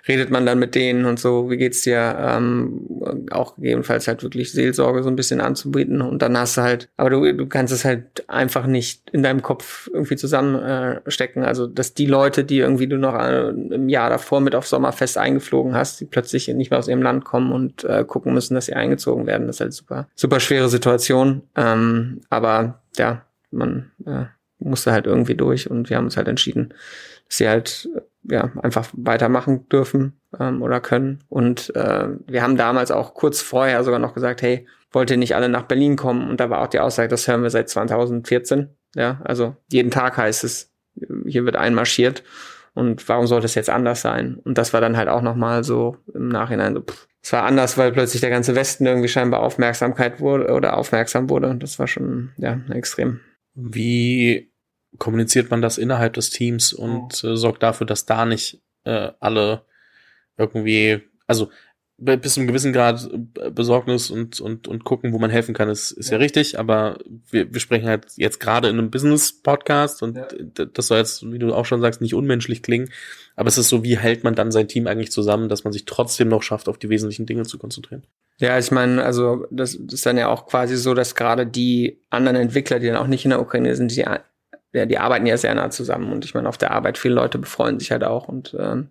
redet 0.08 0.30
man 0.30 0.46
dann 0.46 0.58
mit 0.58 0.74
denen 0.74 1.04
und 1.04 1.20
so, 1.20 1.50
wie 1.50 1.56
geht's 1.56 1.82
dir? 1.82 2.16
Ähm, 2.18 3.28
auch 3.30 3.56
gegebenenfalls 3.56 4.08
halt 4.08 4.22
wirklich 4.22 4.52
Seelsorge 4.52 5.02
so 5.02 5.08
ein 5.08 5.16
bisschen 5.16 5.40
anzubieten. 5.40 6.00
Und 6.00 6.22
dann 6.22 6.36
hast 6.36 6.56
du 6.56 6.62
halt, 6.62 6.88
aber 6.96 7.10
du, 7.10 7.32
du 7.34 7.46
kannst 7.46 7.72
es 7.72 7.84
halt 7.84 8.28
einfach 8.28 8.66
nicht 8.66 9.10
in 9.10 9.22
deinem 9.22 9.42
Kopf 9.42 9.88
irgendwie 9.92 10.16
zusammenstecken. 10.16 11.42
Äh, 11.42 11.46
also, 11.46 11.66
dass 11.66 11.94
die 11.94 12.06
Leute, 12.06 12.44
die 12.44 12.58
irgendwie 12.58 12.86
du 12.86 12.98
noch 12.98 13.14
äh, 13.14 13.48
im 13.48 13.88
Jahr 13.88 14.10
davor 14.10 14.40
mit 14.40 14.54
auf 14.54 14.66
Sommerfest 14.66 15.18
eingeflogen 15.18 15.74
hast, 15.74 16.00
die 16.00 16.06
plötzlich 16.06 16.48
nicht 16.48 16.70
mehr 16.70 16.78
aus 16.78 16.88
ihrem 16.88 17.02
Land 17.02 17.24
kommen 17.24 17.52
und 17.52 17.84
äh, 17.84 18.04
gucken 18.04 18.34
müssen, 18.34 18.54
dass 18.54 18.66
sie 18.66 18.74
eingezogen 18.74 19.26
werden, 19.26 19.46
das 19.46 19.56
ist 19.56 19.60
halt 19.60 19.72
super, 19.72 20.08
super 20.14 20.40
schwere 20.40 20.68
Situation. 20.68 21.42
Ähm, 21.56 22.20
aber 22.30 22.82
ja, 22.96 23.24
man 23.50 23.90
äh, 24.06 24.24
musste 24.58 24.92
halt 24.92 25.06
irgendwie 25.06 25.34
durch 25.34 25.70
und 25.70 25.90
wir 25.90 25.96
haben 25.96 26.04
uns 26.04 26.16
halt 26.16 26.28
entschieden, 26.28 26.74
dass 27.28 27.38
sie 27.38 27.48
halt 27.48 27.88
ja, 28.28 28.50
einfach 28.62 28.88
weitermachen 28.92 29.68
dürfen 29.68 30.20
ähm, 30.38 30.62
oder 30.62 30.80
können. 30.80 31.20
Und 31.28 31.74
äh, 31.76 32.08
wir 32.26 32.42
haben 32.42 32.56
damals 32.56 32.90
auch 32.90 33.14
kurz 33.14 33.40
vorher 33.40 33.84
sogar 33.84 33.98
noch 33.98 34.14
gesagt, 34.14 34.42
hey, 34.42 34.66
wollt 34.92 35.10
ihr 35.10 35.16
nicht 35.16 35.34
alle 35.34 35.48
nach 35.48 35.64
Berlin 35.64 35.96
kommen? 35.96 36.28
Und 36.28 36.40
da 36.40 36.50
war 36.50 36.62
auch 36.62 36.68
die 36.68 36.80
Aussage, 36.80 37.08
das 37.08 37.26
hören 37.28 37.42
wir 37.42 37.50
seit 37.50 37.68
2014. 37.68 38.68
Ja, 38.94 39.20
also 39.24 39.56
jeden 39.70 39.90
Tag 39.90 40.16
heißt 40.16 40.44
es, 40.44 40.72
hier 41.26 41.44
wird 41.44 41.56
einmarschiert. 41.56 42.22
Und 42.74 43.08
warum 43.08 43.26
sollte 43.26 43.46
es 43.46 43.54
jetzt 43.54 43.70
anders 43.70 44.00
sein? 44.00 44.36
Und 44.44 44.58
das 44.58 44.72
war 44.72 44.80
dann 44.80 44.96
halt 44.96 45.08
auch 45.08 45.22
nochmal 45.22 45.62
so 45.62 45.96
im 46.12 46.28
Nachhinein 46.28 46.74
so, 46.74 46.80
pff, 46.80 47.06
es 47.22 47.32
war 47.32 47.44
anders, 47.44 47.78
weil 47.78 47.92
plötzlich 47.92 48.20
der 48.20 48.30
ganze 48.30 48.54
Westen 48.54 48.84
irgendwie 48.84 49.08
scheinbar 49.08 49.40
Aufmerksamkeit 49.40 50.20
wurde 50.20 50.52
oder 50.52 50.76
aufmerksam 50.76 51.30
wurde. 51.30 51.54
Das 51.58 51.78
war 51.78 51.86
schon, 51.86 52.32
ja, 52.36 52.60
extrem. 52.70 53.20
Wie 53.54 54.52
kommuniziert 54.98 55.50
man 55.50 55.62
das 55.62 55.78
innerhalb 55.78 56.14
des 56.14 56.30
Teams 56.30 56.72
und 56.72 57.22
mhm. 57.22 57.30
äh, 57.30 57.36
sorgt 57.36 57.62
dafür, 57.62 57.86
dass 57.86 58.06
da 58.06 58.24
nicht 58.24 58.62
äh, 58.84 59.10
alle 59.20 59.64
irgendwie, 60.36 61.00
also 61.26 61.50
bis 61.96 62.34
zu 62.34 62.40
einem 62.40 62.48
gewissen 62.48 62.72
Grad 62.72 63.08
äh, 63.40 63.50
Besorgnis 63.50 64.10
und, 64.10 64.40
und, 64.40 64.66
und 64.66 64.84
gucken, 64.84 65.12
wo 65.12 65.18
man 65.18 65.30
helfen 65.30 65.54
kann, 65.54 65.68
ist, 65.68 65.92
ist 65.92 66.10
ja. 66.10 66.14
ja 66.14 66.18
richtig, 66.18 66.58
aber 66.58 66.98
wir, 67.30 67.52
wir 67.52 67.60
sprechen 67.60 67.86
halt 67.86 68.06
jetzt 68.16 68.40
gerade 68.40 68.68
in 68.68 68.78
einem 68.78 68.90
Business-Podcast 68.90 70.02
und 70.02 70.16
ja. 70.16 70.26
das 70.66 70.88
soll 70.88 70.98
jetzt, 70.98 71.30
wie 71.30 71.38
du 71.38 71.54
auch 71.54 71.66
schon 71.66 71.80
sagst, 71.80 72.00
nicht 72.00 72.14
unmenschlich 72.14 72.62
klingen, 72.62 72.90
aber 73.36 73.48
es 73.48 73.58
ist 73.58 73.68
so, 73.68 73.84
wie 73.84 73.96
hält 73.96 74.24
man 74.24 74.34
dann 74.34 74.50
sein 74.50 74.66
Team 74.66 74.88
eigentlich 74.88 75.12
zusammen, 75.12 75.48
dass 75.48 75.62
man 75.62 75.72
sich 75.72 75.84
trotzdem 75.84 76.28
noch 76.28 76.42
schafft, 76.42 76.68
auf 76.68 76.78
die 76.78 76.88
wesentlichen 76.88 77.26
Dinge 77.26 77.44
zu 77.44 77.58
konzentrieren? 77.58 78.04
Ja, 78.38 78.58
ich 78.58 78.72
meine, 78.72 79.04
also 79.04 79.46
das, 79.52 79.78
das 79.80 79.94
ist 79.94 80.06
dann 80.06 80.18
ja 80.18 80.28
auch 80.28 80.46
quasi 80.46 80.76
so, 80.76 80.94
dass 80.94 81.14
gerade 81.14 81.46
die 81.46 82.02
anderen 82.10 82.36
Entwickler, 82.36 82.80
die 82.80 82.88
dann 82.88 82.96
auch 82.96 83.06
nicht 83.06 83.24
in 83.24 83.30
der 83.30 83.40
Ukraine 83.40 83.76
sind, 83.76 83.94
die 83.94 84.04
ja, 84.74 84.86
die 84.86 84.98
arbeiten 84.98 85.26
ja 85.26 85.36
sehr 85.36 85.54
nah 85.54 85.70
zusammen 85.70 86.12
und 86.12 86.24
ich 86.24 86.34
meine, 86.34 86.48
auf 86.48 86.58
der 86.58 86.72
Arbeit 86.72 86.98
viele 86.98 87.14
Leute 87.14 87.38
befreuen 87.38 87.78
sich 87.78 87.90
halt 87.90 88.04
auch 88.04 88.28
und 88.28 88.54
ähm, 88.58 88.90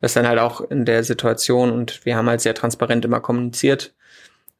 das 0.00 0.14
dann 0.14 0.26
halt 0.26 0.38
auch 0.38 0.60
in 0.60 0.84
der 0.84 1.04
Situation 1.04 1.70
und 1.70 2.04
wir 2.04 2.16
haben 2.16 2.28
halt 2.28 2.40
sehr 2.40 2.54
transparent 2.54 3.04
immer 3.04 3.20
kommuniziert, 3.20 3.94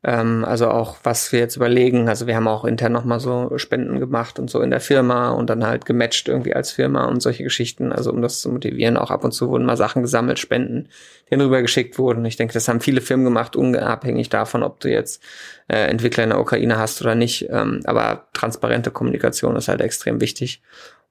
ähm, 0.02 0.44
also 0.46 0.70
auch, 0.70 0.96
was 1.02 1.30
wir 1.30 1.40
jetzt 1.40 1.56
überlegen. 1.56 2.08
Also 2.08 2.26
wir 2.26 2.34
haben 2.34 2.48
auch 2.48 2.64
intern 2.64 2.92
nochmal 2.92 3.20
so 3.20 3.58
Spenden 3.58 4.00
gemacht 4.00 4.38
und 4.38 4.48
so 4.48 4.60
in 4.62 4.70
der 4.70 4.80
Firma 4.80 5.30
und 5.30 5.50
dann 5.50 5.66
halt 5.66 5.84
gematcht 5.84 6.28
irgendwie 6.28 6.54
als 6.54 6.72
Firma 6.72 7.04
und 7.04 7.20
solche 7.20 7.44
Geschichten. 7.44 7.92
Also 7.92 8.10
um 8.10 8.22
das 8.22 8.40
zu 8.40 8.50
motivieren, 8.50 8.96
auch 8.96 9.10
ab 9.10 9.24
und 9.24 9.32
zu 9.32 9.50
wurden 9.50 9.66
mal 9.66 9.76
Sachen 9.76 10.02
gesammelt, 10.02 10.38
Spenden, 10.38 10.88
die 11.30 11.34
rüber 11.34 11.60
geschickt 11.60 11.98
wurden. 11.98 12.24
Ich 12.24 12.36
denke, 12.36 12.54
das 12.54 12.66
haben 12.68 12.80
viele 12.80 13.02
Firmen 13.02 13.26
gemacht, 13.26 13.56
unabhängig 13.56 14.30
davon, 14.30 14.62
ob 14.62 14.80
du 14.80 14.90
jetzt 14.90 15.22
äh, 15.68 15.88
Entwickler 15.88 16.24
in 16.24 16.30
der 16.30 16.40
Ukraine 16.40 16.78
hast 16.78 17.02
oder 17.02 17.14
nicht. 17.14 17.48
Ähm, 17.50 17.80
aber 17.84 18.28
transparente 18.32 18.90
Kommunikation 18.90 19.56
ist 19.56 19.68
halt 19.68 19.82
extrem 19.82 20.22
wichtig 20.22 20.62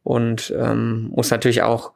und 0.02 0.52
ähm, 0.58 1.10
muss 1.14 1.30
natürlich 1.30 1.62
auch 1.62 1.92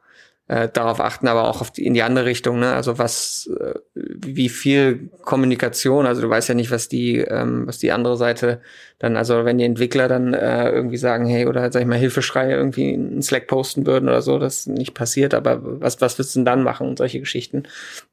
äh, 0.46 0.68
darauf 0.70 1.00
achten, 1.00 1.26
aber 1.26 1.48
auch 1.48 1.62
auf 1.62 1.70
die, 1.70 1.86
in 1.86 1.94
die 1.94 2.02
andere 2.02 2.26
Richtung, 2.26 2.58
ne? 2.58 2.74
Also 2.74 2.98
was, 2.98 3.50
äh, 3.58 3.78
wie 3.94 4.50
viel 4.50 5.08
Kommunikation, 5.22 6.04
also 6.04 6.20
du 6.20 6.28
weißt 6.28 6.50
ja 6.50 6.54
nicht, 6.54 6.70
was 6.70 6.88
die, 6.88 7.18
ähm, 7.18 7.66
was 7.66 7.78
die 7.78 7.92
andere 7.92 8.18
Seite 8.18 8.60
dann, 8.98 9.16
also 9.16 9.46
wenn 9.46 9.56
die 9.56 9.64
Entwickler 9.64 10.06
dann 10.06 10.34
äh, 10.34 10.68
irgendwie 10.68 10.98
sagen, 10.98 11.24
hey, 11.24 11.46
oder 11.46 11.72
sag 11.72 11.80
ich 11.80 11.88
mal, 11.88 11.98
Hilfeschreie 11.98 12.54
irgendwie 12.54 12.92
in 12.92 13.22
Slack 13.22 13.46
posten 13.46 13.86
würden 13.86 14.06
oder 14.08 14.20
so, 14.20 14.38
das 14.38 14.66
nicht 14.66 14.92
passiert, 14.92 15.32
aber 15.32 15.60
was, 15.62 16.02
was 16.02 16.18
willst 16.18 16.34
du 16.34 16.40
denn 16.40 16.44
dann 16.44 16.62
machen 16.62 16.88
und 16.88 16.98
solche 16.98 17.20
Geschichten? 17.20 17.62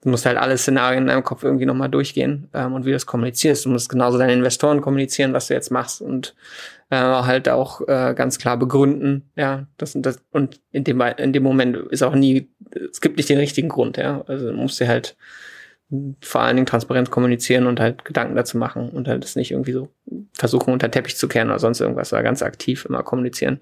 Du 0.02 0.10
musst 0.10 0.26
halt 0.26 0.38
alle 0.38 0.58
Szenarien 0.58 1.04
in 1.04 1.08
deinem 1.08 1.24
Kopf 1.24 1.44
irgendwie 1.44 1.66
nochmal 1.66 1.90
durchgehen 1.90 2.48
ähm, 2.54 2.74
und 2.74 2.86
wie 2.86 2.90
du 2.90 2.96
das 2.96 3.06
kommunizierst. 3.06 3.66
Du 3.66 3.70
musst 3.70 3.90
genauso 3.90 4.18
deinen 4.18 4.38
Investoren 4.40 4.80
kommunizieren, 4.80 5.34
was 5.34 5.48
du 5.48 5.54
jetzt 5.54 5.70
machst 5.70 6.02
und 6.02 6.34
äh, 6.92 6.96
halt 6.96 7.50
auch 7.50 7.82
äh, 7.88 8.14
ganz 8.16 8.38
klar 8.38 8.58
begründen, 8.58 9.32
ja, 9.36 9.66
das 9.78 9.96
und 9.96 10.06
das 10.06 10.22
und 10.32 10.62
in 10.72 10.84
dem 10.84 11.02
in 11.02 11.34
dem 11.34 11.42
Moment 11.42 11.78
ist 11.78 12.04
auch 12.04 12.14
nie, 12.14 12.52
es 12.92 13.02
gibt 13.02 13.18
nicht 13.18 13.30
den 13.30 13.40
richtigen 13.40 13.70
Grund, 13.70 13.98
ja, 13.98 14.24
also 14.28 14.52
du 14.52 14.54
musst 14.54 14.80
dir 14.80 14.88
halt 14.88 15.16
vor 16.22 16.42
allen 16.42 16.56
Dingen 16.56 16.66
transparent 16.66 17.12
kommunizieren 17.12 17.68
und 17.68 17.80
halt 17.80 18.06
Gedanken 18.06 18.36
dazu 18.36 18.58
machen 18.58 18.90
und 18.90 19.08
halt 19.08 19.24
das 19.24 19.36
nicht 19.36 19.52
irgendwie 19.52 19.74
so 19.74 19.90
versuchen 20.34 20.72
unter 20.72 20.90
Teppich 20.90 21.18
zu 21.18 21.28
kehren 21.28 21.50
oder 21.50 21.60
sonst 21.60 21.82
irgendwas, 21.82 22.10
sondern 22.10 22.26
ganz 22.26 22.42
aktiv 22.42 22.86
immer 22.86 23.04
kommunizieren 23.04 23.60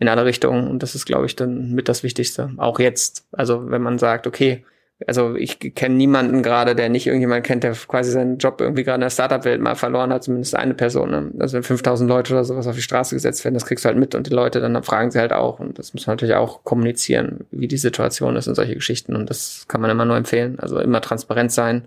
in 0.00 0.08
alle 0.08 0.24
Richtungen. 0.24 0.68
Und 0.68 0.82
das 0.82 0.96
ist, 0.96 1.06
glaube 1.06 1.26
ich, 1.26 1.36
dann 1.36 1.72
mit 1.72 1.88
das 1.88 2.02
Wichtigste. 2.02 2.50
Auch 2.56 2.80
jetzt, 2.80 3.28
also 3.30 3.70
wenn 3.70 3.82
man 3.82 3.98
sagt, 3.98 4.26
okay, 4.26 4.64
also 5.06 5.36
ich 5.36 5.60
kenne 5.60 5.94
niemanden 5.94 6.42
gerade, 6.42 6.74
der 6.74 6.88
nicht 6.88 7.06
irgendjemand 7.06 7.46
kennt, 7.46 7.62
der 7.62 7.72
quasi 7.72 8.10
seinen 8.10 8.38
Job 8.38 8.60
irgendwie 8.60 8.82
gerade 8.82 8.96
in 8.96 9.02
der 9.02 9.10
Startup-Welt 9.10 9.60
mal 9.60 9.76
verloren 9.76 10.12
hat, 10.12 10.24
zumindest 10.24 10.56
eine 10.56 10.74
Person. 10.74 11.10
Ne? 11.10 11.30
Also 11.38 11.54
wenn 11.54 11.62
5000 11.62 12.08
Leute 12.08 12.32
oder 12.32 12.44
sowas 12.44 12.66
auf 12.66 12.74
die 12.74 12.82
Straße 12.82 13.14
gesetzt 13.14 13.44
werden, 13.44 13.54
das 13.54 13.64
kriegst 13.64 13.84
du 13.84 13.88
halt 13.88 13.98
mit 13.98 14.16
und 14.16 14.26
die 14.26 14.34
Leute 14.34 14.60
dann 14.60 14.82
fragen 14.82 15.10
sie 15.12 15.20
halt 15.20 15.32
auch 15.32 15.60
und 15.60 15.78
das 15.78 15.94
muss 15.94 16.06
man 16.06 16.14
natürlich 16.14 16.34
auch 16.34 16.64
kommunizieren, 16.64 17.46
wie 17.52 17.68
die 17.68 17.76
Situation 17.76 18.34
ist 18.34 18.48
und 18.48 18.56
solche 18.56 18.74
Geschichten 18.74 19.14
und 19.14 19.30
das 19.30 19.66
kann 19.68 19.80
man 19.80 19.90
immer 19.90 20.04
nur 20.04 20.16
empfehlen. 20.16 20.58
Also 20.58 20.80
immer 20.80 21.00
transparent 21.00 21.52
sein, 21.52 21.86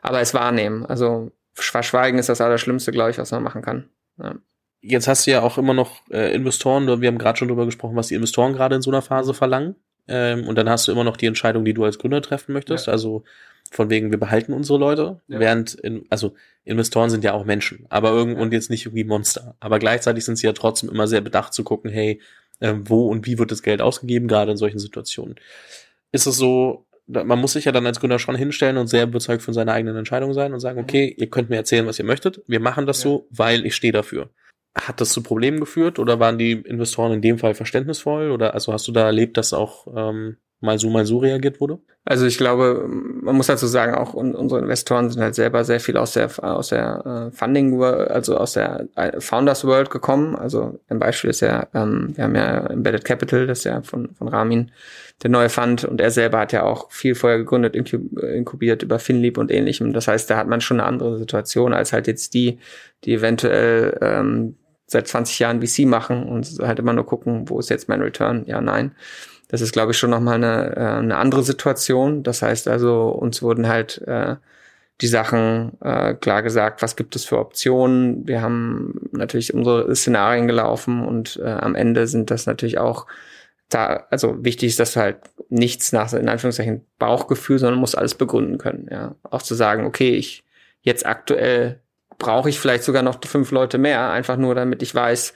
aber 0.00 0.20
es 0.20 0.32
wahrnehmen. 0.32 0.86
Also 0.86 1.32
verschweigen 1.54 2.18
ist 2.20 2.28
das 2.28 2.40
Allerschlimmste, 2.40 2.92
glaube 2.92 3.10
ich, 3.10 3.18
was 3.18 3.32
man 3.32 3.42
machen 3.42 3.62
kann. 3.62 3.88
Ja. 4.22 4.36
Jetzt 4.80 5.08
hast 5.08 5.26
du 5.26 5.32
ja 5.32 5.42
auch 5.42 5.58
immer 5.58 5.74
noch 5.74 6.00
äh, 6.10 6.32
Investoren, 6.34 7.00
wir 7.00 7.08
haben 7.08 7.18
gerade 7.18 7.38
schon 7.38 7.48
drüber 7.48 7.66
gesprochen, 7.66 7.96
was 7.96 8.08
die 8.08 8.14
Investoren 8.14 8.52
gerade 8.52 8.76
in 8.76 8.82
so 8.82 8.90
einer 8.90 9.02
Phase 9.02 9.34
verlangen. 9.34 9.76
Ähm, 10.08 10.46
und 10.46 10.56
dann 10.56 10.68
hast 10.68 10.88
du 10.88 10.92
immer 10.92 11.04
noch 11.04 11.16
die 11.16 11.26
Entscheidung, 11.26 11.64
die 11.64 11.74
du 11.74 11.84
als 11.84 11.98
Gründer 11.98 12.22
treffen 12.22 12.52
möchtest. 12.52 12.86
Ja. 12.86 12.92
Also 12.92 13.24
von 13.70 13.88
wegen, 13.90 14.10
wir 14.10 14.18
behalten 14.18 14.52
unsere 14.52 14.78
Leute. 14.78 15.20
Ja. 15.28 15.40
Während, 15.40 15.74
in, 15.74 16.04
also 16.10 16.34
Investoren 16.64 17.10
sind 17.10 17.24
ja 17.24 17.32
auch 17.32 17.44
Menschen, 17.44 17.86
aber 17.88 18.10
irgend 18.10 18.38
und 18.38 18.52
jetzt 18.52 18.70
nicht 18.70 18.86
irgendwie 18.86 19.04
Monster. 19.04 19.56
Aber 19.60 19.78
gleichzeitig 19.78 20.24
sind 20.24 20.36
sie 20.36 20.46
ja 20.46 20.52
trotzdem 20.52 20.90
immer 20.90 21.08
sehr 21.08 21.20
bedacht 21.20 21.54
zu 21.54 21.64
gucken, 21.64 21.90
hey, 21.90 22.20
äh, 22.60 22.74
wo 22.76 23.08
und 23.08 23.26
wie 23.26 23.38
wird 23.38 23.50
das 23.50 23.62
Geld 23.62 23.80
ausgegeben, 23.80 24.28
gerade 24.28 24.52
in 24.52 24.56
solchen 24.56 24.78
Situationen. 24.78 25.36
Ist 26.12 26.26
es 26.26 26.36
so, 26.36 26.86
man 27.06 27.38
muss 27.38 27.54
sich 27.54 27.64
ja 27.64 27.72
dann 27.72 27.86
als 27.86 28.00
Gründer 28.00 28.18
schon 28.18 28.36
hinstellen 28.36 28.76
und 28.76 28.86
sehr 28.86 29.04
überzeugt 29.04 29.42
von 29.42 29.54
seiner 29.54 29.72
eigenen 29.72 29.96
Entscheidung 29.96 30.34
sein 30.34 30.52
und 30.52 30.60
sagen, 30.60 30.78
mhm. 30.78 30.84
okay, 30.84 31.14
ihr 31.16 31.28
könnt 31.30 31.50
mir 31.50 31.56
erzählen, 31.56 31.86
was 31.86 31.98
ihr 31.98 32.04
möchtet. 32.04 32.42
Wir 32.46 32.60
machen 32.60 32.86
das 32.86 32.98
ja. 32.98 33.10
so, 33.10 33.26
weil 33.30 33.66
ich 33.66 33.74
stehe 33.74 33.92
dafür. 33.92 34.30
Hat 34.74 35.00
das 35.00 35.10
zu 35.10 35.22
Problemen 35.22 35.60
geführt 35.60 35.98
oder 35.98 36.18
waren 36.18 36.38
die 36.38 36.52
Investoren 36.52 37.12
in 37.12 37.22
dem 37.22 37.38
Fall 37.38 37.54
verständnisvoll? 37.54 38.30
Oder 38.30 38.54
also 38.54 38.72
hast 38.72 38.88
du 38.88 38.92
da 38.92 39.04
erlebt, 39.04 39.36
dass 39.36 39.52
auch 39.52 39.86
ähm, 39.94 40.36
mal 40.62 40.78
so, 40.78 40.88
mal 40.88 41.04
so 41.04 41.18
reagiert 41.18 41.60
wurde? 41.60 41.78
Also 42.04 42.26
ich 42.26 42.38
glaube, 42.38 42.84
man 42.88 43.36
muss 43.36 43.46
dazu 43.46 43.66
sagen, 43.66 43.94
auch 43.94 44.14
unsere 44.14 44.60
Investoren 44.60 45.08
sind 45.10 45.22
halt 45.22 45.34
selber 45.34 45.62
sehr 45.64 45.78
viel 45.78 45.96
aus 45.96 46.12
der 46.12 46.30
aus 46.42 46.68
der 46.68 47.30
äh, 47.30 47.36
Funding 47.36 47.78
World, 47.78 48.10
also 48.10 48.36
aus 48.36 48.54
der 48.54 48.88
äh, 48.96 49.20
Founders 49.20 49.64
World 49.64 49.90
gekommen. 49.90 50.34
Also 50.34 50.80
ein 50.88 50.98
Beispiel 50.98 51.30
ist 51.30 51.40
ja, 51.40 51.68
ähm, 51.74 52.12
wir 52.16 52.24
haben 52.24 52.34
ja 52.34 52.66
Embedded 52.66 53.04
Capital, 53.04 53.46
das 53.46 53.58
ist 53.58 53.64
ja 53.64 53.82
von, 53.82 54.14
von 54.14 54.26
Ramin, 54.26 54.72
der 55.22 55.30
neue 55.30 55.48
Fund 55.48 55.84
und 55.84 56.00
er 56.00 56.10
selber 56.10 56.40
hat 56.40 56.52
ja 56.52 56.64
auch 56.64 56.90
viel 56.90 57.14
vorher 57.14 57.38
gegründet, 57.38 57.76
inkubiert 57.76 58.82
über 58.82 58.98
Finlieb 58.98 59.38
und 59.38 59.52
ähnlichem. 59.52 59.92
Das 59.92 60.08
heißt, 60.08 60.28
da 60.28 60.36
hat 60.36 60.48
man 60.48 60.60
schon 60.60 60.80
eine 60.80 60.88
andere 60.88 61.18
Situation 61.18 61.72
als 61.72 61.92
halt 61.92 62.08
jetzt 62.08 62.34
die, 62.34 62.58
die 63.04 63.14
eventuell 63.14 63.98
ähm, 64.00 64.56
seit 64.92 65.08
20 65.08 65.38
Jahren 65.38 65.62
VC 65.62 65.86
machen 65.86 66.24
und 66.24 66.46
halt 66.60 66.78
immer 66.78 66.92
nur 66.92 67.06
gucken, 67.06 67.48
wo 67.48 67.58
ist 67.58 67.70
jetzt 67.70 67.88
mein 67.88 68.02
Return? 68.02 68.44
Ja, 68.46 68.60
nein. 68.60 68.92
Das 69.48 69.60
ist, 69.60 69.72
glaube 69.72 69.92
ich, 69.92 69.98
schon 69.98 70.10
nochmal 70.10 70.36
eine, 70.36 70.76
äh, 70.76 70.98
eine 70.98 71.16
andere 71.16 71.42
Situation. 71.42 72.22
Das 72.22 72.42
heißt 72.42 72.68
also, 72.68 73.08
uns 73.08 73.42
wurden 73.42 73.68
halt 73.68 74.00
äh, 74.06 74.36
die 75.00 75.06
Sachen 75.08 75.72
äh, 75.80 76.14
klar 76.14 76.42
gesagt, 76.42 76.80
was 76.80 76.96
gibt 76.96 77.16
es 77.16 77.24
für 77.24 77.38
Optionen. 77.38 78.26
Wir 78.26 78.40
haben 78.40 79.10
natürlich 79.12 79.52
unsere 79.52 79.94
Szenarien 79.96 80.46
gelaufen 80.46 81.04
und 81.04 81.40
äh, 81.42 81.48
am 81.48 81.74
Ende 81.74 82.06
sind 82.06 82.30
das 82.30 82.46
natürlich 82.46 82.78
auch 82.78 83.06
da, 83.68 84.06
also 84.10 84.44
wichtig 84.44 84.70
ist, 84.70 84.80
dass 84.80 84.92
du 84.92 85.00
halt 85.00 85.18
nichts 85.48 85.92
nach, 85.92 86.12
in 86.12 86.28
Anführungszeichen, 86.28 86.86
Bauchgefühl, 86.98 87.58
sondern 87.58 87.80
musst 87.80 87.98
alles 87.98 88.14
begründen 88.14 88.58
können. 88.58 88.88
Ja, 88.90 89.16
auch 89.22 89.42
zu 89.42 89.54
sagen, 89.54 89.84
okay, 89.86 90.14
ich 90.14 90.44
jetzt 90.82 91.04
aktuell 91.06 91.81
brauche 92.22 92.48
ich 92.48 92.58
vielleicht 92.58 92.84
sogar 92.84 93.02
noch 93.02 93.22
fünf 93.22 93.50
Leute 93.50 93.76
mehr, 93.76 94.10
einfach 94.10 94.38
nur 94.38 94.54
damit 94.54 94.82
ich 94.82 94.94
weiß, 94.94 95.34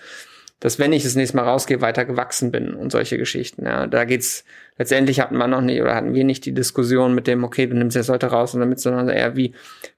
dass 0.61 0.79
wenn 0.79 0.95
ich 0.95 1.03
das 1.03 1.17
nächste 1.17 1.37
Mal 1.37 1.43
rausgehe, 1.43 1.83
weiter 1.83 2.07
gewachsen 2.07 2.51
bin 2.51 2.73
und 2.73 2.91
solche 2.91 3.19
Geschichten. 3.19 3.67
Ja, 3.67 3.87
da 3.87 4.05
geht's 4.05 4.45
letztendlich 4.79 5.21
hatten 5.21 5.37
wir 5.37 5.47
noch 5.47 5.61
nicht 5.61 5.83
oder 5.83 5.95
hatten 5.95 6.15
wir 6.15 6.25
nicht 6.25 6.47
die 6.47 6.55
Diskussion 6.55 7.15
mit 7.15 7.27
dem, 7.27 7.45
okay, 7.45 7.67
du 7.67 7.77
nimmst 7.77 7.97
jetzt 7.97 8.09
Leute 8.09 8.29
raus 8.29 8.55
und 8.55 8.61
damit, 8.61 8.81
sondern 8.81 9.11
eher 9.11 9.37
wie, 9.37 9.53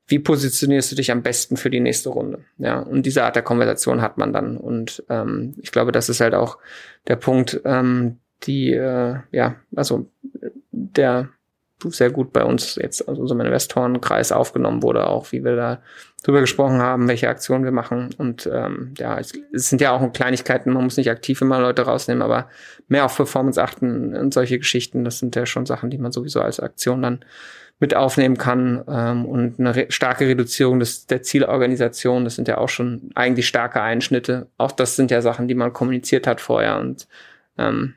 wie 0.09 0.18
positionierst 0.18 0.90
du 0.90 0.96
dich 0.96 1.12
am 1.12 1.22
besten 1.22 1.57
für 1.57 1.70
die 1.70 1.81
nächste 1.81 2.09
Runde? 2.09 2.44
Ja, 2.59 2.81
und 2.81 3.07
diese 3.07 3.22
Art 3.22 3.37
der 3.37 3.42
Konversation 3.44 4.03
hat 4.03 4.18
man 4.18 4.33
dann. 4.33 4.57
Und 4.57 5.05
ähm, 5.09 5.55
ich 5.61 5.70
glaube, 5.70 5.92
das 5.92 6.09
ist 6.09 6.20
halt 6.20 6.35
auch 6.35 6.59
der 7.07 7.16
Punkt, 7.16 7.61
ähm, 7.64 8.18
die, 8.44 8.72
äh, 8.72 9.16
ja, 9.31 9.57
also 9.77 10.11
der 10.72 11.29
sehr 11.85 12.11
gut 12.11 12.33
bei 12.33 12.44
uns 12.44 12.77
jetzt 12.77 13.07
aus 13.09 13.18
unserem 13.18 13.40
Investorenkreis 13.42 14.33
aufgenommen 14.33 14.83
wurde, 14.83 15.07
auch 15.07 15.31
wie 15.31 15.44
wir 15.44 15.55
da 15.55 15.83
drüber 16.22 16.40
gesprochen 16.40 16.81
haben, 16.81 17.09
welche 17.09 17.28
Aktionen 17.28 17.64
wir 17.64 17.70
machen. 17.70 18.11
Und 18.18 18.48
ähm, 18.52 18.94
ja, 18.98 19.18
es, 19.18 19.33
sind 19.52 19.81
ja 19.81 19.92
auch 19.92 20.12
Kleinigkeiten, 20.12 20.72
man 20.72 20.85
muss 20.85 20.96
nicht 20.96 21.11
aktiv 21.11 21.40
immer 21.40 21.61
Leute 21.61 21.83
rausnehmen, 21.83 22.22
aber 22.22 22.48
mehr 22.88 23.04
auf 23.04 23.16
Performance 23.16 23.62
achten 23.62 24.14
und 24.16 24.35
solche 24.35 24.59
Geschichten, 24.59 25.04
das 25.04 25.18
sind 25.18 25.37
ja 25.37 25.46
schon 25.46 25.66
Sachen, 25.66 25.90
die 25.90 25.98
man 25.98 26.12
sowieso 26.12 26.40
als 26.40 26.61
Aktion 26.61 27.02
dann 27.02 27.24
mit 27.81 27.94
aufnehmen 27.94 28.37
kann. 28.37 28.83
Ähm, 28.88 29.24
und 29.24 29.61
eine 29.61 29.76
re 29.76 29.87
starke 29.90 30.26
Reduzierung 30.26 30.81
des, 30.81 31.07
der 31.07 31.22
Zielorganisation, 31.22 32.24
das 32.24 32.35
sind 32.35 32.48
ja 32.48 32.59
auch 32.59 32.68
schon 32.68 33.11
eigentlich 33.14 33.46
starke 33.46 33.81
Einschnitte. 33.81 34.48
Auch 34.59 34.72
das 34.72 34.96
sind 34.96 35.11
ja 35.12 35.22
Sachen, 35.22 35.46
die 35.46 35.54
man 35.54 35.72
kommuniziert 35.72 36.26
hat 36.26 36.40
vorher 36.40 36.78
und 36.78 37.07
ähm, 37.57 37.94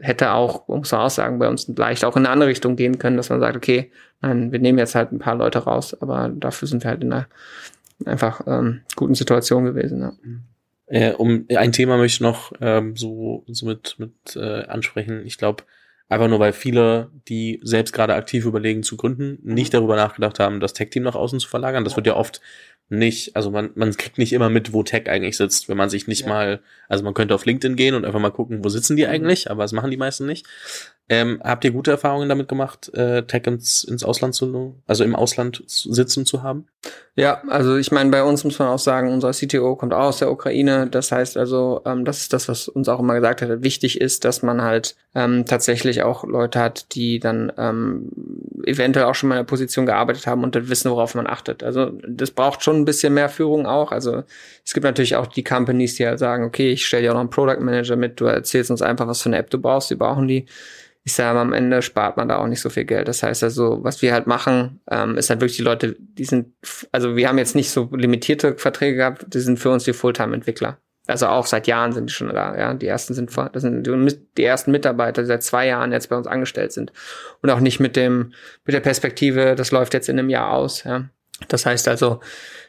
hätte 0.00 0.32
auch, 0.32 0.68
muss 0.68 0.92
man 0.92 1.02
auch 1.02 1.10
sagen, 1.10 1.38
bei 1.38 1.48
uns 1.48 1.68
leicht 1.68 2.04
auch 2.04 2.16
in 2.16 2.24
eine 2.24 2.30
andere 2.30 2.48
Richtung 2.48 2.76
gehen 2.76 2.98
können, 2.98 3.16
dass 3.16 3.30
man 3.30 3.40
sagt, 3.40 3.56
okay, 3.56 3.90
nein, 4.20 4.52
wir 4.52 4.58
nehmen 4.58 4.78
jetzt 4.78 4.94
halt 4.94 5.12
ein 5.12 5.18
paar 5.18 5.36
Leute 5.36 5.60
raus, 5.60 6.00
aber 6.00 6.28
dafür 6.28 6.68
sind 6.68 6.82
wir 6.82 6.90
halt 6.90 7.02
in 7.02 7.12
einer 7.12 7.26
einfach 8.04 8.42
ähm, 8.46 8.80
guten 8.96 9.14
Situation 9.14 9.64
gewesen. 9.64 10.00
Ja. 10.00 10.12
Äh, 10.86 11.12
um 11.14 11.46
ein 11.56 11.72
Thema 11.72 11.96
möchte 11.96 12.16
ich 12.16 12.20
noch 12.20 12.52
ähm, 12.60 12.96
so, 12.96 13.44
so 13.46 13.66
mit, 13.66 13.96
mit 13.98 14.36
äh, 14.36 14.64
ansprechen. 14.66 15.24
Ich 15.24 15.38
glaube, 15.38 15.64
einfach 16.08 16.28
nur 16.28 16.38
weil 16.38 16.52
viele, 16.52 17.10
die 17.28 17.60
selbst 17.62 17.92
gerade 17.92 18.14
aktiv 18.14 18.44
überlegen 18.44 18.82
zu 18.82 18.96
gründen, 18.96 19.38
nicht 19.42 19.72
darüber 19.74 19.96
nachgedacht 19.96 20.38
haben, 20.38 20.60
das 20.60 20.74
Tech-Team 20.74 21.02
nach 21.02 21.14
außen 21.14 21.40
zu 21.40 21.48
verlagern. 21.48 21.84
Das 21.84 21.96
wird 21.96 22.06
ja 22.06 22.16
oft 22.16 22.40
nicht, 22.90 23.34
also 23.34 23.50
man, 23.50 23.70
man 23.74 23.96
kriegt 23.96 24.18
nicht 24.18 24.32
immer 24.32 24.50
mit, 24.50 24.72
wo 24.72 24.82
Tech 24.82 25.08
eigentlich 25.08 25.36
sitzt, 25.36 25.68
wenn 25.68 25.76
man 25.76 25.88
sich 25.88 26.06
nicht 26.06 26.22
ja. 26.22 26.28
mal, 26.28 26.60
also 26.88 27.02
man 27.02 27.14
könnte 27.14 27.34
auf 27.34 27.46
LinkedIn 27.46 27.76
gehen 27.76 27.94
und 27.94 28.04
einfach 28.04 28.20
mal 28.20 28.30
gucken, 28.30 28.62
wo 28.62 28.68
sitzen 28.68 28.96
die 28.96 29.04
mhm. 29.04 29.10
eigentlich, 29.10 29.50
aber 29.50 29.62
das 29.64 29.72
machen 29.72 29.90
die 29.90 29.96
meisten 29.96 30.26
nicht. 30.26 30.46
Ähm, 31.10 31.40
habt 31.44 31.64
ihr 31.66 31.70
gute 31.70 31.90
Erfahrungen 31.90 32.30
damit 32.30 32.48
gemacht, 32.48 32.92
äh, 32.94 33.22
Tech 33.24 33.46
ins, 33.46 33.84
ins 33.84 34.04
Ausland 34.04 34.34
zu, 34.34 34.80
also 34.86 35.04
im 35.04 35.14
Ausland 35.14 35.62
sitzen 35.66 36.24
zu 36.24 36.42
haben? 36.42 36.66
Ja, 37.14 37.42
also 37.48 37.76
ich 37.76 37.92
meine, 37.92 38.10
bei 38.10 38.22
uns 38.22 38.42
muss 38.42 38.58
man 38.58 38.68
auch 38.68 38.78
sagen, 38.78 39.12
unser 39.12 39.32
CTO 39.32 39.76
kommt 39.76 39.92
auch 39.92 40.04
aus 40.04 40.18
der 40.18 40.32
Ukraine. 40.32 40.88
Das 40.90 41.12
heißt 41.12 41.36
also, 41.36 41.82
ähm, 41.84 42.06
das 42.06 42.22
ist 42.22 42.32
das, 42.32 42.48
was 42.48 42.68
uns 42.68 42.88
auch 42.88 43.00
immer 43.00 43.14
gesagt 43.14 43.42
hat, 43.42 43.62
wichtig 43.62 44.00
ist, 44.00 44.24
dass 44.24 44.42
man 44.42 44.62
halt 44.62 44.96
ähm, 45.14 45.44
tatsächlich 45.44 46.02
auch 46.02 46.24
Leute 46.24 46.58
hat, 46.58 46.94
die 46.94 47.20
dann 47.20 47.52
ähm, 47.58 48.10
eventuell 48.64 49.04
auch 49.04 49.14
schon 49.14 49.28
mal 49.28 49.36
in 49.36 49.40
der 49.40 49.50
Position 49.50 49.84
gearbeitet 49.84 50.26
haben 50.26 50.42
und 50.42 50.54
dann 50.54 50.70
wissen, 50.70 50.90
worauf 50.90 51.14
man 51.14 51.26
achtet. 51.26 51.62
Also 51.62 51.92
das 52.08 52.30
braucht 52.30 52.62
schon 52.62 52.76
ein 52.76 52.86
bisschen 52.86 53.12
mehr 53.12 53.28
Führung 53.28 53.66
auch. 53.66 53.92
Also 53.92 54.22
es 54.64 54.72
gibt 54.72 54.84
natürlich 54.84 55.16
auch 55.16 55.26
die 55.26 55.44
Companies, 55.44 55.96
die 55.96 56.06
halt 56.06 56.18
sagen, 56.18 56.44
okay, 56.44 56.72
ich 56.72 56.86
stelle 56.86 57.02
dir 57.02 57.10
auch 57.10 57.14
noch 57.14 57.20
einen 57.20 57.30
Product 57.30 57.60
Manager 57.60 57.96
mit, 57.96 58.20
du 58.20 58.24
erzählst 58.24 58.70
uns 58.70 58.80
einfach, 58.80 59.06
was 59.06 59.20
für 59.20 59.28
eine 59.28 59.36
App 59.36 59.50
du 59.50 59.58
brauchst, 59.58 59.90
die 59.90 59.96
brauchen 59.96 60.26
die 60.26 60.46
ich 61.06 61.12
sage, 61.12 61.38
am 61.38 61.52
Ende 61.52 61.82
spart 61.82 62.16
man 62.16 62.28
da 62.28 62.38
auch 62.38 62.46
nicht 62.46 62.62
so 62.62 62.70
viel 62.70 62.86
Geld. 62.86 63.08
Das 63.08 63.22
heißt 63.22 63.42
also, 63.42 63.84
was 63.84 64.00
wir 64.00 64.14
halt 64.14 64.26
machen, 64.26 64.80
ähm, 64.90 65.18
ist 65.18 65.28
halt 65.28 65.40
wirklich 65.40 65.58
die 65.58 65.62
Leute, 65.62 65.96
die 65.98 66.24
sind, 66.24 66.54
also 66.92 67.14
wir 67.14 67.28
haben 67.28 67.36
jetzt 67.36 67.54
nicht 67.54 67.70
so 67.70 67.90
limitierte 67.92 68.56
Verträge 68.56 68.96
gehabt, 68.96 69.26
die 69.28 69.40
sind 69.40 69.58
für 69.58 69.70
uns 69.70 69.84
die 69.84 69.92
Fulltime-Entwickler. 69.92 70.78
Also 71.06 71.26
auch 71.26 71.44
seit 71.44 71.66
Jahren 71.66 71.92
sind 71.92 72.08
die 72.08 72.14
schon 72.14 72.28
da, 72.28 72.56
ja. 72.56 72.72
Die 72.72 72.86
ersten 72.86 73.12
sind, 73.12 73.30
das 73.52 73.62
sind 73.62 73.86
die 74.38 74.44
ersten 74.44 74.70
Mitarbeiter, 74.70 75.20
die 75.20 75.28
seit 75.28 75.42
zwei 75.42 75.66
Jahren 75.66 75.92
jetzt 75.92 76.08
bei 76.08 76.16
uns 76.16 76.26
angestellt 76.26 76.72
sind. 76.72 76.92
Und 77.42 77.50
auch 77.50 77.60
nicht 77.60 77.78
mit 77.78 77.96
dem, 77.96 78.32
mit 78.64 78.74
der 78.74 78.80
Perspektive, 78.80 79.54
das 79.54 79.70
läuft 79.70 79.92
jetzt 79.92 80.08
in 80.08 80.18
einem 80.18 80.30
Jahr 80.30 80.52
aus, 80.52 80.84
ja. 80.84 81.10
Das 81.48 81.66
heißt 81.66 81.88
also, 81.88 82.20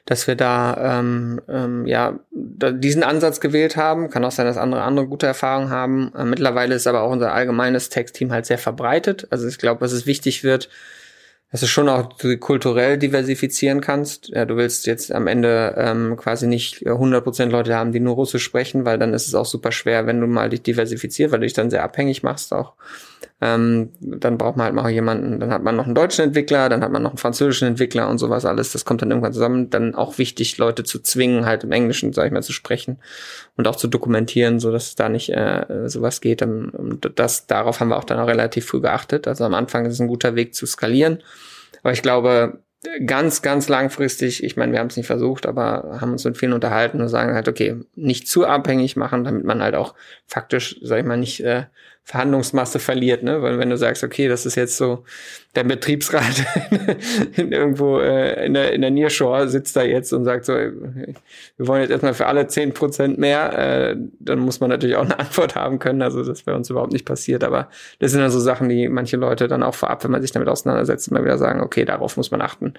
dass 0.06 0.28
wir 0.28 0.36
da 0.36 1.00
ähm, 1.00 1.42
ähm, 1.50 1.86
ja 1.88 2.20
da 2.32 2.72
diesen 2.72 3.04
Ansatz 3.04 3.40
gewählt 3.40 3.76
haben. 3.76 4.10
Kann 4.10 4.24
auch 4.24 4.32
sein, 4.32 4.46
dass 4.46 4.58
andere 4.58 4.84
andere 4.84 5.08
gute 5.08 5.26
Erfahrungen 5.26 5.70
haben. 5.70 6.12
Äh, 6.16 6.26
mittlerweile 6.26 6.76
ist 6.76 6.88
aber 6.88 7.02
auch 7.02 7.12
unser 7.12 7.34
allgemeines 7.34 7.90
Textteam 7.90 8.32
halt 8.32 8.46
sehr 8.46 8.60
verbreitet. 8.60 9.28
Also 9.32 9.48
ich 9.48 9.58
glaube, 9.58 9.80
dass 9.80 9.92
es 9.92 10.06
wichtig 10.06 10.44
wird, 10.44 10.70
dass 11.52 11.62
du 11.62 11.68
schon 11.68 11.90
auch 11.90 12.10
kulturell 12.40 12.98
diversifizieren 12.98 13.82
kannst. 13.82 14.30
Ja, 14.30 14.46
du 14.46 14.58
willst 14.58 14.86
jetzt 14.86 15.12
am 15.12 15.26
Ende 15.26 15.74
ähm, 15.78 16.18
quasi 16.18 16.48
nicht 16.48 16.86
100% 16.86 17.46
Leute 17.46 17.76
haben, 17.76 17.92
die 17.92 18.00
nur 18.00 18.16
Russisch 18.16 18.44
sprechen, 18.44 18.86
weil 18.86 19.00
dann 19.00 19.14
ist 19.14 19.28
es 19.28 19.36
auch 19.36 19.46
super 19.46 19.72
schwer, 19.72 20.06
wenn 20.06 20.22
du 20.22 20.28
mal 20.28 20.50
dich 20.50 20.64
diversifizierst, 20.64 21.32
weil 21.32 21.40
du 21.40 21.46
dich 21.46 21.54
dann 21.54 21.70
sehr 21.70 21.84
abhängig 21.84 22.24
machst 22.24 22.54
auch 22.54 22.74
ähm, 23.42 23.92
dann 24.00 24.38
braucht 24.38 24.56
man 24.56 24.66
halt 24.66 24.76
mal 24.76 24.90
jemanden, 24.90 25.42
dann 25.42 25.52
hat 25.52 25.62
man 25.62 25.76
noch 25.76 25.86
einen 25.86 25.96
deutschen 25.96 26.24
Entwickler, 26.24 26.70
dann 26.70 26.82
hat 26.82 26.92
man 26.92 27.04
noch 27.04 27.12
einen 27.12 27.18
französischen 27.18 27.68
Entwickler 27.68 28.08
und 28.08 28.18
sowas 28.18 28.46
alles. 28.46 28.72
Das 28.72 28.86
kommt 28.86 29.02
dann 29.02 29.12
irgendwann 29.12 29.34
zusammen. 29.34 29.70
Dann 29.70 29.94
auch 29.94 30.18
wichtig, 30.18 30.58
Leute 30.58 30.84
zu 30.84 31.00
zwingen, 31.00 31.46
halt 31.46 31.66
im 31.66 31.72
Englischen, 31.74 32.14
sag 32.14 32.28
ich 32.28 32.32
mal, 32.32 32.44
zu 32.44 32.54
sprechen 32.54 32.98
und 33.58 33.68
auch 33.68 33.76
zu 33.76 33.88
dokumentieren, 33.88 34.60
so 34.60 34.72
dass 34.72 34.96
da 34.96 35.10
nicht 35.10 35.30
äh, 35.30 35.66
sowas 35.88 36.22
geht. 36.22 36.42
Und 36.44 37.12
das, 37.16 37.46
darauf 37.46 37.82
haben 37.82 37.90
wir 37.90 37.98
auch 37.98 38.06
dann 38.06 38.20
auch 38.20 38.28
relativ 38.28 38.68
früh 38.68 38.80
geachtet. 38.80 39.28
Also 39.28 39.44
am 39.44 39.54
Anfang 39.54 39.86
ist 39.86 39.94
es 39.94 40.00
ein 40.00 40.08
guter 40.08 40.36
Weg 40.36 40.56
zu 40.56 40.66
skalieren. 40.66 41.22
Aber 41.84 41.92
ich 41.92 42.02
glaube, 42.02 42.60
ganz, 43.06 43.42
ganz 43.42 43.68
langfristig, 43.68 44.44
ich 44.44 44.58
meine, 44.58 44.72
wir 44.72 44.80
haben 44.80 44.88
es 44.88 44.98
nicht 44.98 45.08
versucht, 45.08 45.46
aber 45.46 45.98
haben 46.00 46.12
uns 46.14 46.24
mit 46.24 46.38
vielen 46.38 46.54
unterhalten 46.54 47.02
und 47.02 47.10
sagen 47.10 47.34
halt, 47.34 47.48
okay, 47.48 47.76
nicht 47.96 48.28
zu 48.28 48.46
abhängig 48.46 48.96
machen, 48.96 49.24
damit 49.24 49.44
man 49.44 49.62
halt 49.62 49.76
auch 49.76 49.94
faktisch, 50.26 50.80
sag 50.82 51.00
ich 51.00 51.06
mal, 51.06 51.18
nicht 51.18 51.44
äh, 51.44 51.66
Verhandlungsmasse 52.06 52.80
verliert, 52.80 53.24
ne? 53.24 53.42
Weil 53.42 53.58
wenn 53.60 53.70
du 53.70 53.78
sagst, 53.78 54.04
okay, 54.04 54.28
das 54.28 54.46
ist 54.46 54.56
jetzt 54.56 54.78
so, 54.78 55.04
der 55.56 55.64
Betriebsrat 55.64 56.46
in 57.36 57.52
irgendwo 57.52 58.00
äh, 58.00 58.46
in 58.46 58.54
der, 58.54 58.74
in 58.74 58.82
der 58.82 58.92
Nearshore 58.92 59.48
sitzt 59.48 59.76
da 59.76 59.84
jetzt 59.84 60.12
und 60.14 60.26
sagt 60.26 60.46
so, 60.46 60.54
wir 60.54 61.68
wollen 61.68 61.82
jetzt 61.82 61.92
erstmal 61.92 62.14
für 62.14 62.28
alle 62.28 62.48
zehn 62.48 62.74
Prozent 62.74 63.18
mehr, 63.18 63.58
äh, 63.58 63.96
dann 64.20 64.40
muss 64.40 64.60
man 64.60 64.70
natürlich 64.70 64.96
auch 64.96 65.06
eine 65.06 65.20
Antwort 65.26 65.56
haben 65.56 65.80
können. 65.80 66.02
Also 66.02 66.24
das 66.24 66.44
bei 66.44 66.54
uns 66.54 66.70
überhaupt 66.70 66.92
nicht 66.92 67.06
passiert. 67.06 67.44
Aber 67.44 67.70
das 68.00 68.12
sind 68.12 68.22
dann 68.22 68.32
so 68.32 68.40
Sachen, 68.40 68.70
die 68.70 68.90
manche 68.90 69.18
Leute 69.18 69.48
dann 69.48 69.64
auch 69.64 69.76
vorab, 69.76 70.04
wenn 70.04 70.12
man 70.12 70.22
sich 70.22 70.32
damit 70.32 70.50
auseinandersetzt, 70.50 71.08
immer 71.08 71.24
wieder 71.24 71.38
sagen, 71.38 71.62
okay, 71.62 71.86
darauf 71.86 72.18
muss 72.18 72.32
man 72.32 72.42
achten. 72.42 72.74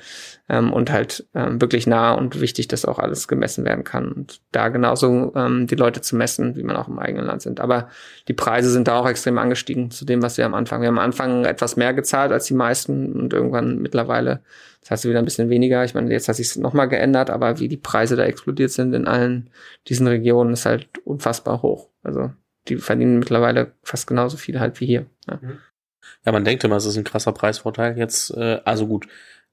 Ähm, 0.49 0.73
und 0.73 0.93
halt 0.93 1.27
ähm, 1.35 1.61
wirklich 1.61 1.87
nah 1.87 2.13
und 2.13 2.41
wichtig, 2.41 2.69
dass 2.69 2.85
auch 2.85 2.99
alles 2.99 3.29
gemessen 3.29 3.65
werden 3.65 3.85
kann. 3.85 4.13
Und 4.13 4.41
da 4.53 4.69
genauso 4.69 5.33
ähm, 5.35 5.67
die 5.67 5.75
Leute 5.75 6.01
zu 6.01 6.17
messen, 6.17 6.57
wie 6.57 6.63
man 6.63 6.77
auch 6.77 6.89
im 6.89 6.99
eigenen 6.99 7.27
Land 7.27 7.43
sind. 7.43 7.61
Aber 7.61 7.89
die 8.29 8.35
Preise 8.35 8.71
sind 8.71 8.89
da 8.89 8.99
auch 8.99 9.09
extrem 9.09 9.39
angestiegen 9.39 9.91
zu 9.91 10.05
dem, 10.05 10.23
was 10.23 10.37
wir 10.37 10.47
am 10.47 10.55
Anfang. 10.55 10.81
Wir 10.81 10.89
haben 10.89 10.99
am 10.99 11.05
Anfang 11.05 11.45
etwas 11.45 11.77
mehr 11.77 11.95
gezahlt 11.95 12.33
als 12.33 12.45
die 12.45 12.55
meisten 12.67 13.13
und 13.13 13.33
irgendwann 13.33 13.79
mittlerweile, 13.79 14.43
das 14.81 14.91
heißt 14.91 15.05
wieder 15.05 15.19
ein 15.19 15.25
bisschen 15.25 15.51
weniger. 15.51 15.85
Ich 15.85 15.95
meine, 15.95 16.11
jetzt 16.11 16.29
hat 16.29 16.37
sich 16.37 16.57
nochmal 16.57 16.89
geändert, 16.89 17.31
aber 17.31 17.59
wie 17.59 17.69
die 17.69 17.77
Preise 17.77 18.17
da 18.17 18.25
explodiert 18.25 18.71
sind 18.71 18.95
in 18.95 19.07
allen 19.07 19.51
diesen 19.89 20.07
Regionen, 20.07 20.53
ist 20.53 20.67
halt 20.67 20.89
unfassbar 21.05 21.63
hoch. 21.63 21.89
Also 22.03 22.31
die 22.69 22.77
verdienen 22.77 23.19
mittlerweile 23.19 23.73
fast 23.83 24.07
genauso 24.07 24.37
viel 24.37 24.61
halt 24.61 24.81
wie 24.81 24.87
hier. 24.87 25.07
Ja, 25.29 25.41
ja 26.25 26.33
man 26.33 26.45
denkt 26.45 26.65
immer, 26.65 26.77
es 26.77 26.87
ist 26.87 26.97
ein 26.97 27.05
krasser 27.05 27.33
Preisvorteil. 27.33 27.97
Jetzt, 27.97 28.31
äh, 28.37 28.61
also 28.65 28.87
gut, 28.87 29.07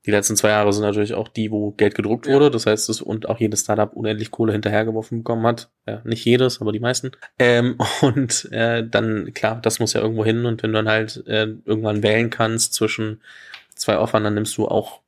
die 0.06 0.12
letzten 0.12 0.36
zwei 0.36 0.50
Jahre 0.50 0.74
sind 0.74 0.84
natürlich 0.84 1.14
auch 1.14 1.30
die, 1.30 1.50
wo 1.50 1.72
Geld 1.72 1.96
gedruckt 1.96 2.28
wurde. 2.28 2.52
Das 2.52 2.66
heißt, 2.66 2.90
es 2.90 3.02
und 3.02 3.30
auch 3.30 3.40
jedes 3.40 3.62
Startup 3.62 3.94
unendlich 3.94 4.32
Kohle 4.32 4.52
hinterhergeworfen 4.52 5.20
bekommen 5.20 5.46
hat. 5.48 5.70
Ja, 5.88 6.02
nicht 6.04 6.26
jedes, 6.26 6.60
aber 6.60 6.74
die 6.74 6.82
meisten. 6.82 7.12
Ähm, 7.40 7.78
und 8.02 8.52
äh, 8.52 8.86
dann, 8.88 9.34
klar, 9.34 9.60
das 9.62 9.80
muss 9.80 9.94
ja 9.94 10.02
irgendwo 10.02 10.26
hin. 10.26 10.46
Und 10.46 10.62
wenn 10.62 10.72
du 10.72 10.78
dann 10.78 10.90
halt 10.90 11.24
äh, 11.28 11.48
irgendwann 11.66 12.04
wählen 12.04 12.30
kannst 12.30 12.74
zwischen 12.74 13.22
zwei 13.76 13.98
Offern, 13.98 14.26
dann 14.26 14.34
nimmst 14.34 14.58
du 14.58 14.68
auch 14.68 15.02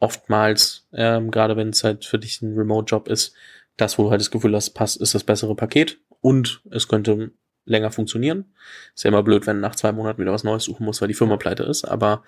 oftmals, 0.00 0.86
ähm, 0.92 1.30
gerade 1.30 1.56
wenn 1.56 1.70
es 1.70 1.84
halt 1.84 2.04
für 2.04 2.18
dich 2.18 2.40
ein 2.40 2.56
Remote-Job 2.56 3.08
ist, 3.08 3.34
das, 3.76 3.98
wo 3.98 4.04
du 4.04 4.10
halt 4.10 4.20
das 4.20 4.30
Gefühl 4.30 4.54
hast, 4.54 4.70
passt, 4.70 5.00
ist 5.00 5.14
das 5.14 5.24
bessere 5.24 5.54
Paket 5.54 5.98
und 6.20 6.62
es 6.70 6.88
könnte 6.88 7.32
länger 7.64 7.90
funktionieren. 7.90 8.54
Ist 8.94 9.04
ja 9.04 9.08
immer 9.08 9.22
blöd, 9.22 9.46
wenn 9.46 9.60
nach 9.60 9.76
zwei 9.76 9.92
Monaten 9.92 10.20
wieder 10.20 10.32
was 10.32 10.44
Neues 10.44 10.64
suchen 10.64 10.84
muss, 10.84 11.00
weil 11.00 11.08
die 11.08 11.14
Firma 11.14 11.36
pleite 11.36 11.64
ist. 11.64 11.84
Aber 11.84 12.24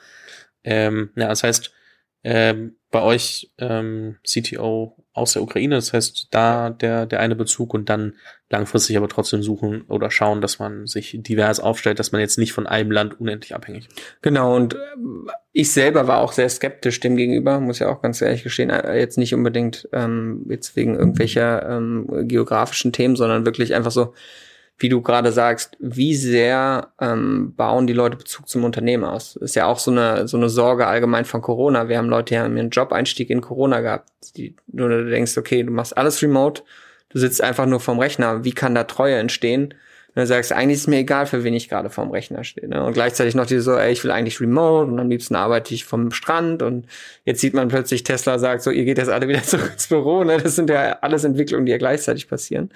ähm, 0.64 1.10
ja, 1.16 1.28
das 1.28 1.42
heißt, 1.42 1.72
ähm, 2.22 2.76
bei 2.90 3.02
euch 3.02 3.50
ähm, 3.58 4.16
CTO 4.24 4.96
aus 5.12 5.32
der 5.32 5.42
Ukraine. 5.42 5.76
Das 5.76 5.92
heißt, 5.92 6.28
da 6.30 6.70
der, 6.70 7.06
der 7.06 7.20
eine 7.20 7.36
Bezug 7.36 7.72
und 7.74 7.88
dann 7.88 8.14
langfristig 8.48 8.96
aber 8.96 9.08
trotzdem 9.08 9.42
suchen 9.42 9.82
oder 9.82 10.10
schauen, 10.10 10.40
dass 10.40 10.58
man 10.58 10.86
sich 10.86 11.16
divers 11.20 11.60
aufstellt, 11.60 11.98
dass 11.98 12.12
man 12.12 12.20
jetzt 12.20 12.38
nicht 12.38 12.52
von 12.52 12.66
einem 12.66 12.90
Land 12.90 13.20
unendlich 13.20 13.54
abhängig 13.54 13.86
ist. 13.86 14.02
Genau, 14.22 14.56
und 14.56 14.74
äh, 14.74 14.78
ich 15.52 15.72
selber 15.72 16.08
war 16.08 16.18
auch 16.18 16.32
sehr 16.32 16.48
skeptisch 16.48 17.00
dem 17.00 17.16
gegenüber, 17.16 17.60
muss 17.60 17.78
ja 17.78 17.88
auch 17.88 18.02
ganz 18.02 18.20
ehrlich 18.20 18.42
gestehen, 18.42 18.70
äh, 18.70 18.98
jetzt 18.98 19.18
nicht 19.18 19.34
unbedingt 19.34 19.88
ähm, 19.92 20.46
jetzt 20.48 20.74
wegen 20.74 20.96
irgendwelcher 20.96 21.68
ähm, 21.68 22.28
geografischen 22.28 22.92
Themen, 22.92 23.16
sondern 23.16 23.46
wirklich 23.46 23.74
einfach 23.74 23.92
so, 23.92 24.14
wie 24.80 24.88
du 24.88 25.02
gerade 25.02 25.30
sagst, 25.30 25.76
wie 25.78 26.14
sehr 26.14 26.88
ähm, 27.00 27.54
bauen 27.54 27.86
die 27.86 27.92
Leute 27.92 28.16
Bezug 28.16 28.48
zum 28.48 28.64
Unternehmen 28.64 29.04
aus? 29.04 29.36
ist 29.36 29.54
ja 29.54 29.66
auch 29.66 29.78
so 29.78 29.90
eine, 29.90 30.26
so 30.26 30.38
eine 30.38 30.48
Sorge 30.48 30.86
allgemein 30.86 31.26
von 31.26 31.42
Corona. 31.42 31.88
Wir 31.88 31.98
haben 31.98 32.08
Leute, 32.08 32.34
die 32.34 32.38
haben 32.38 32.56
einen 32.56 32.70
Job-Einstieg 32.70 33.28
in 33.28 33.42
Corona 33.42 33.80
gehabt. 33.80 34.08
Die, 34.36 34.56
du 34.68 34.88
denkst, 35.04 35.36
okay, 35.36 35.62
du 35.62 35.70
machst 35.70 35.96
alles 35.96 36.22
remote, 36.22 36.62
du 37.10 37.18
sitzt 37.18 37.42
einfach 37.42 37.66
nur 37.66 37.80
vom 37.80 37.98
Rechner. 37.98 38.42
Wie 38.42 38.52
kann 38.52 38.74
da 38.74 38.84
Treue 38.84 39.16
entstehen? 39.16 39.74
Wenn 40.14 40.22
du 40.22 40.26
sagst, 40.26 40.52
eigentlich 40.52 40.78
ist 40.78 40.88
mir 40.88 40.98
egal, 40.98 41.26
für 41.26 41.44
wen 41.44 41.54
ich 41.54 41.68
gerade 41.68 41.88
vorm 41.88 42.10
Rechner 42.10 42.42
stehe. 42.42 42.68
Ne? 42.68 42.82
Und 42.82 42.94
gleichzeitig 42.94 43.34
noch 43.34 43.46
diese 43.46 43.62
so, 43.62 43.76
ey, 43.76 43.92
ich 43.92 44.02
will 44.02 44.10
eigentlich 44.10 44.40
remote 44.40 44.90
und 44.90 44.98
am 44.98 45.08
liebsten 45.08 45.36
arbeite 45.36 45.72
ich 45.72 45.84
vom 45.84 46.10
Strand 46.10 46.62
und 46.62 46.86
jetzt 47.24 47.40
sieht 47.40 47.54
man 47.54 47.68
plötzlich, 47.68 48.02
Tesla 48.02 48.38
sagt 48.38 48.62
so, 48.62 48.70
ihr 48.70 48.84
geht 48.84 48.98
jetzt 48.98 49.10
alle 49.10 49.28
wieder 49.28 49.42
zurück 49.44 49.70
ins 49.72 49.86
Büro. 49.86 50.24
Ne? 50.24 50.38
Das 50.38 50.56
sind 50.56 50.68
ja 50.68 50.98
alles 51.00 51.24
Entwicklungen, 51.24 51.66
die 51.66 51.72
ja 51.72 51.78
gleichzeitig 51.78 52.28
passieren. 52.28 52.70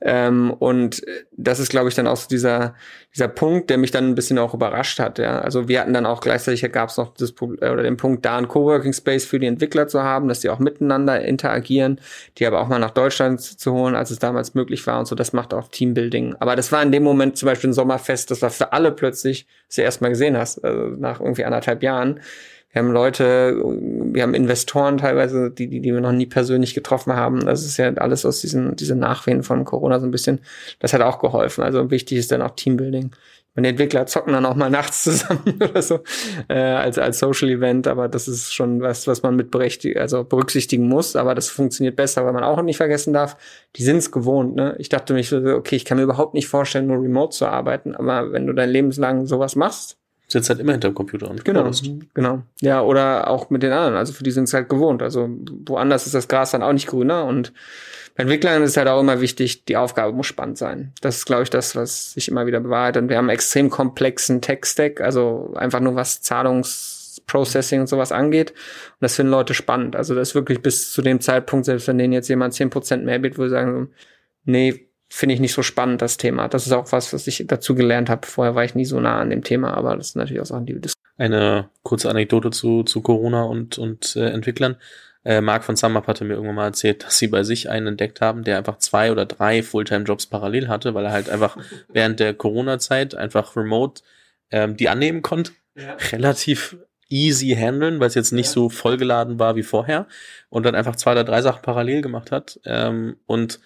Ähm, 0.00 0.50
und 0.50 1.02
das 1.36 1.60
ist, 1.60 1.70
glaube 1.70 1.88
ich, 1.88 1.94
dann 1.94 2.06
auch 2.06 2.16
so 2.16 2.28
dieser, 2.28 2.74
dieser 3.14 3.28
Punkt, 3.28 3.70
der 3.70 3.78
mich 3.78 3.90
dann 3.90 4.08
ein 4.08 4.14
bisschen 4.14 4.38
auch 4.38 4.52
überrascht 4.52 4.98
hat. 4.98 5.18
Ja? 5.18 5.40
Also 5.40 5.68
wir 5.68 5.80
hatten 5.80 5.94
dann 5.94 6.04
auch 6.04 6.20
gleichzeitig, 6.20 6.70
gab 6.72 6.90
es 6.90 6.98
noch 6.98 7.14
das, 7.14 7.30
äh, 7.30 7.70
oder 7.70 7.82
den 7.82 7.96
Punkt, 7.96 8.24
da 8.26 8.36
einen 8.36 8.48
Coworking 8.48 8.92
Space 8.92 9.24
für 9.24 9.38
die 9.38 9.46
Entwickler 9.46 9.88
zu 9.88 10.02
haben, 10.02 10.28
dass 10.28 10.40
die 10.40 10.50
auch 10.50 10.58
miteinander 10.58 11.22
interagieren, 11.22 12.00
die 12.36 12.46
aber 12.46 12.60
auch 12.60 12.68
mal 12.68 12.78
nach 12.78 12.90
Deutschland 12.90 13.40
zu 13.40 13.72
holen, 13.72 13.94
als 13.94 14.10
es 14.10 14.18
damals 14.18 14.54
möglich 14.54 14.86
war 14.86 14.98
und 14.98 15.06
so. 15.06 15.14
Das 15.14 15.32
macht 15.32 15.54
auch 15.54 15.68
Teambuilding. 15.68 16.36
Aber 16.40 16.56
das 16.56 16.65
war 16.72 16.82
in 16.82 16.92
dem 16.92 17.02
Moment 17.02 17.36
zum 17.36 17.46
Beispiel 17.46 17.70
ein 17.70 17.74
Sommerfest, 17.74 18.30
das 18.30 18.42
war 18.42 18.50
für 18.50 18.72
alle 18.72 18.92
plötzlich, 18.92 19.46
was 19.68 19.76
du 19.76 19.82
erstmal 19.82 20.10
gesehen 20.10 20.36
hast, 20.36 20.64
also 20.64 20.94
nach 20.96 21.20
irgendwie 21.20 21.44
anderthalb 21.44 21.82
Jahren. 21.82 22.20
Wir 22.76 22.82
haben 22.82 22.92
Leute, 22.92 23.56
wir 23.56 24.22
haben 24.22 24.34
Investoren 24.34 24.98
teilweise, 24.98 25.50
die, 25.50 25.66
die, 25.66 25.80
die 25.80 25.94
wir 25.94 26.00
noch 26.02 26.12
nie 26.12 26.26
persönlich 26.26 26.74
getroffen 26.74 27.14
haben. 27.14 27.46
Das 27.46 27.64
ist 27.64 27.78
ja 27.78 27.90
alles 27.94 28.26
aus 28.26 28.42
diesen, 28.42 28.76
diese 28.76 28.94
Nachwehen 28.94 29.42
von 29.42 29.64
Corona 29.64 29.98
so 29.98 30.04
ein 30.04 30.10
bisschen. 30.10 30.40
Das 30.78 30.92
hat 30.92 31.00
auch 31.00 31.18
geholfen. 31.18 31.64
Also 31.64 31.90
wichtig 31.90 32.18
ist 32.18 32.32
dann 32.32 32.42
auch 32.42 32.50
Teambuilding. 32.50 33.12
Und 33.56 33.62
die 33.62 33.70
Entwickler 33.70 34.06
zocken 34.06 34.34
dann 34.34 34.44
auch 34.44 34.54
mal 34.54 34.70
nachts 34.70 35.02
zusammen 35.02 35.58
oder 35.62 35.80
so 35.82 36.00
äh, 36.48 36.58
als 36.58 36.98
als 36.98 37.18
Social 37.18 37.48
Event, 37.48 37.88
aber 37.88 38.08
das 38.08 38.28
ist 38.28 38.52
schon 38.52 38.82
was, 38.82 39.06
was 39.06 39.22
man 39.22 39.34
mit 39.34 39.50
berechtigt, 39.50 39.96
also 39.96 40.24
berücksichtigen 40.24 40.86
muss. 40.88 41.16
Aber 41.16 41.34
das 41.34 41.48
funktioniert 41.48 41.96
besser, 41.96 42.24
weil 42.26 42.34
man 42.34 42.44
auch 42.44 42.60
nicht 42.62 42.76
vergessen 42.76 43.12
darf, 43.12 43.36
die 43.76 43.82
sind's 43.82 44.12
gewohnt. 44.12 44.54
Ne? 44.54 44.76
Ich 44.78 44.90
dachte 44.90 45.14
mich, 45.14 45.32
okay, 45.32 45.76
ich 45.76 45.84
kann 45.84 45.96
mir 45.96 46.04
überhaupt 46.04 46.34
nicht 46.34 46.48
vorstellen, 46.48 46.86
nur 46.86 47.02
remote 47.02 47.34
zu 47.34 47.46
arbeiten, 47.46 47.94
aber 47.94 48.32
wenn 48.32 48.46
du 48.46 48.52
dein 48.52 48.70
Lebenslang 48.70 49.26
sowas 49.26 49.56
machst, 49.56 49.98
sitzt 50.28 50.48
halt 50.48 50.60
immer 50.60 50.72
hinter 50.72 50.90
dem 50.90 50.94
Computer 50.94 51.30
und 51.30 51.44
genau, 51.44 51.70
genau. 52.14 52.42
Ja, 52.60 52.82
oder 52.82 53.28
auch 53.28 53.50
mit 53.50 53.62
den 53.62 53.72
anderen. 53.72 53.94
Also 53.94 54.12
für 54.12 54.24
die 54.24 54.32
sind 54.32 54.44
es 54.44 54.54
halt 54.54 54.68
gewohnt. 54.68 55.02
Also 55.02 55.28
woanders 55.66 56.06
ist 56.06 56.14
das 56.14 56.28
Gras 56.28 56.50
dann 56.50 56.62
auch 56.62 56.72
nicht 56.72 56.88
grüner 56.88 57.24
und 57.24 57.52
bei 58.16 58.22
Entwicklern 58.22 58.62
ist 58.62 58.78
halt 58.78 58.88
auch 58.88 59.00
immer 59.00 59.20
wichtig, 59.20 59.66
die 59.66 59.76
Aufgabe 59.76 60.12
muss 60.12 60.26
spannend 60.26 60.56
sein. 60.56 60.92
Das 61.02 61.18
ist, 61.18 61.26
glaube 61.26 61.42
ich, 61.42 61.50
das, 61.50 61.76
was 61.76 62.14
sich 62.14 62.28
immer 62.28 62.46
wieder 62.46 62.60
bewahrheitet. 62.60 63.02
Und 63.02 63.08
wir 63.10 63.18
haben 63.18 63.26
einen 63.26 63.34
extrem 63.34 63.68
komplexen 63.68 64.40
Tech-Stack, 64.40 65.02
also 65.02 65.52
einfach 65.54 65.80
nur 65.80 65.96
was 65.96 66.22
Zahlungsprocessing 66.22 67.80
und 67.80 67.88
sowas 67.88 68.12
angeht. 68.12 68.52
Und 68.52 69.00
das 69.00 69.16
finden 69.16 69.32
Leute 69.32 69.52
spannend. 69.52 69.96
Also 69.96 70.14
das 70.14 70.30
ist 70.30 70.34
wirklich 70.34 70.62
bis 70.62 70.92
zu 70.92 71.02
dem 71.02 71.20
Zeitpunkt, 71.20 71.66
selbst 71.66 71.88
wenn 71.88 71.98
denen 71.98 72.14
jetzt 72.14 72.28
jemand 72.28 72.54
zehn 72.54 72.70
Prozent 72.70 73.04
mehr 73.04 73.18
bietet, 73.18 73.38
wo 73.38 73.42
sie 73.42 73.50
sagen, 73.50 73.90
nee, 74.44 74.85
finde 75.08 75.34
ich 75.34 75.40
nicht 75.40 75.52
so 75.52 75.62
spannend, 75.62 76.02
das 76.02 76.16
Thema. 76.16 76.48
Das 76.48 76.66
ist 76.66 76.72
auch 76.72 76.90
was, 76.92 77.12
was 77.12 77.26
ich 77.26 77.44
dazu 77.46 77.74
gelernt 77.74 78.10
habe. 78.10 78.26
Vorher 78.26 78.54
war 78.54 78.64
ich 78.64 78.74
nie 78.74 78.84
so 78.84 79.00
nah 79.00 79.20
an 79.20 79.30
dem 79.30 79.44
Thema, 79.44 79.74
aber 79.74 79.96
das 79.96 80.08
ist 80.08 80.16
natürlich 80.16 80.40
auch 80.40 80.46
Sachen, 80.46 80.66
die 80.66 80.74
wir 80.74 80.90
Eine 81.16 81.70
kurze 81.82 82.10
Anekdote 82.10 82.50
zu, 82.50 82.82
zu 82.82 83.00
Corona 83.02 83.44
und, 83.44 83.78
und 83.78 84.16
äh, 84.16 84.28
Entwicklern. 84.30 84.76
Äh, 85.24 85.40
Marc 85.40 85.64
von 85.64 85.74
Summup 85.74 86.06
hatte 86.06 86.24
mir 86.24 86.34
irgendwann 86.34 86.54
mal 86.54 86.66
erzählt, 86.66 87.04
dass 87.04 87.18
sie 87.18 87.26
bei 87.26 87.42
sich 87.42 87.68
einen 87.68 87.88
entdeckt 87.88 88.20
haben, 88.20 88.44
der 88.44 88.58
einfach 88.58 88.78
zwei 88.78 89.10
oder 89.10 89.26
drei 89.26 89.62
Fulltime-Jobs 89.62 90.26
parallel 90.26 90.68
hatte, 90.68 90.94
weil 90.94 91.04
er 91.04 91.12
halt 91.12 91.28
einfach 91.28 91.56
während 91.88 92.20
der 92.20 92.34
Corona-Zeit 92.34 93.14
einfach 93.14 93.56
remote 93.56 94.02
ähm, 94.50 94.76
die 94.76 94.88
annehmen 94.88 95.22
konnte. 95.22 95.52
Ja. 95.74 95.96
Relativ 96.12 96.76
easy 97.08 97.54
handeln, 97.56 98.00
weil 98.00 98.08
es 98.08 98.14
jetzt 98.14 98.32
nicht 98.32 98.46
ja. 98.46 98.52
so 98.52 98.68
vollgeladen 98.68 99.38
war 99.38 99.56
wie 99.56 99.62
vorher 99.62 100.06
und 100.48 100.64
dann 100.64 100.74
einfach 100.74 100.96
zwei 100.96 101.12
oder 101.12 101.24
drei 101.24 101.42
Sachen 101.42 101.62
parallel 101.62 102.02
gemacht 102.02 102.32
hat 102.32 102.60
ähm, 102.64 103.16
und 103.26 103.60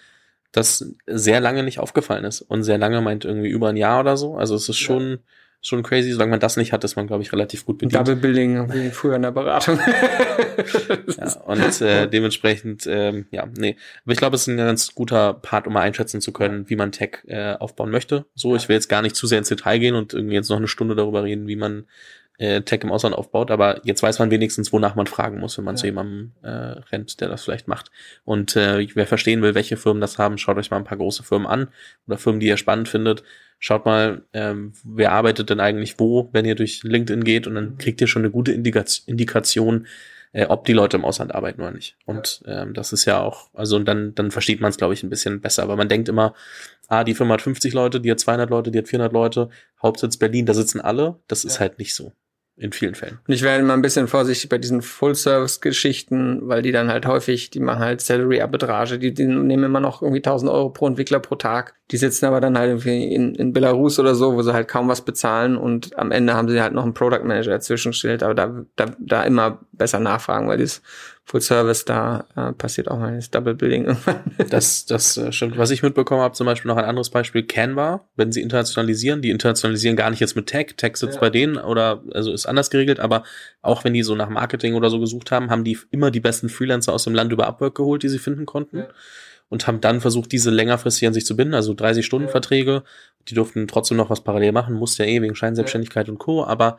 das 0.51 0.93
sehr 1.07 1.39
lange 1.39 1.63
nicht 1.63 1.79
aufgefallen 1.79 2.25
ist 2.25 2.41
und 2.41 2.63
sehr 2.63 2.77
lange 2.77 3.01
meint 3.01 3.25
irgendwie 3.25 3.49
über 3.49 3.69
ein 3.69 3.77
Jahr 3.77 4.01
oder 4.01 4.17
so. 4.17 4.35
Also 4.35 4.55
es 4.55 4.67
ist 4.67 4.77
schon 4.77 5.19
schon 5.61 5.83
crazy. 5.83 6.11
Solange 6.11 6.31
man 6.31 6.39
das 6.39 6.57
nicht 6.57 6.73
hat, 6.73 6.83
ist 6.83 6.95
man, 6.95 7.07
glaube 7.07 7.23
ich, 7.23 7.31
relativ 7.31 7.65
gut 7.65 7.77
bedient. 7.77 7.95
Double 7.95 8.15
Billing 8.15 8.73
wie 8.73 8.89
früher 8.89 9.15
in 9.15 9.21
der 9.21 9.31
Beratung. 9.31 9.79
ja, 11.17 11.33
und 11.41 11.81
äh, 11.81 12.07
dementsprechend, 12.09 12.87
ähm, 12.87 13.27
ja, 13.31 13.47
nee. 13.57 13.77
Aber 14.03 14.13
ich 14.13 14.17
glaube, 14.17 14.35
es 14.35 14.41
ist 14.43 14.47
ein 14.47 14.57
ganz 14.57 14.95
guter 14.95 15.33
Part, 15.35 15.67
um 15.67 15.73
mal 15.73 15.81
einschätzen 15.81 16.19
zu 16.19 16.33
können, 16.33 16.69
wie 16.69 16.75
man 16.75 16.91
Tech 16.91 17.19
äh, 17.27 17.53
aufbauen 17.53 17.91
möchte. 17.91 18.25
So, 18.35 18.55
ich 18.55 18.67
will 18.67 18.75
jetzt 18.75 18.89
gar 18.89 19.01
nicht 19.01 19.15
zu 19.15 19.27
sehr 19.27 19.37
ins 19.37 19.49
Detail 19.49 19.77
gehen 19.77 19.95
und 19.95 20.13
irgendwie 20.13 20.35
jetzt 20.35 20.49
noch 20.49 20.57
eine 20.57 20.67
Stunde 20.67 20.95
darüber 20.95 21.23
reden, 21.23 21.47
wie 21.47 21.55
man 21.55 21.85
äh, 22.41 22.63
Tech 22.63 22.81
im 22.81 22.91
Ausland 22.91 23.15
aufbaut, 23.15 23.51
aber 23.51 23.81
jetzt 23.85 24.01
weiß 24.01 24.17
man 24.17 24.31
wenigstens, 24.31 24.73
wonach 24.73 24.95
man 24.95 25.05
fragen 25.05 25.39
muss, 25.39 25.59
wenn 25.59 25.65
man 25.65 25.75
ja. 25.75 25.79
zu 25.79 25.85
jemandem 25.85 26.31
äh, 26.41 26.49
rennt, 26.49 27.21
der 27.21 27.29
das 27.29 27.43
vielleicht 27.43 27.67
macht. 27.67 27.91
Und 28.25 28.55
äh, 28.55 28.87
wer 28.95 29.05
verstehen 29.05 29.43
will, 29.43 29.53
welche 29.53 29.77
Firmen 29.77 30.01
das 30.01 30.17
haben, 30.17 30.39
schaut 30.39 30.57
euch 30.57 30.71
mal 30.71 30.77
ein 30.77 30.83
paar 30.83 30.97
große 30.97 31.21
Firmen 31.21 31.45
an 31.45 31.67
oder 32.07 32.17
Firmen, 32.17 32.39
die 32.39 32.47
ihr 32.47 32.57
spannend 32.57 32.89
findet. 32.89 33.21
Schaut 33.59 33.85
mal, 33.85 34.23
ähm, 34.33 34.73
wer 34.83 35.11
arbeitet 35.11 35.51
denn 35.51 35.59
eigentlich 35.59 35.99
wo, 35.99 36.29
wenn 36.33 36.45
ihr 36.45 36.55
durch 36.55 36.81
LinkedIn 36.81 37.23
geht 37.23 37.45
und 37.45 37.53
dann 37.53 37.73
mhm. 37.73 37.77
kriegt 37.77 38.01
ihr 38.01 38.07
schon 38.07 38.23
eine 38.23 38.31
gute 38.31 38.51
Indikation, 38.51 39.85
äh, 40.31 40.47
ob 40.47 40.65
die 40.65 40.73
Leute 40.73 40.97
im 40.97 41.05
Ausland 41.05 41.35
arbeiten 41.35 41.61
oder 41.61 41.69
nicht. 41.69 41.95
Und 42.05 42.41
ähm, 42.47 42.73
das 42.73 42.91
ist 42.91 43.05
ja 43.05 43.21
auch, 43.21 43.51
also 43.53 43.75
und 43.75 43.85
dann, 43.85 44.15
dann 44.15 44.31
versteht 44.31 44.61
man 44.61 44.71
es, 44.71 44.77
glaube 44.77 44.95
ich, 44.95 45.03
ein 45.03 45.11
bisschen 45.11 45.41
besser. 45.41 45.61
Aber 45.61 45.75
man 45.75 45.89
denkt 45.89 46.09
immer, 46.09 46.33
ah, 46.87 47.03
die 47.03 47.13
Firma 47.13 47.35
hat 47.35 47.43
50 47.43 47.71
Leute, 47.73 48.01
die 48.01 48.09
hat 48.09 48.19
200 48.19 48.49
Leute, 48.49 48.71
die 48.71 48.79
hat 48.79 48.87
400 48.87 49.13
Leute, 49.13 49.49
Hauptsitz 49.79 50.17
Berlin, 50.17 50.47
da 50.47 50.55
sitzen 50.55 50.81
alle. 50.81 51.19
Das 51.27 51.43
ja. 51.43 51.49
ist 51.51 51.59
halt 51.59 51.77
nicht 51.77 51.93
so 51.93 52.13
in 52.57 52.71
vielen 52.71 52.95
Fällen. 52.95 53.19
Und 53.27 53.33
ich 53.33 53.41
wäre 53.41 53.59
immer 53.59 53.73
ein 53.73 53.81
bisschen 53.81 54.07
vorsichtig 54.07 54.49
bei 54.49 54.57
diesen 54.57 54.81
Full-Service-Geschichten, 54.81 56.41
weil 56.43 56.61
die 56.61 56.71
dann 56.71 56.89
halt 56.89 57.05
häufig, 57.07 57.49
die 57.49 57.59
machen 57.59 57.79
halt 57.79 58.01
Salary-Arbitrage, 58.01 58.99
die, 58.99 59.13
die 59.13 59.25
nehmen 59.25 59.63
immer 59.63 59.79
noch 59.79 60.01
irgendwie 60.01 60.19
1000 60.19 60.51
Euro 60.51 60.69
pro 60.69 60.87
Entwickler 60.87 61.19
pro 61.19 61.35
Tag. 61.35 61.75
Die 61.89 61.97
sitzen 61.97 62.25
aber 62.25 62.39
dann 62.39 62.57
halt 62.57 62.69
irgendwie 62.69 63.13
in, 63.13 63.33
in 63.35 63.53
Belarus 63.53 63.99
oder 63.99 64.15
so, 64.15 64.35
wo 64.35 64.41
sie 64.41 64.53
halt 64.53 64.67
kaum 64.67 64.87
was 64.89 65.01
bezahlen 65.01 65.57
und 65.57 65.97
am 65.97 66.11
Ende 66.11 66.33
haben 66.35 66.49
sie 66.49 66.61
halt 66.61 66.73
noch 66.73 66.83
einen 66.83 66.93
Product 66.93 67.23
Manager 67.23 67.51
dazwischen 67.51 67.91
gestellt, 67.91 68.21
aber 68.21 68.35
da, 68.35 68.63
da, 68.75 68.95
da 68.99 69.23
immer 69.23 69.59
besser 69.71 69.99
nachfragen, 69.99 70.47
weil 70.47 70.59
das 70.59 70.81
Full 71.25 71.41
Service, 71.41 71.85
da 71.85 72.25
äh, 72.35 72.51
passiert 72.51 72.89
auch 72.89 72.97
mal 72.97 73.15
das 73.15 73.29
Double 73.29 73.53
Building 73.53 73.95
das, 74.49 74.85
das 74.85 75.17
äh, 75.17 75.31
stimmt. 75.31 75.57
Was 75.57 75.71
ich 75.71 75.83
mitbekommen 75.83 76.21
habe, 76.21 76.33
zum 76.33 76.45
Beispiel 76.45 76.69
noch 76.69 76.77
ein 76.77 76.85
anderes 76.85 77.09
Beispiel, 77.09 77.43
Canva, 77.43 78.07
wenn 78.15 78.31
sie 78.31 78.41
internationalisieren, 78.41 79.21
die 79.21 79.29
internationalisieren 79.29 79.95
gar 79.95 80.09
nicht 80.09 80.19
jetzt 80.19 80.35
mit 80.35 80.47
Tech, 80.47 80.73
Tech 80.77 80.97
sitzt 80.97 81.15
ja. 81.15 81.21
bei 81.21 81.29
denen 81.29 81.57
oder 81.57 82.03
also 82.13 82.33
ist 82.33 82.47
anders 82.47 82.69
geregelt, 82.69 82.99
aber 82.99 83.23
auch 83.61 83.83
wenn 83.83 83.93
die 83.93 84.03
so 84.03 84.15
nach 84.15 84.29
Marketing 84.29 84.73
oder 84.73 84.89
so 84.89 84.99
gesucht 84.99 85.31
haben, 85.31 85.51
haben 85.51 85.63
die 85.63 85.77
immer 85.91 86.11
die 86.11 86.19
besten 86.19 86.49
Freelancer 86.49 86.91
aus 86.91 87.03
dem 87.03 87.13
Land 87.13 87.31
über 87.31 87.47
Upwork 87.47 87.75
geholt, 87.75 88.03
die 88.03 88.09
sie 88.09 88.19
finden 88.19 88.45
konnten. 88.45 88.79
Ja. 88.79 88.87
Und 89.47 89.67
haben 89.67 89.81
dann 89.81 89.99
versucht, 89.99 90.31
diese 90.31 90.49
längerfristig 90.49 91.07
an 91.07 91.13
sich 91.13 91.25
zu 91.25 91.35
binden, 91.35 91.53
also 91.53 91.73
30-Stunden-Verträge. 91.73 92.71
Ja. 92.71 92.83
Die 93.27 93.33
durften 93.33 93.67
trotzdem 93.67 93.97
noch 93.97 94.09
was 94.09 94.23
parallel 94.23 94.53
machen, 94.53 94.75
musste 94.75 95.03
ja 95.03 95.09
eh 95.09 95.21
wegen 95.21 95.35
Scheinselbstständigkeit 95.35 96.07
und 96.07 96.19
Co. 96.19 96.45
Aber 96.45 96.77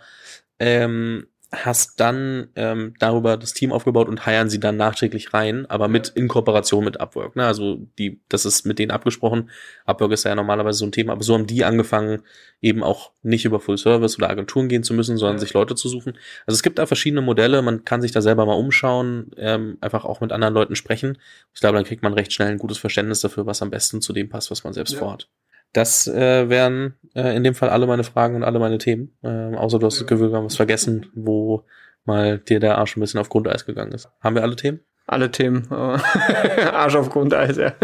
ähm, 0.59 1.26
hast 1.53 2.00
dann 2.00 2.48
ähm, 2.57 2.94
darüber 2.98 3.36
das 3.36 3.53
Team 3.53 3.72
aufgebaut 3.72 4.09
und 4.09 4.24
heiern 4.24 4.48
sie 4.48 4.59
dann 4.59 4.78
nachträglich 4.78 5.34
rein, 5.34 5.66
aber 5.66 5.86
mit 5.86 6.09
in 6.09 6.26
Kooperation 6.26 6.82
mit 6.82 6.98
Upwork. 6.98 7.36
Ne? 7.36 7.44
Also 7.46 7.86
die, 7.98 8.20
das 8.30 8.46
ist 8.46 8.64
mit 8.64 8.78
denen 8.78 8.90
abgesprochen. 8.90 9.50
Upwork 9.84 10.12
ist 10.12 10.24
ja 10.24 10.34
normalerweise 10.34 10.78
so 10.78 10.86
ein 10.86 10.92
Thema, 10.92 11.12
aber 11.12 11.22
so 11.22 11.34
haben 11.34 11.46
die 11.46 11.64
angefangen, 11.64 12.22
eben 12.62 12.82
auch 12.82 13.11
nicht 13.22 13.44
über 13.44 13.61
Full 13.61 13.76
Service 13.76 14.16
oder 14.16 14.30
Agenturen 14.30 14.68
gehen 14.68 14.82
zu 14.82 14.94
müssen, 14.94 15.18
sondern 15.18 15.36
ja. 15.36 15.40
sich 15.40 15.53
Leute 15.53 15.74
zu 15.74 15.90
suchen. 15.90 16.14
Also 16.46 16.57
es 16.57 16.62
gibt 16.62 16.78
da 16.78 16.86
verschiedene 16.86 17.20
Modelle, 17.20 17.61
man 17.61 17.84
kann 17.84 18.00
sich 18.00 18.12
da 18.12 18.22
selber 18.22 18.46
mal 18.46 18.55
umschauen, 18.55 19.30
ähm, 19.36 19.76
einfach 19.82 20.07
auch 20.07 20.22
mit 20.22 20.32
anderen 20.32 20.55
Leuten 20.55 20.74
sprechen. 20.74 21.18
Ich 21.53 21.61
glaube, 21.61 21.76
dann 21.76 21.84
kriegt 21.84 22.03
man 22.03 22.14
recht 22.14 22.32
schnell 22.32 22.48
ein 22.48 22.59
gutes 22.59 22.78
Verständnis 22.78 23.20
dafür, 23.20 23.44
was 23.44 23.61
am 23.61 23.70
besten 23.70 24.00
zu 24.00 24.14
dem 24.14 24.30
passt, 24.30 24.50
was 24.50 24.64
man 24.64 24.72
selbst 24.72 24.94
ja. 24.94 25.00
vorhat. 25.00 25.28
Das 25.73 26.07
äh, 26.07 26.49
wären 26.49 26.95
äh, 27.14 27.35
in 27.37 27.45
dem 27.45 27.55
Fall 27.55 27.70
alle 27.70 27.87
meine 27.87 28.05
Fragen 28.05 28.37
und 28.37 28.45
alle 28.45 28.59
meine 28.59 28.79
Themen. 28.79 29.16
Ähm, 29.23 29.55
außer 29.55 29.79
du 29.79 29.87
hast 29.87 30.01
das 30.01 30.07
Gefühl, 30.07 30.31
wir 30.31 30.37
haben 30.37 30.45
was 30.45 30.57
vergessen, 30.57 31.07
wo 31.14 31.64
mal 32.05 32.39
dir 32.39 32.61
der 32.61 32.79
Arsch 32.79 32.97
ein 32.97 33.01
bisschen 33.01 33.20
auf 33.20 33.29
Grundeis 33.29 33.64
gegangen 33.64 33.93
ist. 33.93 34.11
Haben 34.20 34.37
wir 34.37 34.43
alle 34.43 34.57
Themen? 34.57 34.81
Alle 35.07 35.30
Themen. 35.30 35.66
Arsch 35.70 36.94
auf 36.94 37.11
Grundeis, 37.11 37.57
ja. 37.59 37.74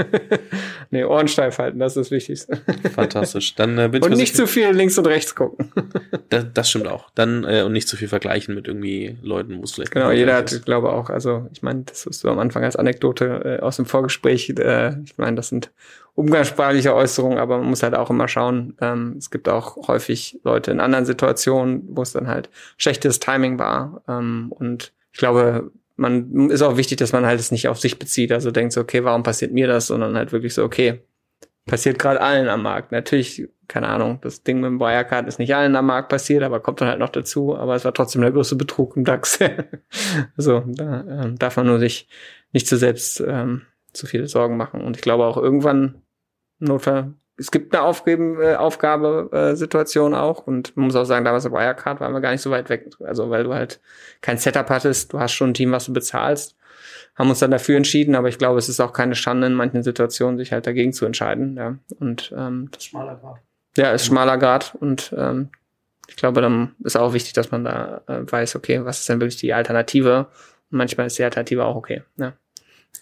nee, 0.91 1.05
Ohren 1.05 1.29
steif 1.29 1.59
halten, 1.59 1.79
das 1.79 1.97
ist 1.97 2.07
das 2.07 2.11
Wichtigste. 2.11 2.61
Fantastisch. 2.95 3.55
Dann 3.55 3.77
äh, 3.79 3.89
bin 3.89 4.03
Und 4.03 4.13
nicht 4.13 4.37
zu 4.37 4.47
viel 4.47 4.71
links 4.71 4.97
und 4.99 5.07
rechts 5.07 5.35
gucken. 5.35 5.73
das, 6.29 6.47
das 6.55 6.71
stimmt 6.71 6.87
auch. 6.87 7.11
Dann 7.15 7.45
äh, 7.45 7.63
und 7.63 7.73
nicht 7.73 7.89
zu 7.89 7.97
viel 7.97 8.09
vergleichen 8.09 8.55
mit 8.55 8.69
irgendwie 8.69 9.19
Leuten, 9.23 9.59
wo 9.59 9.65
es 9.65 9.73
vielleicht. 9.73 9.91
Genau, 9.91 10.11
jeder 10.11 10.37
hat, 10.37 10.65
glaube 10.65 10.93
auch, 10.93 11.11
also 11.11 11.49
ich 11.53 11.63
meine, 11.63 11.83
das 11.83 12.07
ist 12.07 12.21
so 12.21 12.31
am 12.31 12.39
Anfang 12.39 12.65
als 12.65 12.77
Anekdote 12.77 13.59
äh, 13.61 13.63
aus 13.63 13.77
dem 13.77 13.87
Vorgespräch. 13.87 14.51
Äh, 14.51 15.01
ich 15.05 15.19
meine, 15.19 15.37
das 15.37 15.49
sind 15.49 15.71
umgangssprachliche 16.19 16.95
Äußerungen, 16.95 17.39
aber 17.39 17.59
man 17.59 17.69
muss 17.69 17.85
halt 17.85 17.95
auch 17.95 18.11
immer 18.11 18.27
schauen. 18.27 18.77
Ähm, 18.81 19.15
es 19.19 19.31
gibt 19.31 19.49
auch 19.49 19.89
häufig 19.89 20.41
Leute 20.43 20.73
in 20.73 20.81
anderen 20.81 21.05
Situationen, 21.05 21.83
wo 21.91 22.03
es 22.03 22.13
dann 22.13 22.27
halt 22.27 22.51
schlechtes 22.77 23.21
Timing 23.21 23.59
war. 23.59 24.03
Ähm, 24.09 24.47
und 24.51 24.93
ich 25.13 25.19
glaube, 25.19 25.71
man 25.99 26.51
ist 26.51 26.63
auch 26.63 26.77
wichtig, 26.77 26.99
dass 26.99 27.13
man 27.13 27.27
halt 27.27 27.41
es 27.41 27.51
nicht 27.51 27.69
auf 27.69 27.79
sich 27.79 27.99
bezieht. 27.99 28.33
Also 28.33 28.51
denkt 28.51 28.73
so, 28.73 28.81
okay, 28.81 29.05
warum 29.05 29.23
passiert 29.23 29.53
mir 29.53 29.67
das? 29.67 29.89
Sondern 29.89 30.17
halt 30.17 30.33
wirklich 30.33 30.55
so, 30.55 30.65
okay, 30.65 31.01
passiert 31.67 31.99
gerade 31.99 32.21
allen 32.21 32.49
am 32.49 32.63
Markt. 32.63 32.93
Natürlich, 32.93 33.49
keine 33.67 33.89
Ahnung, 33.89 34.21
das 34.23 34.45
Ding 34.45 34.61
mit 34.61 34.69
dem 34.69 34.81
Wirecard 34.81 35.27
ist 35.27 35.39
nicht 35.39 35.55
allen 35.55 35.75
am 35.77 35.87
Markt 35.87 36.09
passiert, 36.09 36.43
aber 36.45 36.61
kommt 36.61 36.81
dann 36.81 36.89
halt 36.89 37.01
noch 37.01 37.09
dazu. 37.09 37.57
Aber 37.57 37.75
es 37.75 37.85
war 37.85 37.93
trotzdem 37.93 38.23
der 38.23 38.31
größte 38.31 38.55
Betrug 38.55 38.97
im 38.97 39.05
DAX. 39.05 39.41
so, 40.37 40.63
da 40.67 41.05
ähm, 41.09 41.39
darf 41.39 41.57
man 41.57 41.67
nur 41.67 41.81
sich 41.81 42.09
nicht 42.53 42.69
zu 42.69 42.77
selbst 42.77 43.21
ähm, 43.21 43.63
zu 43.93 44.07
viele 44.07 44.29
Sorgen 44.29 44.57
machen. 44.57 44.81
Und 44.81 44.97
ich 44.97 45.03
glaube 45.03 45.25
auch 45.25 45.37
irgendwann 45.37 46.03
Notfall 46.61 47.15
es 47.39 47.51
gibt 47.51 47.75
eine 47.75 47.85
Aufgeben, 47.85 48.41
äh, 48.41 48.57
Aufgabe-Situation 48.57 50.15
auch 50.15 50.47
und 50.47 50.77
man 50.77 50.87
muss 50.87 50.97
auch 50.97 51.05
sagen, 51.05 51.25
damals 51.25 51.45
bei 51.45 51.53
Wirecard 51.53 52.01
waren 52.01 52.13
wir 52.13 52.21
gar 52.21 52.33
nicht 52.33 52.43
so 52.43 52.51
weit 52.51 52.69
weg. 52.69 52.91
Also 53.01 53.31
weil 53.31 53.45
du 53.45 53.55
halt 53.55 53.81
kein 54.21 54.39
Setup 54.39 54.69
hattest, 54.69 55.13
du 55.13 55.21
hast 55.21 55.33
schon 55.33 55.51
ein 55.51 55.55
Team, 55.55 55.73
was 55.73 55.87
du 55.87 55.93
bezahlst 55.93 56.59
haben 57.19 57.31
uns 57.31 57.41
dann 57.41 57.51
dafür 57.51 57.77
entschieden, 57.77 58.15
aber 58.15 58.29
ich 58.29 58.39
glaube, 58.39 58.59
es 58.59 58.69
ist 58.69 58.79
auch 58.79 58.93
keine 58.93 59.17
Schande 59.17 59.49
in 59.49 59.55
manchen 59.55 59.83
Situationen, 59.83 60.39
sich 60.39 60.53
halt 60.53 60.67
dagegen 60.69 60.93
zu 60.93 61.05
entscheiden. 61.05 61.57
Ja. 61.57 61.77
Und 61.99 62.33
ähm, 62.37 62.69
das 62.71 62.85
ist 62.85 62.91
schmaler 62.91 63.17
Grad. 63.17 63.41
Ja, 63.77 63.91
ist 63.91 64.07
schmaler 64.07 64.39
Grad 64.39 64.77
und 64.79 65.13
ähm, 65.17 65.51
ich 66.07 66.17
glaube, 66.17 66.41
dann 66.41 66.75
ist 66.85 66.97
auch 66.97 67.13
wichtig, 67.13 67.33
dass 67.33 67.51
man 67.51 67.65
da 67.65 68.03
äh, 68.07 68.21
weiß, 68.25 68.57
okay, 68.57 68.85
was 68.85 69.01
ist 69.01 69.09
denn 69.09 69.21
wirklich 69.21 69.37
die 69.37 69.53
Alternative? 69.53 70.29
Und 70.71 70.79
manchmal 70.79 71.09
ist 71.09 71.19
die 71.19 71.25
Alternative 71.25 71.65
auch 71.65 71.77
okay. 71.77 72.03
Ja. 72.17 72.35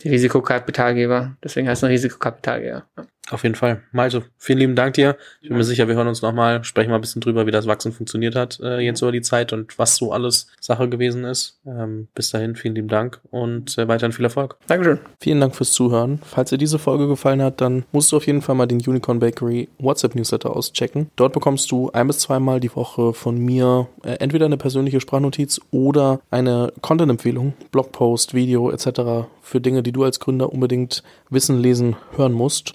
Die 0.03 0.09
Risikokapitalgeber, 0.09 1.37
deswegen 1.45 1.68
heißt 1.68 1.82
es 1.82 1.84
ein 1.84 1.91
Risikokapitalgeber. 1.91 2.87
Ja. 2.97 3.07
Auf 3.31 3.43
jeden 3.43 3.55
Fall. 3.55 3.83
Malte, 3.93 4.24
vielen 4.39 4.59
lieben 4.59 4.77
Dank 4.77 4.95
dir. 4.95 5.16
Ich 5.41 5.49
bin 5.49 5.57
mir 5.57 5.64
sicher, 5.64 5.89
wir 5.89 5.95
hören 5.95 6.09
uns 6.09 6.22
nochmal, 6.22 6.62
sprechen 6.64 6.91
mal 6.91 6.97
ein 6.97 7.01
bisschen 7.01 7.20
drüber, 7.20 7.47
wie 7.47 7.51
das 7.51 7.66
Wachsen 7.66 7.93
funktioniert 7.93 8.37
hat 8.37 8.61
äh, 8.66 8.81
jetzt 8.81 9.03
über 9.03 9.12
die 9.12 9.22
Zeit 9.22 9.53
und 9.53 9.79
was 9.79 9.97
so 9.97 10.12
alles 10.12 10.49
Sache 10.61 10.89
gewesen 10.89 11.24
ist. 11.24 11.59
Ähm, 11.66 12.09
bis 12.14 12.31
dahin, 12.31 12.57
vielen 12.57 12.74
lieben 12.74 12.89
Dank 12.89 13.20
und 13.31 13.77
äh, 13.79 13.89
weiterhin 13.89 14.12
viel 14.12 14.24
Erfolg. 14.24 14.57
Dankeschön. 14.66 14.99
Vielen 15.20 15.41
Dank 15.41 15.55
fürs 15.55 15.72
Zuhören. 15.72 16.20
Falls 16.22 16.51
dir 16.51 16.59
diese 16.59 16.79
Folge 16.79 17.09
gefallen 17.09 17.43
hat, 17.43 17.61
dann 17.61 17.85
musst 17.93 18.12
du 18.12 18.16
auf 18.16 18.27
jeden 18.27 18.43
Fall 18.43 18.55
mal 18.55 18.66
den 18.66 18.79
Unicorn 18.79 19.18
Bakery 19.18 19.68
WhatsApp 19.79 20.14
Newsletter 20.14 20.55
auschecken. 20.55 21.11
Dort 21.16 21.33
bekommst 21.33 21.70
du 21.70 21.91
ein 21.93 22.07
bis 22.07 22.20
zweimal 22.20 22.61
die 22.61 22.74
Woche 22.74 23.12
von 23.12 23.39
mir 23.39 23.89
äh, 24.05 24.12
entweder 24.14 24.47
eine 24.47 24.57
persönliche 24.57 25.01
Sprachnotiz 25.01 25.61
oder 25.70 26.20
eine 26.31 26.72
Content-Empfehlung, 26.81 27.55
Blogpost, 27.70 28.35
Video 28.35 28.70
etc. 28.70 29.29
für 29.43 29.61
Dinge, 29.61 29.83
die 29.83 29.93
du 29.93 30.05
als 30.05 30.20
Gründer 30.20 30.53
unbedingt 30.53 31.03
wissen, 31.31 31.59
lesen, 31.59 31.97
hören 32.16 32.33
musst. 32.33 32.74